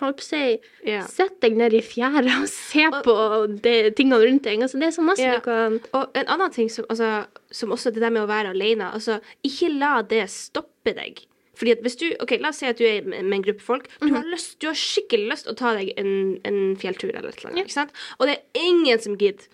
Holdt 0.01 0.19
på 0.19 0.25
å 0.25 0.25
si 0.25 0.43
yeah. 0.84 1.06
Sett 1.08 1.38
deg 1.43 1.56
ned 1.56 1.71
i 1.77 1.80
fjæra 1.86 2.41
og 2.41 2.49
se 2.71 2.89
på 3.06 3.15
det, 3.63 3.93
tingene 3.95 4.19
rundt 4.19 4.43
deg. 4.47 4.62
Altså, 4.65 4.82
det 4.82 4.89
er 4.89 4.95
så 4.97 5.06
masse 5.06 5.23
yeah. 5.23 5.39
du 5.39 5.45
kan 5.45 5.77
Og 5.95 6.17
en 6.19 6.32
annen 6.36 6.51
ting 6.51 6.67
som, 6.73 6.88
altså, 6.91 7.12
som 7.56 7.71
også 7.71 7.93
det 7.95 8.04
der 8.04 8.12
med 8.12 8.25
å 8.25 8.30
være 8.30 8.51
alene 8.51 8.91
altså, 8.91 9.21
Ikke 9.47 9.71
la 9.71 10.01
det 10.04 10.25
stoppe 10.34 10.95
deg. 10.97 11.23
Fordi 11.62 11.71
at 11.76 11.82
hvis 11.86 11.95
du, 12.02 12.08
ok, 12.24 12.32
La 12.41 12.50
oss 12.50 12.58
si 12.63 12.65
at 12.65 12.80
du 12.80 12.86
er 12.89 13.04
med 13.06 13.21
en 13.36 13.43
gruppe 13.45 13.62
folk. 13.62 13.84
Du, 14.00 14.08
Mhm. 14.08 14.15
har, 14.15 14.24
lyst, 14.34 14.56
du 14.60 14.65
har 14.67 14.74
skikkelig 14.80 15.28
lyst 15.30 15.47
å 15.52 15.54
ta 15.56 15.76
deg 15.78 15.91
en, 16.02 16.39
en 16.43 16.76
fjelltur, 16.82 17.12
eller 17.13 17.30
et 17.30 17.38
eller 17.43 17.52
annet, 17.54 17.69
sant? 17.71 17.91
og 18.19 18.26
det 18.28 18.39
er 18.39 18.63
ingen 18.65 18.97
som 19.00 19.13
gidder. 19.17 19.45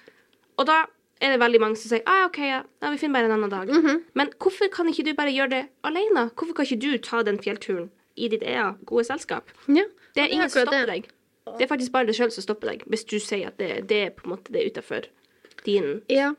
Og 0.58 0.66
da 0.70 0.86
er 1.20 1.34
det 1.34 1.40
veldig 1.42 1.60
mange 1.60 1.76
som 1.82 1.90
sier 1.92 2.04
ah, 2.08 2.26
OK, 2.30 2.38
ja, 2.40 2.62
ja, 2.82 2.92
vi 2.94 2.98
finner 3.02 3.20
bare 3.20 3.26
en 3.28 3.36
annen 3.36 3.50
dag. 3.52 3.68
Mhm. 3.68 4.04
Men 4.16 4.32
hvorfor 4.40 4.72
kan 4.72 4.88
ikke 4.88 5.04
du 5.04 5.14
bare 5.18 5.34
gjøre 5.36 5.50
det 5.50 5.64
alene? 5.84 6.30
Hvorfor 6.38 6.54
kan 6.56 6.66
ikke 6.66 6.80
du 6.80 6.98
ta 7.04 7.24
den 7.24 7.40
fjellturen 7.44 7.90
i 8.16 8.30
ditt 8.30 8.44
EA, 8.44 8.72
gode 8.86 9.04
selskap? 9.06 9.52
Ja. 9.68 9.84
Det 10.16 10.24
er 10.24 10.28
ingen 10.34 10.50
som 10.50 10.62
stopper 10.64 10.86
stopper 10.86 10.94
deg. 10.94 11.10
Det 11.58 11.64
er 11.68 11.76
faktisk 11.76 11.92
bare 11.92 12.06
deg 12.08 12.16
sjøl 12.16 12.32
som 12.32 12.44
stopper 12.44 12.68
deg, 12.72 12.84
hvis 12.88 13.04
du 13.06 13.20
sier 13.20 13.48
at 13.48 13.58
det, 13.58 13.88
det 13.90 13.98
er 14.06 14.10
på 14.16 14.26
en 14.26 14.32
måte 14.38 14.52
det 14.52 14.64
utafor 14.72 15.06
din 15.66 16.02
Ja. 16.10 16.34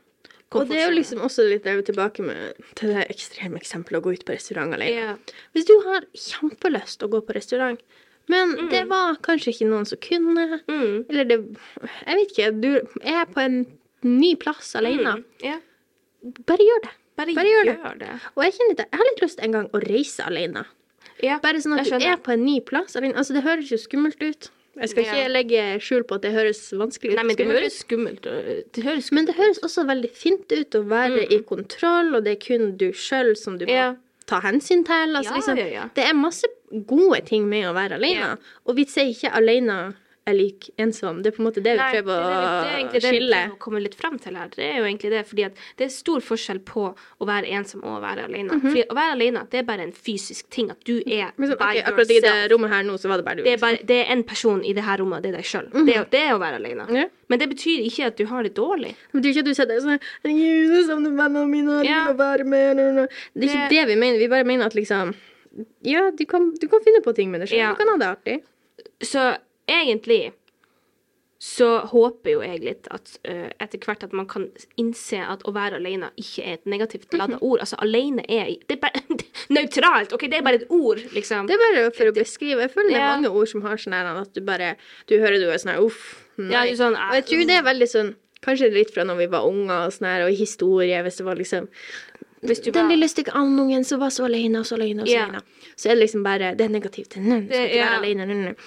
Og 0.51 0.67
det 0.67 0.79
er 0.79 0.87
jo 0.89 0.95
liksom 0.97 1.19
også 1.21 1.43
litt 1.45 1.63
det 1.63 1.73
er 1.75 1.81
tilbake 1.85 2.23
med 2.25 2.53
til 2.75 2.89
det 2.95 3.03
ekstreme 3.13 3.59
eksempelet 3.59 3.99
å 4.01 4.05
gå 4.07 4.13
ut 4.17 4.23
på 4.25 4.33
restaurant 4.33 4.73
alene. 4.73 4.89
Yeah. 4.97 5.17
Hvis 5.53 5.67
du 5.69 5.75
har 5.85 6.07
kjempelyst 6.17 7.03
å 7.05 7.09
gå 7.13 7.21
på 7.27 7.35
restaurant, 7.37 7.81
men 8.29 8.55
det 8.71 8.87
var 8.89 9.15
kanskje 9.25 9.53
ikke 9.53 9.67
noen 9.69 9.85
som 9.89 9.97
kunne, 10.01 10.61
Mm. 10.67 11.05
eller 11.09 11.23
det 11.25 11.37
Jeg 12.05 12.15
vet 12.17 12.31
ikke. 12.33 12.61
Du 12.61 12.71
er 13.03 13.25
på 13.25 13.41
en 13.41 13.65
ny 14.03 14.35
plass 14.35 14.75
alene. 14.75 15.17
Mm. 15.19 15.23
Yeah. 15.43 15.59
Bare 16.45 16.65
gjør 16.65 16.81
det. 16.83 16.91
Bare, 17.19 17.33
Bare 17.35 17.45
gjør 17.51 17.65
gjør, 17.65 17.97
det. 17.99 17.99
det. 17.99 18.19
Og 18.35 18.43
jeg 18.43 18.53
kjenner 18.53 18.75
det. 18.77 18.85
jeg 18.91 18.99
har 18.99 19.05
litt 19.11 19.21
lyst 19.21 19.39
en 19.43 19.51
gang 19.51 19.67
å 19.69 19.81
reise 19.85 20.25
alene. 20.25 20.65
Yeah. 21.21 21.39
Bare 21.43 21.59
sånn 21.61 21.77
at 21.79 21.85
du 21.89 22.05
er 22.07 22.17
på 22.17 22.31
en 22.33 22.45
ny 22.45 22.59
plass 22.61 22.95
alene. 22.95 23.13
Altså, 23.17 23.33
det 23.33 23.43
høres 23.43 23.69
jo 23.69 23.77
skummelt 23.77 24.21
ut. 24.23 24.49
Jeg 24.77 24.89
skal 24.89 25.03
ikke 25.03 25.29
legge 25.33 25.63
skjul 25.83 26.03
på 26.07 26.15
at 26.15 26.21
det 26.21 26.31
høres 26.31 26.59
vanskelig 26.77 27.11
ut. 27.11 27.15
Nei, 27.17 27.23
men 27.27 27.35
det 27.39 27.47
høres 27.49 27.79
skummelt 27.81 28.25
ut. 28.29 29.11
Men 29.11 29.25
det 29.25 29.35
høres 29.35 29.59
også 29.65 29.85
veldig 29.89 30.11
fint 30.15 30.51
ut 30.51 30.75
å 30.77 30.83
være 30.87 31.25
i 31.33 31.39
kontroll, 31.47 32.13
og 32.15 32.23
det 32.23 32.37
er 32.37 32.41
kun 32.45 32.77
du 32.77 32.91
sjøl 32.93 33.35
som 33.35 33.57
du 33.57 33.65
må 33.65 33.71
Mm. 33.71 33.75
Ja. 33.75 33.95
ta 34.27 34.39
hensyn 34.41 34.85
til. 34.85 35.15
Altså, 35.17 35.33
liksom. 35.35 35.55
Det 35.95 36.03
er 36.05 36.13
masse 36.13 36.45
gode 36.85 37.21
ting 37.25 37.47
med 37.49 37.65
å 37.65 37.73
være 37.73 37.95
alene. 37.97 38.37
Og 38.67 38.75
vi 38.77 38.85
sier 38.85 39.09
ikke 39.09 39.33
alene 39.35 39.95
er 40.29 40.37
lik 40.37 40.69
ensom. 40.79 41.21
Det 41.23 41.31
er 41.31 41.35
på 41.37 41.41
en 41.43 41.47
måte 41.49 41.61
det 41.65 41.73
vi 41.75 41.81
Nei, 41.81 41.89
prøver 41.95 42.19
det 42.19 42.29
det, 42.29 42.39
det 42.39 42.69
å 42.69 42.77
egentlig 42.79 43.01
det 43.01 43.41
vi 43.51 43.57
kommer 43.65 43.83
litt 43.83 43.95
frem 43.99 44.17
til 44.21 44.37
her. 44.39 44.49
Det 44.55 44.65
er 44.65 44.77
jo 44.79 44.85
egentlig 44.87 45.11
det, 45.13 45.23
fordi 45.29 45.47
det 45.79 45.85
er 45.87 45.91
stor 45.93 46.23
forskjell 46.25 46.59
på 46.69 46.85
å 46.93 47.27
være 47.29 47.51
ensom 47.59 47.83
og 47.83 47.97
å 47.97 48.01
være 48.03 48.25
alene. 48.29 48.59
Fordi 48.63 48.83
å 48.89 48.97
være 48.97 49.15
alene, 49.17 49.43
det 49.51 49.61
er 49.63 49.67
bare 49.67 49.85
en 49.89 49.93
fysisk 49.93 50.49
ting. 50.53 50.71
At 50.73 50.81
du 50.87 50.97
er 51.05 51.31
Men 51.35 51.49
så, 51.51 51.57
by 51.59 51.79
ok, 51.79 51.83
akkurat 51.91 52.05
i 52.09 52.19
det 52.19 52.23
yourself. 52.29 52.51
rommet 52.53 52.69
her 52.75 52.83
nå, 52.87 52.97
så 53.01 53.09
var 53.11 53.17
det 53.21 53.25
bare 53.29 53.41
du. 53.41 53.43
Det 53.43 53.53
er, 53.53 53.57
liksom. 53.57 53.67
bare, 53.67 53.87
det 53.91 53.99
er 54.05 54.11
en 54.15 54.23
person 54.23 54.63
i 54.63 54.73
det 54.77 54.83
her 54.87 54.97
rommet, 55.03 55.23
det 55.23 55.33
er 55.33 55.37
deg 55.41 55.49
sjøl. 55.51 55.69
det, 55.73 55.95
er- 55.95 56.09
det 56.15 56.23
er 56.27 56.33
å 56.35 56.39
være 56.41 56.61
alene. 56.63 56.87
Yeah. 56.93 57.09
Men 57.29 57.39
det 57.43 57.49
betyr 57.51 57.83
ikke 57.85 58.05
at 58.09 58.17
du 58.17 58.25
har 58.25 58.43
det 58.43 58.53
dårlig. 58.57 58.95
Det 59.11 59.19
betyr 59.21 59.29
ikke 59.35 59.43
at 59.43 59.49
du 59.49 59.53
sitter 59.53 59.81
sånn 59.83 59.99
Herregud, 60.23 60.71
jeg 60.73 60.85
savner 60.87 61.11
vennene 61.13 61.45
mine, 61.49 61.81
jeg 61.85 62.05
vil 62.07 62.17
være 62.17 62.45
med. 62.45 62.79
Det 63.37 63.45
er 63.45 63.53
ikke 63.53 63.69
det 63.75 63.83
vi 63.91 63.95
mener. 64.01 64.17
Vi 64.17 64.27
bare 64.31 64.47
mener 64.49 64.65
at 64.65 64.73
liksom 64.77 65.13
Ja, 65.85 66.09
du 66.11 66.25
kan, 66.29 66.51
du 66.57 66.67
kan 66.69 66.81
finne 66.85 67.01
på 67.05 67.13
ting 67.17 67.29
med 67.31 67.41
deg 67.41 67.49
sjøl. 67.51 67.59
Ja. 67.61 67.71
Du 67.73 67.79
kan 67.81 67.89
ha 67.93 67.97
det 68.01 68.09
artig. 68.09 68.37
Så 69.01 69.23
egentlig 69.69 70.33
så 71.39 71.67
håper 71.87 72.33
jo 72.33 72.39
jeg 72.43 72.59
litt 72.65 72.87
at 72.91 73.13
uh, 73.29 73.45
etter 73.63 73.79
hvert 73.85 74.01
at 74.03 74.11
man 74.11 74.25
kan 74.27 74.49
innse 74.81 75.21
at 75.23 75.45
å 75.47 75.53
være 75.55 75.77
alene 75.79 76.09
ikke 76.19 76.43
er 76.43 76.57
et 76.57 76.65
negativt 76.67 77.13
lada 77.15 77.37
Mhm. 77.37 77.43
ord. 77.47 77.61
Altså 77.63 77.77
alene 77.79 78.25
er 78.27 78.49
Det 78.67 78.75
er 78.75 78.81
bare 78.83 78.99
nøytralt. 79.55 80.11
OK, 80.13 80.27
det 80.27 80.39
er 80.41 80.43
bare 80.43 80.59
et 80.59 80.67
ord, 80.69 80.99
liksom. 81.15 81.47
Det 81.47 81.55
er 81.55 81.63
bare 81.63 81.91
for 81.95 82.11
å 82.11 82.15
beskrive. 82.17 82.59
Jeg 82.67 82.73
føler 82.73 82.89
det 82.91 82.99
er 82.99 83.13
mange 83.21 83.31
ord 83.31 83.47
som 83.47 83.61
har 83.63 83.77
sånn 83.79 83.95
her 83.95 84.09
at 84.19 84.33
du 84.35 84.41
bare 84.41 84.73
Du 85.07 85.15
hører 85.17 85.39
du 85.39 85.47
er 85.49 85.57
sånn 85.63 85.71
her 85.77 85.85
uff. 85.87 86.25
Nei. 86.37 86.51
Ja, 86.51 86.65
sånn, 86.75 86.95
og 86.99 87.15
jeg 87.15 87.25
tror 87.31 87.47
det 87.47 87.55
er 87.61 87.63
veldig 87.71 87.87
sånn 87.87 88.15
Kanskje 88.41 88.69
litt 88.71 88.91
fra 88.95 89.03
når 89.03 89.17
vi 89.19 89.25
var 89.27 89.43
unger 89.47 89.87
og 89.87 89.91
sånn 89.91 90.07
her, 90.07 90.21
og 90.23 90.31
historie, 90.31 91.01
hvis 91.03 91.17
det 91.19 91.25
var 91.27 91.35
liksom 91.35 91.65
Den 92.41 92.73
var- 92.73 92.87
lille 92.89 93.07
stygge 93.09 93.31
andungen 93.35 93.83
som 93.85 93.99
var 93.99 94.09
så 94.09 94.25
alene 94.25 94.59
og 94.59 94.65
så 94.65 94.75
alene 94.77 95.01
og 95.01 95.07
så 95.07 95.13
yeah. 95.13 95.27
alene. 95.29 95.41
Så 95.75 95.89
er 95.89 95.95
det 95.95 96.03
liksom 96.05 96.23
bare 96.23 96.55
Det 96.55 96.61
er 96.65 96.69
negativt. 96.69 97.17
Nei, 97.17 97.41
du 97.41 97.47
skal 97.47 97.57
Det- 97.57 97.71
ikke 97.71 97.85
være 97.85 97.99
alene. 97.99 98.25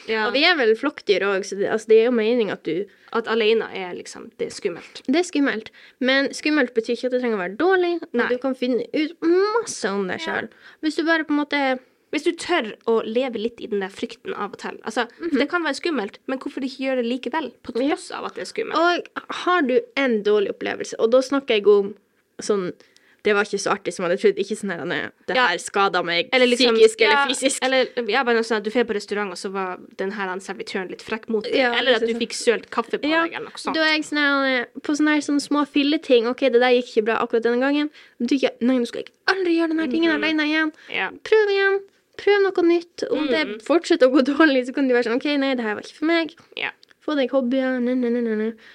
Nei. 0.09 0.27
Og 0.27 0.33
vi 0.33 0.45
er 0.45 0.57
vel 0.57 0.75
flokkdyr 0.77 1.23
òg, 1.23 1.41
så 1.45 1.57
det, 1.57 1.71
altså, 1.71 1.87
det 1.89 1.99
er 2.01 2.05
jo 2.05 2.11
meningen 2.11 2.53
at 2.53 2.63
du 2.65 2.85
At 3.15 3.27
alene 3.29 3.69
er 3.75 3.95
liksom 3.95 4.31
Det 4.39 4.47
er 4.47 4.51
skummelt. 4.51 5.03
Det 5.07 5.17
er 5.17 5.23
skummelt. 5.23 5.71
Men 6.01 6.29
skummelt 6.33 6.75
betyr 6.75 6.97
ikke 6.97 7.07
at 7.07 7.13
det 7.13 7.21
trenger 7.23 7.37
å 7.37 7.45
være 7.49 7.57
dårlig. 7.57 8.01
Nei. 8.13 8.29
Du 8.29 8.39
kan 8.39 8.55
finne 8.55 8.85
ut 8.93 9.17
masse 9.21 9.85
om 9.85 10.07
deg 10.09 10.21
sjøl. 10.21 10.49
Hvis 10.83 10.97
du 10.97 11.05
bare 11.05 11.25
på 11.25 11.31
en 11.31 11.45
måte 11.45 11.79
Hvis 12.13 12.25
du 12.25 12.33
tør 12.33 12.75
å 12.87 13.03
leve 13.07 13.39
litt 13.41 13.59
i 13.59 13.67
den 13.67 13.81
der 13.81 13.89
frykten 13.89 14.35
av 14.37 14.53
og 14.53 14.59
til. 14.59 14.77
Altså, 14.85 15.09
for 15.17 15.39
Det 15.39 15.49
kan 15.49 15.63
være 15.65 15.81
skummelt, 15.81 16.19
men 16.27 16.39
hvorfor 16.39 16.61
ikke 16.61 16.85
gjøre 16.85 17.03
det 17.03 17.09
likevel? 17.09 17.53
På 17.65 17.73
tross 17.73 18.11
av 18.11 18.27
at 18.27 18.35
det 18.35 18.43
er 18.43 18.53
skummelt. 18.53 18.77
Og 18.77 19.09
har 19.47 19.63
du 19.63 19.81
en 19.97 20.23
dårlig 20.23 20.51
opplevelse, 20.53 20.95
og 20.99 21.11
da 21.11 21.19
snakker 21.21 21.49
jeg 21.57 21.67
om 21.67 21.95
sånn 22.39 22.75
Det 23.23 23.35
var 23.35 23.45
ikke 23.47 23.59
så 23.63 23.71
artig 23.71 23.93
som 23.95 24.03
jeg 24.05 24.11
hadde 24.11 24.21
trodd. 24.23 24.39
Ikke 24.43 24.57
sånn 24.59 24.89
«Nei, 24.89 25.11
Det 25.29 25.37
Ja. 25.37 25.47
her 25.47 25.59
skada 25.59 26.03
meg 26.03 26.29
Eller 26.33 26.47
liksom- 26.47 26.75
psykisk 26.75 27.01
ja, 27.01 27.11
eller 27.11 27.35
fysisk. 27.35 27.59
Eller 27.63 27.87
ja, 28.11 28.25
bare 28.25 28.43
sånn 28.43 28.57
at 28.57 28.65
du 28.65 28.71
drar 28.71 28.85
på 28.85 28.95
restaurant, 28.95 29.31
og 29.31 29.37
så 29.39 29.51
var 29.53 29.79
den 29.97 30.11
her 30.11 30.27
servitøren 30.41 30.91
litt 30.91 31.03
frekk 31.03 31.29
mot 31.29 31.45
deg. 31.45 31.55
Ja, 31.55 31.73
eller 31.79 31.95
at 31.95 32.01
du 32.01 32.15
fikk 32.15 32.33
sølt 32.33 32.69
kaffe 32.71 32.99
på 32.99 33.03
deg, 33.03 33.33
eller 33.35 33.47
noe 33.47 33.57
sånt. 33.57 33.75
da 33.75 33.83
er 33.83 33.95
jeg 33.97 34.03
sånn 34.05 34.67
på 34.83 34.97
sånne 34.99 35.15
her 35.15 35.21
sånne 35.21 35.41
små 35.41 35.65
filleting. 35.69 36.27
OK, 36.27 36.41
det 36.51 36.59
der 36.59 36.71
gikk 36.75 36.97
ikke 36.97 37.05
bra 37.05 37.19
akkurat 37.25 37.43
denne 37.43 37.61
gangen. 37.61 37.91
Men 38.19 38.27
du, 38.27 38.35
Nei, 38.61 38.79
nå 38.79 38.87
skal 38.87 39.03
jeg 39.05 39.11
aldri 39.29 39.57
gjøre 39.57 39.69
denne 39.69 39.91
tingen 39.91 40.11
Mhm. 40.11 40.23
alene 40.25 40.43
igjen. 40.51 40.73
Ja. 40.91 41.11
Prøv 41.23 41.49
igjen. 41.49 41.81
Prøv 42.19 42.43
noe 42.43 42.63
nytt. 42.69 43.05
Om 43.11 43.29
Mhm. 43.29 43.31
det 43.31 43.63
fortsetter 43.65 44.09
å 44.09 44.13
gå 44.13 44.23
dårlig, 44.37 44.67
så 44.67 44.75
kan 44.75 44.89
du 44.89 44.95
være 44.95 45.05
sånn 45.05 45.17
OK, 45.17 45.37
nei, 45.39 45.55
det 45.55 45.63
her 45.65 45.75
var 45.75 45.83
ikke 45.83 45.95
for 45.95 46.05
meg. 46.07 46.35
ja. 46.57 46.71
Få 47.07 47.17
deg 47.17 47.31
hobbyer. 47.31 47.81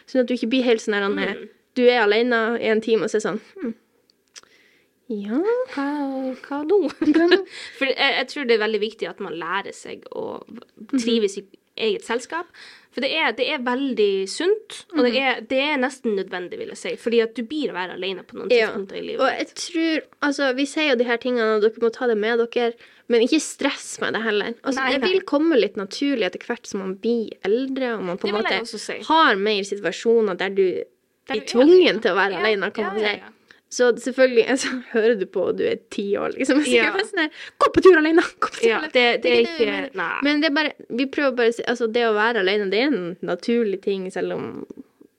Sånn 0.08 0.20
at 0.22 0.26
du 0.28 0.34
ikke 0.34 0.50
blir 0.50 0.64
helt 0.64 0.80
sånn 0.82 0.94
her 0.96 1.04
mm. 1.10 1.50
Du 1.76 1.84
er 1.88 2.02
alene 2.02 2.60
i 2.60 2.66
en 2.66 2.82
time, 2.82 3.04
og 3.04 3.10
så 3.10 3.16
er 3.16 3.32
sånn 3.32 3.40
hm. 3.62 3.74
Ja 5.08 5.38
Hva, 5.74 5.86
hva 6.48 6.64
nå? 6.68 6.80
For 7.78 7.88
jeg, 7.88 7.96
jeg 7.96 8.28
tror 8.34 8.50
det 8.50 8.58
er 8.58 8.66
veldig 8.66 8.82
viktig 8.84 9.08
at 9.10 9.22
man 9.24 9.38
lærer 9.40 9.76
seg 9.76 10.04
å 10.12 10.42
trives 10.98 11.38
i 11.40 11.46
eget 11.78 12.04
selskap. 12.08 12.50
For 12.90 13.06
det 13.06 13.12
er, 13.14 13.34
det 13.38 13.46
er 13.54 13.60
veldig 13.62 14.26
sunt, 14.32 14.80
og 14.96 15.04
det 15.06 15.12
er, 15.22 15.42
det 15.46 15.60
er 15.62 15.76
nesten 15.78 16.16
nødvendig, 16.18 16.58
vil 16.58 16.72
jeg 16.74 16.80
si. 16.82 16.94
Fordi 16.98 17.20
at 17.22 17.36
du 17.38 17.44
blir 17.46 17.70
å 17.70 17.76
være 17.76 17.94
alene 17.94 18.24
på 18.26 18.40
noen 18.40 18.50
Ja. 18.50 18.72
tidspunkter 18.72 18.98
i 18.98 19.14
Og 19.20 19.28
jeg 19.30 19.48
tror 19.54 20.08
Altså, 20.26 20.48
vi 20.58 20.66
sier 20.66 20.90
jo 20.90 20.96
de 20.98 21.06
her 21.06 21.22
tingene, 21.22 21.60
og 21.60 21.62
dere 21.62 21.84
må 21.86 21.92
ta 21.94 22.10
det 22.10 22.18
med 22.18 22.42
dere, 22.42 22.74
men 23.08 23.22
ikke 23.28 23.40
stress 23.46 24.00
med 24.02 24.18
det 24.18 24.24
heller. 24.26 24.58
Altså, 24.64 24.82
Nei, 24.82 24.98
det 24.98 25.12
vil 25.14 25.22
komme 25.30 25.62
litt 25.62 25.78
naturlig 25.78 26.26
etter 26.32 26.50
hvert 26.50 26.66
som 26.66 26.82
man 26.82 26.98
blir 26.98 27.38
eldre, 27.46 27.94
og 28.00 28.04
man 28.10 28.18
på 28.18 28.32
en 28.32 28.40
måte 28.40 28.60
si. 28.74 28.98
har 29.06 29.38
mer 29.38 29.62
situasjoner 29.70 30.42
der 30.42 30.50
du 30.58 30.66
blir 31.30 31.46
tvungen 31.54 32.02
til 32.02 32.16
å 32.16 32.18
være 32.18 32.42
alene, 32.42 32.74
kan 32.74 32.90
man 32.90 33.04
si. 33.06 33.37
Så 33.70 33.90
selvfølgelig, 34.00 34.46
altså, 34.54 34.68
hører 34.94 35.16
du 35.20 35.26
på 35.28 35.42
og 35.50 35.58
du 35.60 35.64
er 35.68 35.76
ti 35.92 36.06
år, 36.18 36.32
liksom, 36.38 36.62
så 36.66 36.72
Ja. 36.72 36.92
sånn 37.04 37.26
her, 37.26 37.30
Gå 37.60 37.68
på 37.76 37.82
tur 37.84 37.98
alene! 38.00 38.24
Gå 38.40 38.48
på 38.54 38.62
tur 38.62 38.70
Ja, 38.70 38.78
alene! 38.80 38.92
det, 38.94 39.06
det 39.26 39.34
er 39.34 39.42
ikke. 39.44 39.78
Nei. 40.00 40.14
Men 40.24 40.42
det 40.44 40.52
er 40.52 40.56
bare 40.56 40.72
Vi 41.02 41.06
prøver 41.12 41.36
bare 41.36 41.52
å 41.52 41.66
Altså, 41.68 41.88
det 41.92 42.06
å 42.08 42.14
være 42.16 42.44
alene, 42.46 42.70
det 42.72 42.80
er 42.84 42.92
en 42.94 43.18
naturlig 43.28 43.82
ting, 43.84 44.08
selv 44.14 44.38
om 44.38 44.48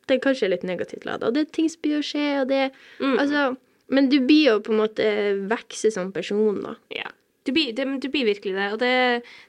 det 0.09 0.23
kanskje 0.25 0.47
er 0.47 0.55
litt 0.55 0.63
negativt 0.65 1.05
lada. 1.05 1.29
Og 1.29 1.35
det 1.37 1.43
er 1.45 1.51
ting 1.53 1.67
som 1.69 1.83
blir 1.85 1.99
å 1.99 2.05
skje, 2.07 2.27
og 2.41 2.49
det 2.49 2.71
Mm. 3.01 3.19
Altså 3.21 3.57
Men 3.91 4.09
du 4.09 4.19
blir 4.21 4.47
jo 4.51 4.59
på 4.61 4.73
en 4.73 4.81
måte 4.81 5.05
vokse 5.49 5.91
som 5.93 6.11
person, 6.13 6.63
da. 6.65 6.75
Ja. 6.93 7.09
Du 7.49 7.53
blir, 7.57 7.71
det, 7.73 7.87
du 8.05 8.09
blir 8.13 8.27
virkelig 8.29 8.53
det. 8.59 8.67
Og 8.75 8.79
det, 8.83 8.91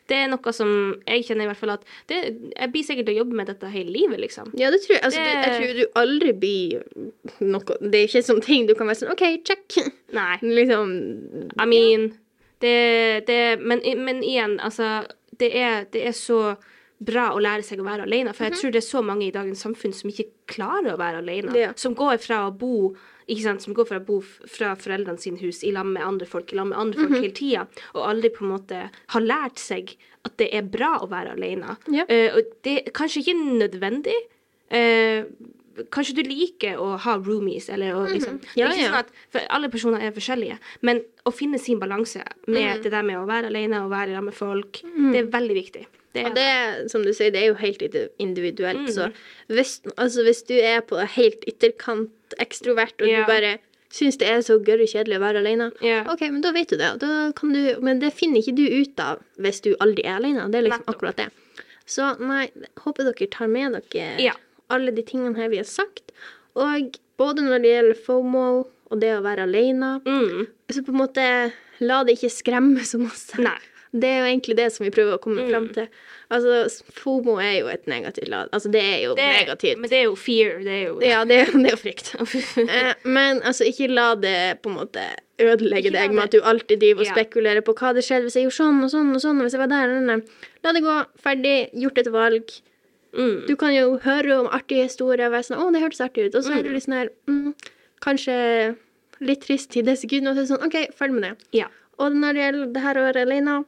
det 0.07 0.15
er 0.23 0.29
noe 0.31 0.53
som 0.55 0.69
jeg 1.03 1.25
kjenner 1.27 1.43
i 1.43 1.49
hvert 1.51 1.59
fall 1.59 1.73
at 1.75 1.83
det, 2.07 2.19
Jeg 2.55 2.71
blir 2.71 2.85
sikkert 2.87 3.09
til 3.09 3.17
å 3.17 3.21
jobbe 3.25 3.35
med 3.41 3.51
dette 3.51 3.71
hele 3.73 3.91
livet, 3.91 4.21
liksom. 4.23 4.53
Ja, 4.59 4.71
det 4.71 4.79
tror 4.85 4.95
jeg. 4.95 5.03
Altså, 5.03 5.19
Det- 5.19 5.35
jeg 5.35 5.59
tror 5.59 5.75
du 5.81 5.99
aldri 6.03 6.33
blir 6.39 7.43
noe 7.43 7.77
Det 7.83 7.99
er 7.99 8.07
ikke 8.07 8.23
sånn 8.29 8.41
ting 8.45 8.65
du 8.69 8.73
kan 8.79 8.87
være 8.87 9.01
sånn 9.03 9.11
OK, 9.13 9.25
check. 9.43 9.77
Nei. 10.19 10.37
liksom 10.41 10.95
I 11.59 11.65
mean 11.69 12.09
det, 12.59 13.25
det, 13.27 13.59
men, 13.61 13.79
men 14.03 14.23
igjen, 14.23 14.57
altså 14.59 15.05
det 15.39 15.53
er, 15.55 15.85
det 15.93 16.01
er 16.09 16.15
så 16.17 16.55
bra 16.99 17.29
å 17.31 17.39
lære 17.39 17.63
seg 17.63 17.79
å 17.79 17.85
være 17.87 18.03
alene. 18.03 18.33
For 18.35 18.49
jeg 18.49 18.57
tror 18.59 18.73
det 18.75 18.81
er 18.81 18.87
så 18.89 18.99
mange 19.05 19.29
i 19.29 19.31
dagens 19.31 19.61
samfunn 19.63 19.93
som 19.95 20.09
ikke 20.11 20.25
klarer 20.51 20.91
å 20.91 20.99
være 20.99 21.21
alene. 21.21 21.53
Ja. 21.55 21.69
Som 21.79 21.95
går 21.95 22.17
fra 22.19 22.41
å 22.49 22.51
bo 22.51 22.89
ikke 23.29 23.43
sant, 23.45 23.61
som 23.63 23.75
går 23.77 23.85
fra 23.89 23.99
å 24.01 24.05
bo 24.05 24.19
fra 24.25 24.73
foreldrene 24.79 25.21
sine 25.21 25.39
hus 25.43 25.61
i 25.63 25.71
lag 25.75 25.85
med 25.85 26.03
andre 26.05 26.27
folk, 26.29 26.51
i 26.51 26.57
lag 26.59 26.67
med 26.71 26.77
andre 26.81 27.05
folk 27.05 27.19
hele 27.19 27.35
tida, 27.37 27.67
og 27.93 28.07
aldri 28.09 28.31
på 28.35 28.43
en 28.45 28.51
måte 28.55 28.81
har 29.13 29.21
lært 29.25 29.61
seg 29.61 29.93
at 30.27 30.35
det 30.41 30.49
er 30.53 30.65
bra 30.67 30.97
å 31.03 31.07
være 31.11 31.37
alene. 31.37 31.77
Ja. 31.93 32.03
Uh, 32.09 32.39
og 32.39 32.51
det 32.67 32.73
er 32.81 32.91
kanskje 32.97 33.21
ikke 33.23 33.37
nødvendig. 33.39 34.17
Uh, 34.73 35.23
kanskje 35.93 36.17
du 36.17 36.23
liker 36.27 36.75
å 36.81 36.97
ha 36.99 37.13
roomies, 37.23 37.69
eller 37.71 37.95
å 37.95 38.01
liksom 38.09 38.41
det 38.41 38.49
er 38.51 38.59
Ja, 38.59 38.67
ikke 38.73 38.81
ja. 38.81 38.89
sånn 38.89 38.99
at, 38.99 39.13
For 39.31 39.45
alle 39.55 39.69
personer 39.71 40.03
er 40.03 40.11
forskjellige, 40.11 40.57
men 40.83 40.99
å 41.23 41.31
finne 41.31 41.57
sin 41.61 41.79
balanse 41.79 42.19
med 42.47 42.77
Mm. 42.79 42.83
det 42.83 42.91
der 42.91 43.03
med 43.07 43.15
å 43.21 43.25
være 43.29 43.47
alene 43.47 43.79
og 43.85 43.91
være 43.93 44.11
sammen 44.17 44.25
med 44.33 44.35
folk, 44.35 44.81
det 44.83 45.21
er 45.23 45.31
veldig 45.31 45.55
viktig. 45.55 45.85
Det 46.13 46.25
Og 46.25 46.35
det, 46.35 46.89
som 46.91 47.03
du 47.05 47.11
sier, 47.13 47.29
det 47.31 47.43
er 47.43 47.47
jo 47.51 47.57
helt 47.59 47.81
indi- 47.85 48.09
individuelt. 48.17 48.87
Mm. 48.87 48.93
Så 48.95 49.11
hvis, 49.47 49.81
altså, 49.95 50.23
hvis 50.25 50.41
du 50.47 50.55
er 50.57 50.81
på 50.81 50.97
helt 51.15 51.43
ytterkant 51.47 52.09
ekstrovert, 52.39 52.95
og 53.01 53.07
yeah. 53.07 53.25
du 53.25 53.29
bare 53.29 53.51
syns 53.93 54.17
det 54.21 54.27
er 54.29 54.41
så 54.45 54.57
gørre 54.61 54.85
kjedelig 54.89 55.17
å 55.17 55.21
være 55.21 55.39
alene, 55.43 55.71
yeah. 55.85 56.05
OK, 56.11 56.21
men 56.29 56.41
da 56.41 56.51
vet 56.51 56.69
du 56.73 56.77
det. 56.77 56.89
Du, 57.01 57.81
men 57.85 57.99
det 58.01 58.11
finner 58.13 58.41
ikke 58.41 58.55
du 58.57 58.65
ut 58.81 58.99
av 59.05 59.21
hvis 59.37 59.61
du 59.65 59.75
aldri 59.79 60.05
er 60.05 60.17
alene. 60.17 60.49
Det 60.49 60.59
er 60.63 60.67
liksom 60.67 60.83
Nettopp. 60.85 60.95
akkurat 60.95 61.17
det. 61.21 61.29
Så 61.89 62.09
nei, 62.21 62.49
håper 62.83 63.07
dere 63.09 63.27
tar 63.33 63.47
med 63.49 63.73
dere 63.77 64.09
Ja. 64.21 64.33
alle 64.69 64.91
de 64.93 65.01
tingene 65.01 65.35
her 65.37 65.49
vi 65.49 65.57
har 65.61 65.65
sagt. 65.65 66.11
Og 66.55 66.97
både 67.17 67.41
når 67.45 67.61
det 67.61 67.71
gjelder 67.75 67.97
FOMO 68.05 68.45
og 68.91 68.99
det 69.01 69.13
å 69.17 69.21
være 69.25 69.45
alene, 69.45 70.01
Mm. 70.05 70.47
så 70.69 70.81
på 70.85 70.89
en 70.89 71.01
måte 71.05 71.25
la 71.81 72.03
det 72.03 72.17
ikke 72.17 72.29
skremme 72.33 72.81
så 72.85 72.97
masse. 73.01 73.37
Nei. 73.41 73.57
Det 73.91 74.05
er 74.05 74.19
jo 74.19 74.25
egentlig 74.29 74.55
det 74.55 74.67
som 74.71 74.83
vi 74.85 74.91
prøver 74.93 75.15
å 75.17 75.19
komme 75.21 75.41
Mm. 75.41 75.49
fram 75.49 75.67
til. 75.73 75.87
Altså, 76.29 76.83
FOMO 76.93 77.39
er 77.41 77.55
jo 77.59 77.67
et 77.67 77.87
negativt 77.87 78.27
lad. 78.29 78.49
Altså, 78.53 78.69
det 78.71 78.81
er 78.83 78.99
jo 79.07 79.15
Det 79.15 79.23
er, 79.23 79.39
negativt. 79.45 79.79
men 79.79 79.89
det 79.89 79.97
er 79.97 80.03
jo 80.05 80.15
fear. 80.15 80.59
Det 80.63 80.67
er 80.75 80.83
jo 80.87 80.99
Ja, 81.01 81.23
det, 81.25 81.39
det 81.53 81.65
er 81.65 81.73
jo 81.73 81.81
frykt. 81.81 82.11
Eh, 82.69 82.93
men 83.03 83.41
altså, 83.41 83.65
ikke 83.65 83.89
la 83.89 84.13
det 84.15 84.61
på 84.61 84.69
en 84.69 84.75
måte 84.77 85.01
ødelegge 85.39 85.91
deg 85.91 86.11
med 86.13 86.23
at 86.25 86.31
du 86.31 86.41
alltid 86.41 86.79
driver 86.79 87.01
og 87.01 87.07
spekulerer 87.15 87.61
på 87.65 87.73
hva 87.73 87.93
det 87.95 88.03
skjedde 88.05 88.27
hvis 88.27 88.35
jeg 88.37 88.45
gjorde 88.45 88.59
sånn 88.59 88.83
og 88.83 88.89
sånn 88.93 89.09
og 89.15 89.21
sånn, 89.23 89.39
og 89.39 89.47
hvis 89.47 89.53
jeg 89.57 89.63
var 89.63 89.71
der 89.73 89.89
eller 89.89 90.07
der. 90.07 90.23
La 90.63 90.73
det 90.73 90.83
gå. 90.83 90.97
Ferdig. 91.23 91.57
Gjort 91.73 91.97
et 91.97 92.11
valg. 92.13 92.45
mm. 93.17 93.47
Du 93.47 93.55
kan 93.55 93.73
jo 93.73 93.97
høre 94.03 94.39
om 94.39 94.47
artige 94.53 94.83
historier 94.85 95.25
og 95.25 95.33
være 95.33 95.47
sånn 95.49 95.57
'Å, 95.57 95.71
det 95.73 95.81
hørtes 95.81 96.01
artig 96.05 96.27
ut', 96.29 96.35
og 96.35 96.43
så 96.45 96.59
er 96.59 96.61
du 96.61 96.69
litt 96.69 96.83
sånn 96.85 96.93
her 96.99 97.09
mm, 97.27 97.55
Kanskje 98.05 98.75
litt 99.19 99.41
trist 99.41 99.75
i 99.77 99.81
det 99.81 99.97
sekundet, 99.97 100.29
og 100.29 100.35
så 100.35 100.39
er 100.39 100.45
det 100.45 100.51
sånn 100.53 100.65
OK, 100.67 100.93
ferdig 100.95 101.13
med 101.17 101.23
det. 101.23 101.33
Ja. 101.59 101.65
Og 101.99 102.13
når 102.15 102.33
det 102.37 102.43
gjelder 102.45 102.73
det 102.73 102.81
her 102.85 102.95
å 102.95 103.03
være 103.09 103.21
alene, 103.25 103.65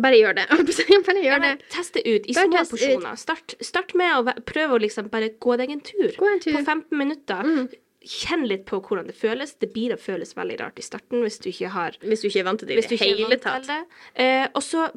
bare 0.00 0.16
gjør 0.16 0.34
det. 0.34 0.46
bare 1.06 1.22
Ja, 1.22 1.36
gjør 1.36 1.40
det. 1.42 1.48
men 1.48 1.58
Test 1.70 1.94
det 1.94 2.02
ut 2.06 2.26
i 2.26 2.32
Bare 2.34 2.48
små 2.48 2.64
porsjoner. 2.70 3.16
Start, 3.20 3.54
start 3.60 3.94
med 3.94 4.16
å 4.16 4.34
prøve 4.48 4.78
å 4.78 4.80
liksom 4.80 5.10
bare 5.12 5.28
gå 5.38 5.56
deg 5.60 5.70
en 5.70 5.80
tur. 5.80 6.12
Gå 6.16 6.32
en 6.32 6.40
tur. 6.40 6.52
På 6.56 6.64
15 6.64 6.98
minutter. 6.98 7.42
Mm. 7.44 7.68
Kjenn 8.02 8.48
litt 8.48 8.64
på 8.66 8.80
hvordan 8.82 9.06
det 9.06 9.14
føles. 9.14 9.54
Det 9.62 9.72
blir 9.72 9.92
å 9.94 9.98
føles 10.00 10.34
veldig 10.34 10.58
rart 10.60 10.78
i 10.78 10.82
starten 10.82 11.22
hvis 11.22 11.38
du 11.38 11.50
ikke 11.52 11.68
har 11.70 11.98
Hvis 12.02 12.20
du 12.24 12.28
ikke 12.28 12.40
er 12.40 12.48
vant 12.48 12.58
til 12.58 12.68
det 12.72 12.78
i 12.80 12.88
det 12.96 12.98
hele 13.04 13.36
tatt. 13.38 13.68
Eh, 14.16 14.48
og 14.54 14.62
så 14.62 14.88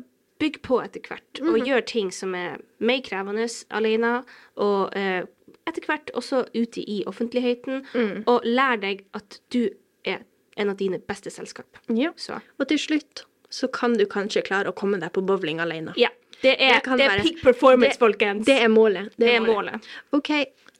bygg 0.42 0.58
på 0.66 0.82
etter 0.84 1.00
hvert, 1.06 1.40
og 1.42 1.54
Mhm. 1.56 1.66
gjør 1.66 1.86
ting 1.86 2.10
som 2.12 2.34
er 2.36 2.58
mer 2.80 3.00
krevende 3.02 3.46
alene, 3.72 4.26
og 4.58 4.92
eh, 4.98 5.24
etter 5.68 5.86
hvert 5.86 6.12
også 6.14 6.42
ute 6.54 6.82
i 6.82 7.04
offentligheten, 7.08 7.86
Mm. 7.94 8.24
og 8.28 8.42
lær 8.44 8.76
deg 8.82 9.06
at 9.14 9.40
du 9.50 9.70
er 10.04 10.26
en 10.58 10.70
av 10.70 10.76
dine 10.78 11.00
beste 11.00 11.30
selskap. 11.32 11.68
Ja. 11.90 12.12
Så 12.18 12.42
Og 12.60 12.68
til 12.68 12.78
slutt, 12.78 13.24
så 13.50 13.68
kan 13.72 13.94
du 13.98 14.06
kanskje 14.06 14.42
klare 14.46 14.72
å 14.72 14.76
komme 14.76 15.00
deg 15.00 15.12
på 15.14 15.22
bowling 15.26 15.60
alene. 15.60 15.94
Ja. 15.98 16.10
Det 16.42 16.52
er, 16.60 16.82
Det 16.84 16.98
det 16.98 17.06
er 17.06 17.10
være- 17.10 17.24
peak 17.24 17.42
performance, 17.42 17.96
det- 17.96 18.00
folkens. 18.00 18.46
Det 18.46 18.58
er 18.62 18.68
målet. 18.70 19.10
Det 19.18 19.30
er 19.36 19.40
målet. 19.42 19.82
OK. 20.14 20.30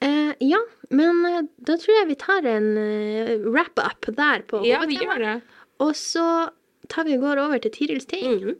Uh, 0.04 0.32
ja, 0.40 0.58
men 0.90 1.24
uh, 1.24 1.40
da 1.64 1.76
tror 1.80 1.94
jeg 1.96 2.08
vi 2.08 2.14
tar 2.20 2.44
en 2.44 2.66
uh, 2.76 3.50
wrap-up 3.50 4.04
der 4.14 4.42
på 4.46 4.60
Ja, 4.66 4.82
vi 4.84 4.98
gjør 5.00 5.18
det. 5.18 5.42
Og 5.80 5.94
så 5.96 6.50
tar 6.88 7.04
vi 7.04 7.14
og 7.16 7.20
går 7.24 7.38
over 7.46 7.58
til 7.58 7.70
Tirils 7.70 8.04
ting. 8.06 8.28
Mhm. 8.44 8.56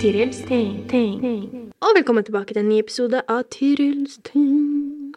Tirils 0.00 0.42
ting, 0.46 0.84
ting. 0.88 1.72
Og 1.82 1.94
velkommen 1.96 2.24
tilbake 2.26 2.54
til 2.54 2.62
en 2.62 2.68
ny 2.70 2.78
episode 2.82 3.22
av 3.28 3.42
Tirils 3.50 4.18
ting. 4.26 5.14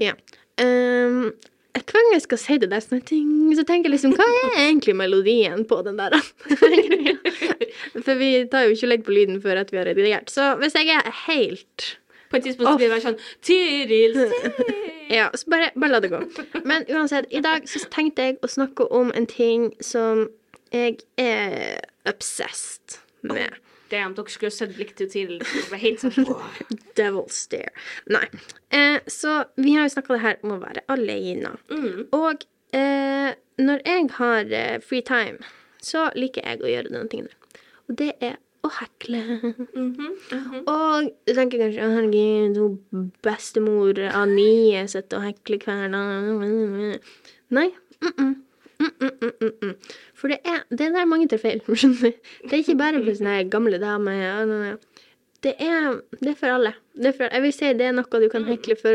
Ja. 0.00 0.12
Um, 0.60 1.32
hver 1.84 2.04
gang 2.06 2.14
jeg 2.14 2.24
skal 2.24 2.40
si 2.40 2.56
det 2.62 2.70
der 2.72 2.82
sånne 2.84 3.04
ting, 3.06 3.28
så 3.56 3.64
tenker 3.66 3.90
jeg 3.90 3.96
liksom 3.96 4.14
Hva 4.16 4.26
er 4.26 4.56
egentlig 4.68 4.96
melodien 4.96 5.64
på 5.68 5.80
den 5.86 5.98
der? 6.00 6.16
For 8.06 8.14
vi 8.18 8.30
tar 8.52 8.66
jo 8.66 8.76
ikke 8.76 8.90
legg 8.90 9.04
på 9.06 9.14
lyden 9.14 9.40
før 9.42 9.60
at 9.62 9.72
vi 9.72 9.80
har 9.80 9.88
redigert. 9.88 10.32
Så 10.32 10.54
hvis 10.60 10.76
jeg 10.78 10.92
er 10.94 11.10
helt 11.26 11.90
På 12.30 12.38
et 12.38 12.46
tidspunkt 12.48 12.72
så 12.72 12.78
blir 12.80 12.94
det 12.94 13.02
sånn 13.04 13.18
Tiril 13.44 14.16
Ja, 15.12 15.28
så 15.34 15.52
bare, 15.52 15.70
bare 15.76 15.92
la 15.92 16.00
det 16.02 16.10
gå. 16.10 16.22
Men 16.66 16.86
uansett, 16.90 17.28
i 17.30 17.42
dag 17.44 17.68
så 17.70 17.84
tenkte 17.92 18.30
jeg 18.30 18.40
å 18.42 18.50
snakke 18.50 18.88
om 18.90 19.12
en 19.14 19.28
ting 19.30 19.68
som 19.84 20.26
jeg 20.74 20.98
er 21.20 21.78
obsessed 22.10 22.98
med. 23.22 23.54
Damn, 23.90 24.14
dere 24.16 24.32
skulle 24.32 24.50
sett 24.54 24.74
blikket 24.76 24.98
til 24.98 25.10
Tiril. 25.12 25.42
Det 25.44 25.66
var 25.70 25.82
helt 25.82 26.02
sånn 26.02 26.26
wow. 26.26 26.40
Devil 26.98 27.28
stare. 27.30 27.70
Nei. 28.10 28.24
Eh, 28.74 28.98
så 29.10 29.44
vi 29.60 29.76
har 29.76 29.86
jo 29.86 29.94
snakka 29.94 30.16
det 30.16 30.22
her 30.24 30.40
om 30.42 30.56
å 30.56 30.62
være 30.62 30.82
alene. 30.92 31.52
Mm. 31.70 32.06
Og 32.16 32.46
eh, 32.74 33.36
når 33.62 33.84
jeg 33.86 34.08
har 34.18 34.50
eh, 34.62 34.80
free 34.82 35.04
time, 35.06 35.38
så 35.82 36.08
liker 36.18 36.42
jeg 36.46 36.64
å 36.64 36.72
gjøre 36.72 36.90
denne 36.90 37.06
der. 37.12 37.62
Og 37.86 37.98
det 38.00 38.10
er 38.24 38.40
å 38.66 38.70
hekle. 38.80 39.20
Mhm, 39.76 40.64
Og 40.66 41.12
du 41.28 41.32
tenker 41.36 41.60
kanskje 41.62 41.84
«Å, 41.86 41.92
herregud, 41.94 42.56
hun 42.90 43.04
bestemor 43.22 44.00
Anie 44.10 44.82
sitter 44.90 45.20
og 45.20 45.28
hekler 45.28 45.62
hver 45.62 45.94
dag. 45.94 46.98
Nei. 47.54 47.68
Mm 48.02 48.34
-mm. 48.80 48.92
Mm 49.00 49.10
-mm, 49.20 49.32
mm, 49.40 49.52
mm. 49.62 49.74
For 50.14 50.28
det 50.28 50.38
er, 50.44 50.62
det 50.70 50.80
er 50.80 50.92
der 50.92 51.04
mange 51.04 51.28
tar 51.28 51.38
feil. 51.38 51.60
Det 51.66 52.52
er 52.52 52.56
ikke 52.56 52.78
bare 52.78 53.04
for 53.04 53.14
sånne 53.14 53.50
gamle 53.50 53.78
damer. 53.78 54.76
Det 55.42 55.54
er, 55.58 56.00
det 56.20 56.28
er 56.28 56.34
for 56.34 56.46
alle. 56.46 56.72
Det 56.96 57.06
er 57.06 57.12
for, 57.12 57.28
jeg 57.32 57.42
vil 57.42 57.52
si 57.52 57.72
det 57.78 57.86
er 57.86 57.92
noe 57.92 58.20
du 58.22 58.28
kan 58.32 58.44
hekle 58.44 58.76
for 58.80 58.92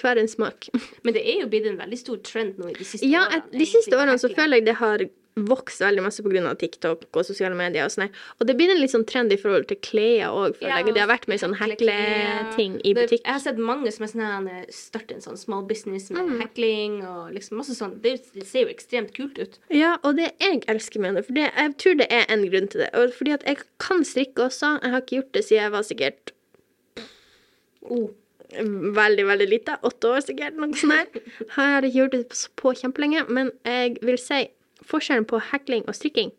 hver 0.00 0.20
en 0.20 0.28
smak. 0.28 0.68
Men 1.04 1.14
det 1.14 1.22
er 1.26 1.40
jo 1.42 1.48
blitt 1.48 1.66
en 1.66 1.78
veldig 1.78 1.98
stor 1.98 2.16
trend 2.24 2.58
nå 2.58 2.70
i 2.70 2.76
de 2.78 2.84
siste 2.84 3.06
Ja, 3.06 3.26
årene. 3.26 3.42
Ja, 3.52 3.58
de 3.58 3.66
siste 3.66 3.96
årene 3.98 4.18
så 4.18 4.30
føler 4.34 4.60
jeg 4.60 4.66
det 4.66 4.76
har 4.80 5.04
vokst 5.36 5.80
veldig 5.80 6.02
masse 6.02 6.22
pga. 6.24 6.54
TikTok 6.58 7.04
og 7.16 7.24
sosiale 7.24 7.54
medier. 7.56 7.84
Og 7.86 7.92
sånn. 7.94 8.10
Og 8.40 8.46
det 8.48 8.56
blir 8.58 8.70
en 8.72 8.80
litt 8.80 8.90
sånn 8.92 9.06
trend 9.08 9.32
i 9.32 9.38
forhold 9.40 9.68
til 9.70 9.78
klær 9.78 10.30
òg, 10.34 10.56
føler 10.58 10.74
jeg. 10.84 10.94
Det 10.94 11.00
har 11.04 11.08
vært 11.08 11.28
mye 11.30 11.38
sånn 11.40 11.54
hekleting 11.60 12.80
i 12.84 12.92
butikk. 12.98 13.22
Jeg 13.24 13.32
har 13.32 13.40
sett 13.44 13.58
mange 13.58 13.92
som 13.94 14.04
er 14.04 14.12
sånn 14.12 14.48
her, 14.48 14.66
starter 14.74 15.14
en 15.16 15.24
sånn 15.24 15.38
small 15.38 15.62
business 15.68 16.10
med 16.10 16.26
Mm. 16.26 16.40
hekling 16.42 16.98
og 17.06 17.32
liksom 17.34 17.56
masse 17.62 17.74
sånn. 17.78 18.00
Det, 18.02 18.16
det 18.34 18.46
ser 18.46 18.66
jo 18.66 18.72
ekstremt 18.74 19.14
kult 19.16 19.38
ut. 19.38 19.58
Ja, 19.70 19.96
og 20.04 20.16
det 20.16 20.32
jeg 20.40 20.64
elsker 20.68 21.00
med 21.00 21.14
det, 21.16 21.26
for 21.26 21.32
det, 21.38 21.50
jeg 21.56 21.76
tror 21.78 21.98
det 22.02 22.10
er 22.10 22.26
en 22.28 22.44
grunn 22.50 22.68
til 22.68 22.80
det. 22.84 22.90
Og 22.94 23.12
fordi 23.14 23.32
at 23.38 23.44
jeg 23.46 23.58
kan 23.78 24.04
strikke 24.04 24.48
også. 24.50 24.76
Jeg 24.82 24.90
har 24.90 25.00
ikke 25.00 25.16
gjort 25.22 25.32
det 25.32 25.44
siden 25.44 25.62
jeg 25.62 25.72
var 25.78 25.82
sikkert 25.82 26.32
Oh. 27.90 28.10
veldig, 28.52 29.24
veldig 29.26 29.48
lite. 29.48 29.76
Åtte 29.86 30.08
år 30.10 30.20
sikkert, 30.26 30.56
noe 30.58 30.74
sånt 30.74 30.92
her. 30.92 31.06
Jeg 31.40 31.48
har 31.54 31.82
ikke 31.86 31.96
gjort 32.00 32.10
det 32.16 32.28
på, 32.28 32.36
på 32.60 32.72
kjempelenge, 32.80 33.22
men 33.30 33.52
jeg 33.64 33.96
vil 34.02 34.18
si 34.18 34.40
forskjellen 34.90 35.26
på 35.30 35.40
hekling 35.52 35.86
og 35.88 35.96
strikking 35.98 36.32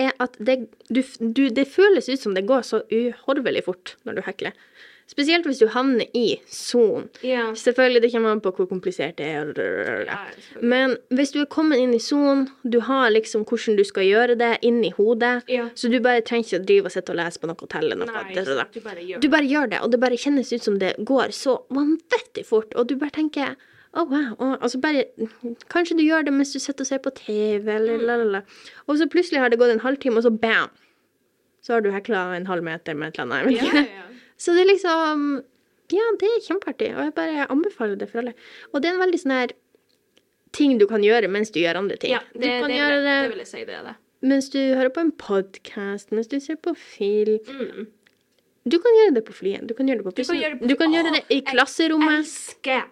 er 0.00 0.14
at 0.22 0.36
det, 0.40 0.62
du, 0.88 1.02
du, 1.20 1.48
det 1.52 1.66
føles 1.68 2.08
ut 2.08 2.22
som 2.22 2.32
det 2.36 2.46
går 2.48 2.62
så 2.64 2.82
uhorvelig 2.88 3.66
fort 3.66 3.96
når 4.08 4.16
du 4.16 4.22
hekler. 4.24 4.54
Spesielt 5.10 5.42
hvis 5.48 5.58
du 5.58 5.66
havner 5.74 6.06
i 6.14 6.36
sonen. 6.46 7.08
Yeah. 7.26 7.48
Selvfølgelig, 7.58 8.02
det 8.04 8.10
kommer 8.12 8.30
an 8.30 8.40
på 8.44 8.52
hvor 8.54 8.68
komplisert 8.70 9.16
det 9.18 9.26
er. 9.26 9.48
Men 10.62 10.94
hvis 11.10 11.32
du 11.34 11.40
er 11.42 11.48
kommet 11.50 11.82
inn 11.82 11.90
i 11.96 11.98
sonen, 12.00 12.44
du 12.62 12.78
har 12.86 13.10
liksom 13.10 13.42
hvordan 13.42 13.74
du 13.80 13.82
skal 13.88 14.06
gjøre 14.06 14.36
det 14.38 14.52
inni 14.62 14.92
hodet, 14.94 15.42
Ja. 15.50 15.66
så 15.74 15.90
du 15.90 15.98
bare 16.04 16.22
trenger 16.22 16.46
ikke 16.46 16.60
å 16.62 16.66
drive 16.68 16.86
og 16.92 16.94
sitte 16.94 17.10
og 17.10 17.18
lese 17.18 17.42
på 17.42 17.50
noe 17.50 17.58
og 17.58 17.72
telle 17.74 17.98
noe. 17.98 18.06
Nei, 18.06 18.22
det, 18.36 18.46
det, 18.46 18.68
du 18.76 18.80
bare 18.86 19.18
Du 19.24 19.28
bare 19.34 19.50
gjør 19.50 19.72
det, 19.74 19.80
og 19.82 19.90
det 19.90 20.00
bare 20.06 20.20
kjennes 20.28 20.52
ut 20.54 20.62
som 20.62 20.78
det 20.78 20.94
går 21.10 21.34
så 21.34 21.58
vanvittig 21.74 22.46
fort, 22.46 22.70
og 22.78 22.86
du 22.86 22.94
bare 23.00 23.16
tenker 23.18 23.58
å, 23.94 24.04
wow. 24.06 24.34
Og, 24.38 24.52
altså 24.62 24.78
bare, 24.80 25.04
kanskje 25.72 25.96
du 25.98 26.04
gjør 26.04 26.24
det 26.28 26.32
mens 26.36 26.52
du 26.54 26.58
sitter 26.62 26.84
og 26.84 26.90
ser 26.90 26.98
på 27.02 27.10
TV, 27.16 27.66
eller 27.74 27.98
Mm. 27.98 28.06
la, 28.06 28.16
la, 28.20 28.24
la. 28.36 28.40
Og 28.86 28.98
så 29.00 29.08
plutselig 29.10 29.40
har 29.42 29.50
det 29.50 29.58
gått 29.58 29.72
en 29.74 29.80
halvtime, 29.82 30.16
og 30.16 30.22
så 30.26 30.30
bam! 30.30 30.70
Så 31.62 31.74
har 31.74 31.80
du 31.84 31.90
hekla 31.92 32.36
en 32.36 32.46
halv 32.46 32.62
meter 32.64 32.94
med 32.94 33.08
et 33.12 33.18
eller 33.20 33.42
annet. 33.44 33.56
Ja, 33.58 33.82
ja. 33.84 34.06
Så 34.40 34.54
det 34.56 34.62
er 34.62 34.70
liksom 34.72 35.42
Ja, 35.92 36.04
det 36.20 36.28
er 36.30 36.44
kjempeartig, 36.46 36.92
og 36.96 37.02
jeg 37.04 37.14
bare 37.14 37.46
anbefaler 37.50 37.98
det 37.98 38.06
for 38.08 38.22
alle. 38.22 38.32
Og 38.72 38.80
det 38.80 38.88
er 38.88 38.94
en 38.94 39.02
veldig 39.02 39.18
sånn 39.20 39.34
her 39.34 39.52
ting 40.56 40.78
du 40.78 40.86
kan 40.86 41.02
gjøre 41.04 41.28
mens 41.28 41.50
du 41.50 41.58
gjør 41.60 41.76
andre 41.82 41.96
ting. 42.00 42.12
ja 42.14 42.20
det, 42.32 42.40
du 42.40 42.46
kan 42.46 42.70
det, 42.70 42.78
det 42.78 43.02
det 43.04 43.30
vil 43.34 43.42
jeg 43.42 43.50
si 43.50 43.64
det 43.66 43.74
er 43.76 43.82
det. 43.90 43.96
mens 44.22 44.48
du 44.54 44.58
hører 44.58 44.88
på 44.94 45.00
en 45.04 45.12
podkast, 45.12 46.10
mens 46.14 46.30
du 46.30 46.38
ser 46.40 46.56
på 46.62 46.72
film. 46.78 47.38
Mm. 47.50 47.86
Du 48.70 48.78
kan 48.82 48.96
gjøre 48.98 49.14
det 49.16 49.24
på 49.26 49.34
flyet, 49.34 49.66
du 49.66 49.74
kan 49.74 49.88
gjøre 49.90 50.02
det 50.02 50.06
på 50.06 50.14
Du 50.14 50.22
kan 50.24 50.36
gjøre 50.40 50.52
det 50.54 50.60
på- 50.62 50.68
du 50.70 50.76
kan 50.80 50.92
gjøre 50.94 51.12
det 51.16 51.22
i 51.28 51.40
jeg 51.40 51.54
elsker 51.54 51.94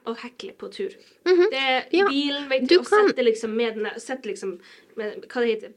å 0.06 0.16
hekle 0.24 0.52
på 0.58 0.70
tur. 0.74 0.96
Mhm. 1.28 1.50
Det 1.52 1.60
er 1.60 1.84
Ja, 1.92 2.04
bilen, 2.08 2.48
vet 2.48 2.68
du 2.68 2.78
og 2.78 2.86
kan- 2.88 3.08
sette 3.08 3.24
liksom 3.24 3.50
med 3.56 3.74
den 3.74 3.84
der- 3.84 4.22
liksom 4.24 4.58
med, 4.96 5.24
Hva 5.28 5.40
det 5.44 5.48
heter 5.62 5.72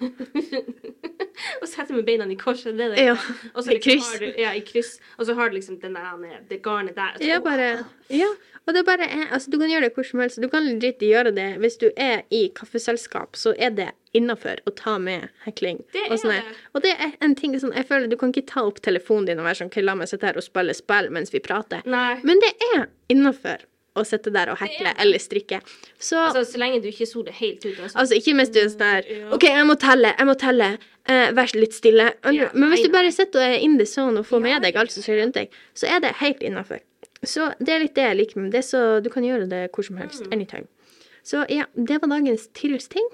Og 1.62 1.68
sette 1.68 1.92
med 1.94 2.04
beina 2.06 2.24
i 2.32 2.36
korset. 2.36 2.76
det 2.76 2.90
det? 2.94 3.04
Ja. 3.04 3.16
Og 3.54 3.62
så 3.64 3.70
i 3.70 3.74
liksom 3.78 3.92
kryss. 3.92 4.12
Har 4.12 4.18
du, 4.18 4.32
ja, 4.42 4.52
i 4.54 4.60
kryss. 4.60 4.98
Og 5.18 5.26
så 5.26 5.34
har 5.34 5.50
du 5.50 5.56
liksom 5.56 5.78
den 5.80 5.94
der, 5.94 6.40
det 6.48 6.62
garnet 6.62 6.94
der. 6.96 7.14
så- 7.18 7.24
Ja, 7.26 7.38
bare 7.40 7.84
Ja. 8.10 8.26
Og 8.68 8.74
det 8.74 8.84
bare 8.84 9.02
er 9.04 9.26
Altså, 9.32 9.50
du 9.50 9.58
kan 9.58 9.68
gjøre 9.70 9.82
det 9.82 9.94
hvor 9.94 10.04
som 10.04 10.20
helst. 10.20 10.40
Du 10.40 10.48
kan 10.48 10.64
legit 10.64 10.98
gjøre 10.98 11.34
det 11.34 11.58
hvis 11.58 11.76
du 11.78 11.90
er 11.96 12.22
i 12.30 12.48
kaffeselskap, 12.54 13.36
så 13.36 13.54
er 13.58 13.70
det 13.70 13.90
innafor 14.14 14.56
å 14.66 14.74
ta 14.74 14.98
med 14.98 15.28
hekling. 15.44 15.84
Det 15.92 16.02
og 16.10 16.12
er 16.12 16.16
sånn 16.16 16.30
det. 16.32 16.42
Og 16.74 16.82
det 16.82 16.90
er 16.98 17.12
en 17.20 17.34
ting 17.34 17.52
sånn 17.60 17.74
Jeg 17.74 17.86
føler 17.86 18.08
du 18.10 18.16
kan 18.16 18.32
ikke 18.32 18.46
ta 18.46 18.62
opp 18.66 18.80
telefonen 18.80 19.26
din 19.26 19.38
og 19.38 19.44
være 19.44 19.54
sånn 19.62 19.66
OK, 19.66 19.76
la 19.82 19.94
meg 19.94 20.08
sitte 20.08 20.22
her 20.26 20.36
og 20.36 20.42
spille 20.42 20.74
spill 20.74 21.10
mens 21.10 21.30
vi 21.32 21.38
prater. 21.38 21.82
Nei. 21.86 22.20
Men 22.24 22.40
det 22.40 22.54
er 22.74 22.88
innafor 23.10 23.58
å 23.96 24.04
sitte 24.06 24.30
der 24.34 24.50
og 24.52 24.58
hekle 24.60 24.92
er 24.92 25.00
eller 25.02 25.18
strikke. 25.22 25.60
Så 25.98 26.16
Altså, 26.26 26.44
så 26.52 26.58
lenge 26.62 26.82
du 26.84 26.88
ikke 26.90 27.06
soler 27.08 27.32
helt 27.32 27.64
ut. 27.64 27.76
sånn. 27.76 27.96
Altså, 27.96 28.14
ikke 28.20 28.34
mens 28.36 28.50
du 28.54 28.60
er 28.60 28.68
sånn 28.68 28.86
her 28.86 29.32
OK, 29.34 29.42
jeg 29.48 29.66
må 29.66 29.76
telle, 29.80 30.14
jeg 30.18 30.26
må 30.26 30.34
telle. 30.38 30.70
Eh, 31.08 31.30
vær 31.32 31.52
litt 31.54 31.72
stille. 31.72 32.12
Ja, 32.34 32.48
Men 32.52 32.70
hvis 32.72 32.82
du 32.82 32.90
bare 32.90 33.12
sitter 33.14 33.38
og 33.40 33.54
er 33.54 33.60
in 33.62 33.78
the 33.78 33.86
zone 33.86 34.18
og 34.18 34.26
får 34.26 34.40
med 34.42 34.62
deg 34.62 34.76
alt 34.76 34.90
som 34.90 35.02
skjer 35.02 35.20
rundt 35.22 35.34
deg, 35.38 35.48
så 35.74 35.86
er 35.86 36.00
det 36.00 36.14
helt 36.22 36.40
innafor. 36.42 36.80
Så 37.22 37.54
det 37.58 37.68
er 37.74 37.78
litt 37.80 37.94
det 37.94 38.02
jeg 38.08 38.16
liker 38.16 38.40
med 38.42 38.50
det. 38.52 38.64
Så 38.64 39.00
du 39.02 39.08
kan 39.10 39.22
gjøre 39.22 39.48
det 39.48 39.70
hvor 39.72 39.84
som 39.86 39.96
helst. 39.98 40.22
Mm. 40.26 40.32
Anytime. 40.32 40.66
Så 41.24 41.44
ja, 41.50 41.64
det 41.74 42.00
var 42.02 42.08
dagens 42.08 42.48
Tirils 42.54 42.88
ting. 42.88 43.06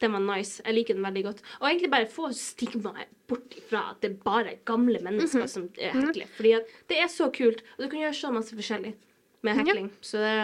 Den 0.00 0.12
var 0.12 0.20
nice. 0.20 0.60
Jeg 0.66 0.74
liker 0.76 0.94
den 0.98 1.02
veldig 1.06 1.22
godt. 1.24 1.38
Og 1.62 1.68
egentlig 1.70 1.90
bare 1.90 2.06
få 2.12 2.28
stigmaet 2.36 3.06
bort 3.30 3.54
ifra 3.56 3.90
at 3.94 4.02
det 4.02 4.10
er 4.10 4.18
bare 4.26 4.52
gamle 4.68 4.98
mennesker 5.00 5.46
Mhm. 5.46 5.48
som 5.48 5.70
er 5.78 5.90
hekler. 5.94 6.26
Fordi 6.36 6.52
det 6.88 6.98
er 7.00 7.08
så 7.08 7.30
kult, 7.32 7.62
og 7.78 7.84
du 7.84 7.88
kan 7.88 8.00
gjøre 8.00 8.14
så 8.14 8.32
masse 8.32 8.52
forskjellig 8.54 8.94
med 9.46 9.58
hekling. 9.62 9.90
Så 10.04 10.20
det, 10.22 10.36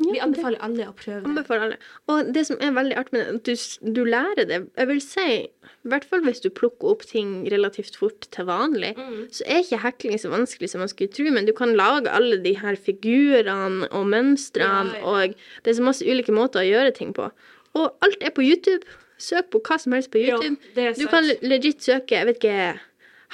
vi 0.00 0.16
anbefaler 0.24 0.56
alle 0.64 0.86
å 0.88 0.94
prøve. 0.96 1.20
det. 1.20 1.28
Anbefaler 1.28 1.64
alle. 1.66 1.78
Og 2.08 2.28
det 2.32 2.46
som 2.48 2.56
er 2.64 2.70
veldig 2.72 2.96
artig 2.96 3.12
med 3.12 3.26
det, 3.26 3.34
at 3.34 3.48
du, 3.84 3.90
du 3.98 4.04
lærer 4.08 4.46
det 4.48 4.58
Jeg 4.78 4.88
vil 4.88 5.00
si, 5.04 5.26
i 5.44 5.90
hvert 5.92 6.06
fall 6.08 6.22
hvis 6.24 6.40
du 6.40 6.48
plukker 6.56 6.88
opp 6.94 7.04
ting 7.08 7.34
relativt 7.52 7.98
fort 8.00 8.24
til 8.32 8.48
vanlig, 8.48 8.94
Mm. 8.96 9.26
så 9.36 9.44
er 9.44 9.60
ikke 9.60 9.82
hekling 9.84 10.16
så 10.22 10.30
vanskelig 10.32 10.70
som 10.72 10.80
man 10.80 10.88
skulle 10.88 11.12
tro, 11.12 11.26
men 11.34 11.44
du 11.48 11.52
kan 11.56 11.74
lage 11.76 12.08
alle 12.16 12.38
de 12.40 12.54
her 12.62 12.76
figurene 12.80 13.90
og 13.92 14.06
mønstrene, 14.08 14.94
Ja, 14.96 15.00
ja. 15.00 15.04
og 15.04 15.34
det 15.64 15.74
er 15.74 15.78
så 15.82 15.84
masse 15.84 16.06
ulike 16.08 16.32
måter 16.32 16.62
å 16.64 16.68
gjøre 16.70 16.94
ting 16.96 17.12
på. 17.16 17.28
Og 17.76 17.92
alt 18.02 18.22
er 18.24 18.32
på 18.32 18.42
YouTube. 18.42 18.84
Søk 19.20 19.50
på 19.52 19.60
hva 19.60 19.76
som 19.78 19.92
helst 19.92 20.10
på 20.10 20.16
YouTube. 20.18 20.56
er 20.80 20.94
du 20.96 21.06
kan 21.12 21.28
legit 21.44 21.82
søke, 21.84 22.16
jeg 22.16 22.26
vet 22.26 22.40
ikke 22.40 22.80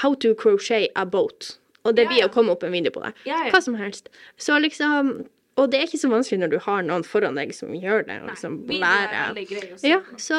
How 0.02 0.14
to 0.14 0.34
crochet 0.34 0.90
a 0.96 1.04
boat. 1.07 1.54
Og 1.87 1.95
det 1.97 2.09
blir 2.11 2.26
å 2.26 2.32
komme 2.34 2.53
opp 2.57 2.66
en 2.66 2.74
video 2.74 2.91
på 2.95 3.03
det. 3.05 3.12
Hva 3.53 3.61
som 3.62 3.78
helst. 3.78 4.11
Så 4.37 4.59
liksom 4.62 5.14
Og 5.57 5.70
det 5.72 5.78
er 5.80 5.87
ikke 5.89 6.03
så 6.03 6.11
vanskelig 6.12 6.37
når 6.43 6.51
du 6.53 6.59
har 6.66 6.82
noen 6.84 7.05
foran 7.09 7.39
deg 7.39 7.55
som 7.57 7.70
gjør 7.72 8.03
det, 8.05 8.18
og 8.20 8.28
liksom 8.28 8.59
er 8.68 8.80
lærer. 8.82 9.78
Ja, 9.89 10.03
så 10.20 10.37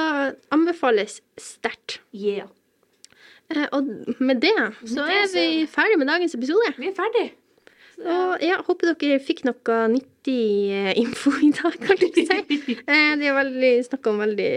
anbefales 0.54 1.22
sterkt. 1.41 1.98
Yeah. 2.14 2.45
Eh, 3.50 3.66
og 3.74 3.88
med 4.22 4.41
det 4.43 4.52
så 4.86 5.08
det 5.08 5.16
er 5.24 5.28
så- 5.32 5.34
vi 5.39 5.66
ferdig 5.66 5.98
med 5.98 6.08
dagens 6.12 6.36
episode. 6.36 6.74
Vi 6.78 6.89
er 6.91 6.93
ferdig. 6.93 7.32
Og 8.06 8.38
ja, 8.45 8.60
håper 8.62 8.93
dere 8.93 9.18
fikk 9.20 9.43
noe 9.48 9.78
nyttig 9.89 10.70
eh, 10.70 10.93
info 11.02 11.32
i 11.41 11.50
dag, 11.50 11.74
kan 11.82 11.98
du 11.98 12.08
si. 12.14 12.28
Eh, 12.88 13.16
det 13.18 13.26
er 13.26 13.34
veldig 13.34 13.74
snakka 13.89 14.12
om 14.14 14.20
veldig 14.22 14.52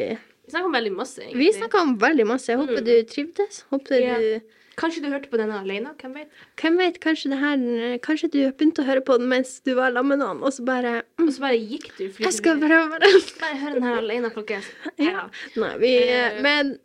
Vi 0.45 0.51
snakka 0.53 0.67
om 0.67 0.73
veldig 0.77 0.93
masse, 0.93 1.23
egentlig. 1.23 1.39
Vi 1.39 1.53
snakka 1.57 1.81
om 1.81 1.97
veldig 1.99 2.27
masse. 2.27 2.49
Jeg 2.53 2.59
håper 2.61 2.83
Mm. 2.83 2.85
du 2.85 3.03
trivdes. 3.05 3.65
Håper 3.73 3.97
yeah. 3.97 4.19
du 4.19 4.41
Kanskje 4.81 5.03
du 5.05 5.11
hørte 5.13 5.29
på 5.29 5.37
denne 5.37 5.59
alene, 5.61 5.91
hvem 6.01 6.15
vet? 6.17 6.29
Hvem 6.61 6.79
vet, 6.81 7.01
kanskje 7.05 7.31
det 7.35 7.39
her 7.41 7.65
Kanskje 8.05 8.31
du 8.33 8.39
begynte 8.49 8.81
å 8.81 8.87
høre 8.89 9.03
på 9.05 9.19
den 9.21 9.29
mens 9.29 9.59
du 9.67 9.75
var 9.77 9.93
sammen 9.93 10.15
med 10.15 10.23
noen, 10.25 10.41
og 10.41 10.55
så 10.57 10.65
bare 10.65 10.93
mm, 11.21 11.27
Og 11.27 11.33
så 11.37 11.45
bare 11.45 11.59
gikk 11.59 11.91
du. 11.99 12.07
fordi 12.09 12.25
Jeg 12.25 12.37
skal 12.39 12.63
prøve 12.63 13.01
den. 13.05 13.19
Bare 13.43 13.59
hør 13.61 13.77
den 13.77 13.89
her 13.89 13.99
alene, 14.01 14.31
folkens. 14.33 14.71
Ja. 14.99 15.27
Nei, 15.61 15.75
vi 15.83 15.93
Eh. 16.01 16.41
Men 16.43 16.79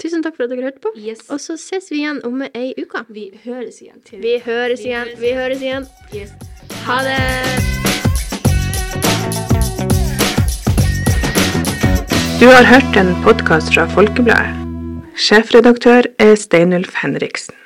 tusen 0.00 0.24
takk 0.24 0.38
for 0.38 0.46
at 0.46 0.54
dere 0.54 0.64
hørte 0.64 0.80
på. 0.80 0.94
Yes. 0.96 1.26
Og 1.28 1.40
så 1.40 1.58
ses 1.60 1.90
vi 1.92 2.00
igjen 2.00 2.22
om 2.24 2.40
ei 2.48 2.72
uke. 2.80 3.04
Vi 3.12 3.28
høres 3.44 3.82
igjen 3.84 4.00
til 4.08 4.24
Vi 4.24 4.38
høres 4.46 4.80
igjen. 4.80 5.12
Vi 5.20 5.36
høres 5.36 5.60
igjen. 5.60 5.88
Yes. 6.16 6.32
Ha 6.88 7.00
det! 7.04 7.20
Du 12.40 12.50
har 12.50 12.64
hørt 12.68 12.96
en 13.00 13.14
podkast 13.24 13.72
fra 13.76 13.86
Folkebladet. 13.94 14.63
Sjefredaktør 15.14 16.08
er 16.18 16.34
Steinulf 16.34 16.96
Henriksen. 16.98 17.54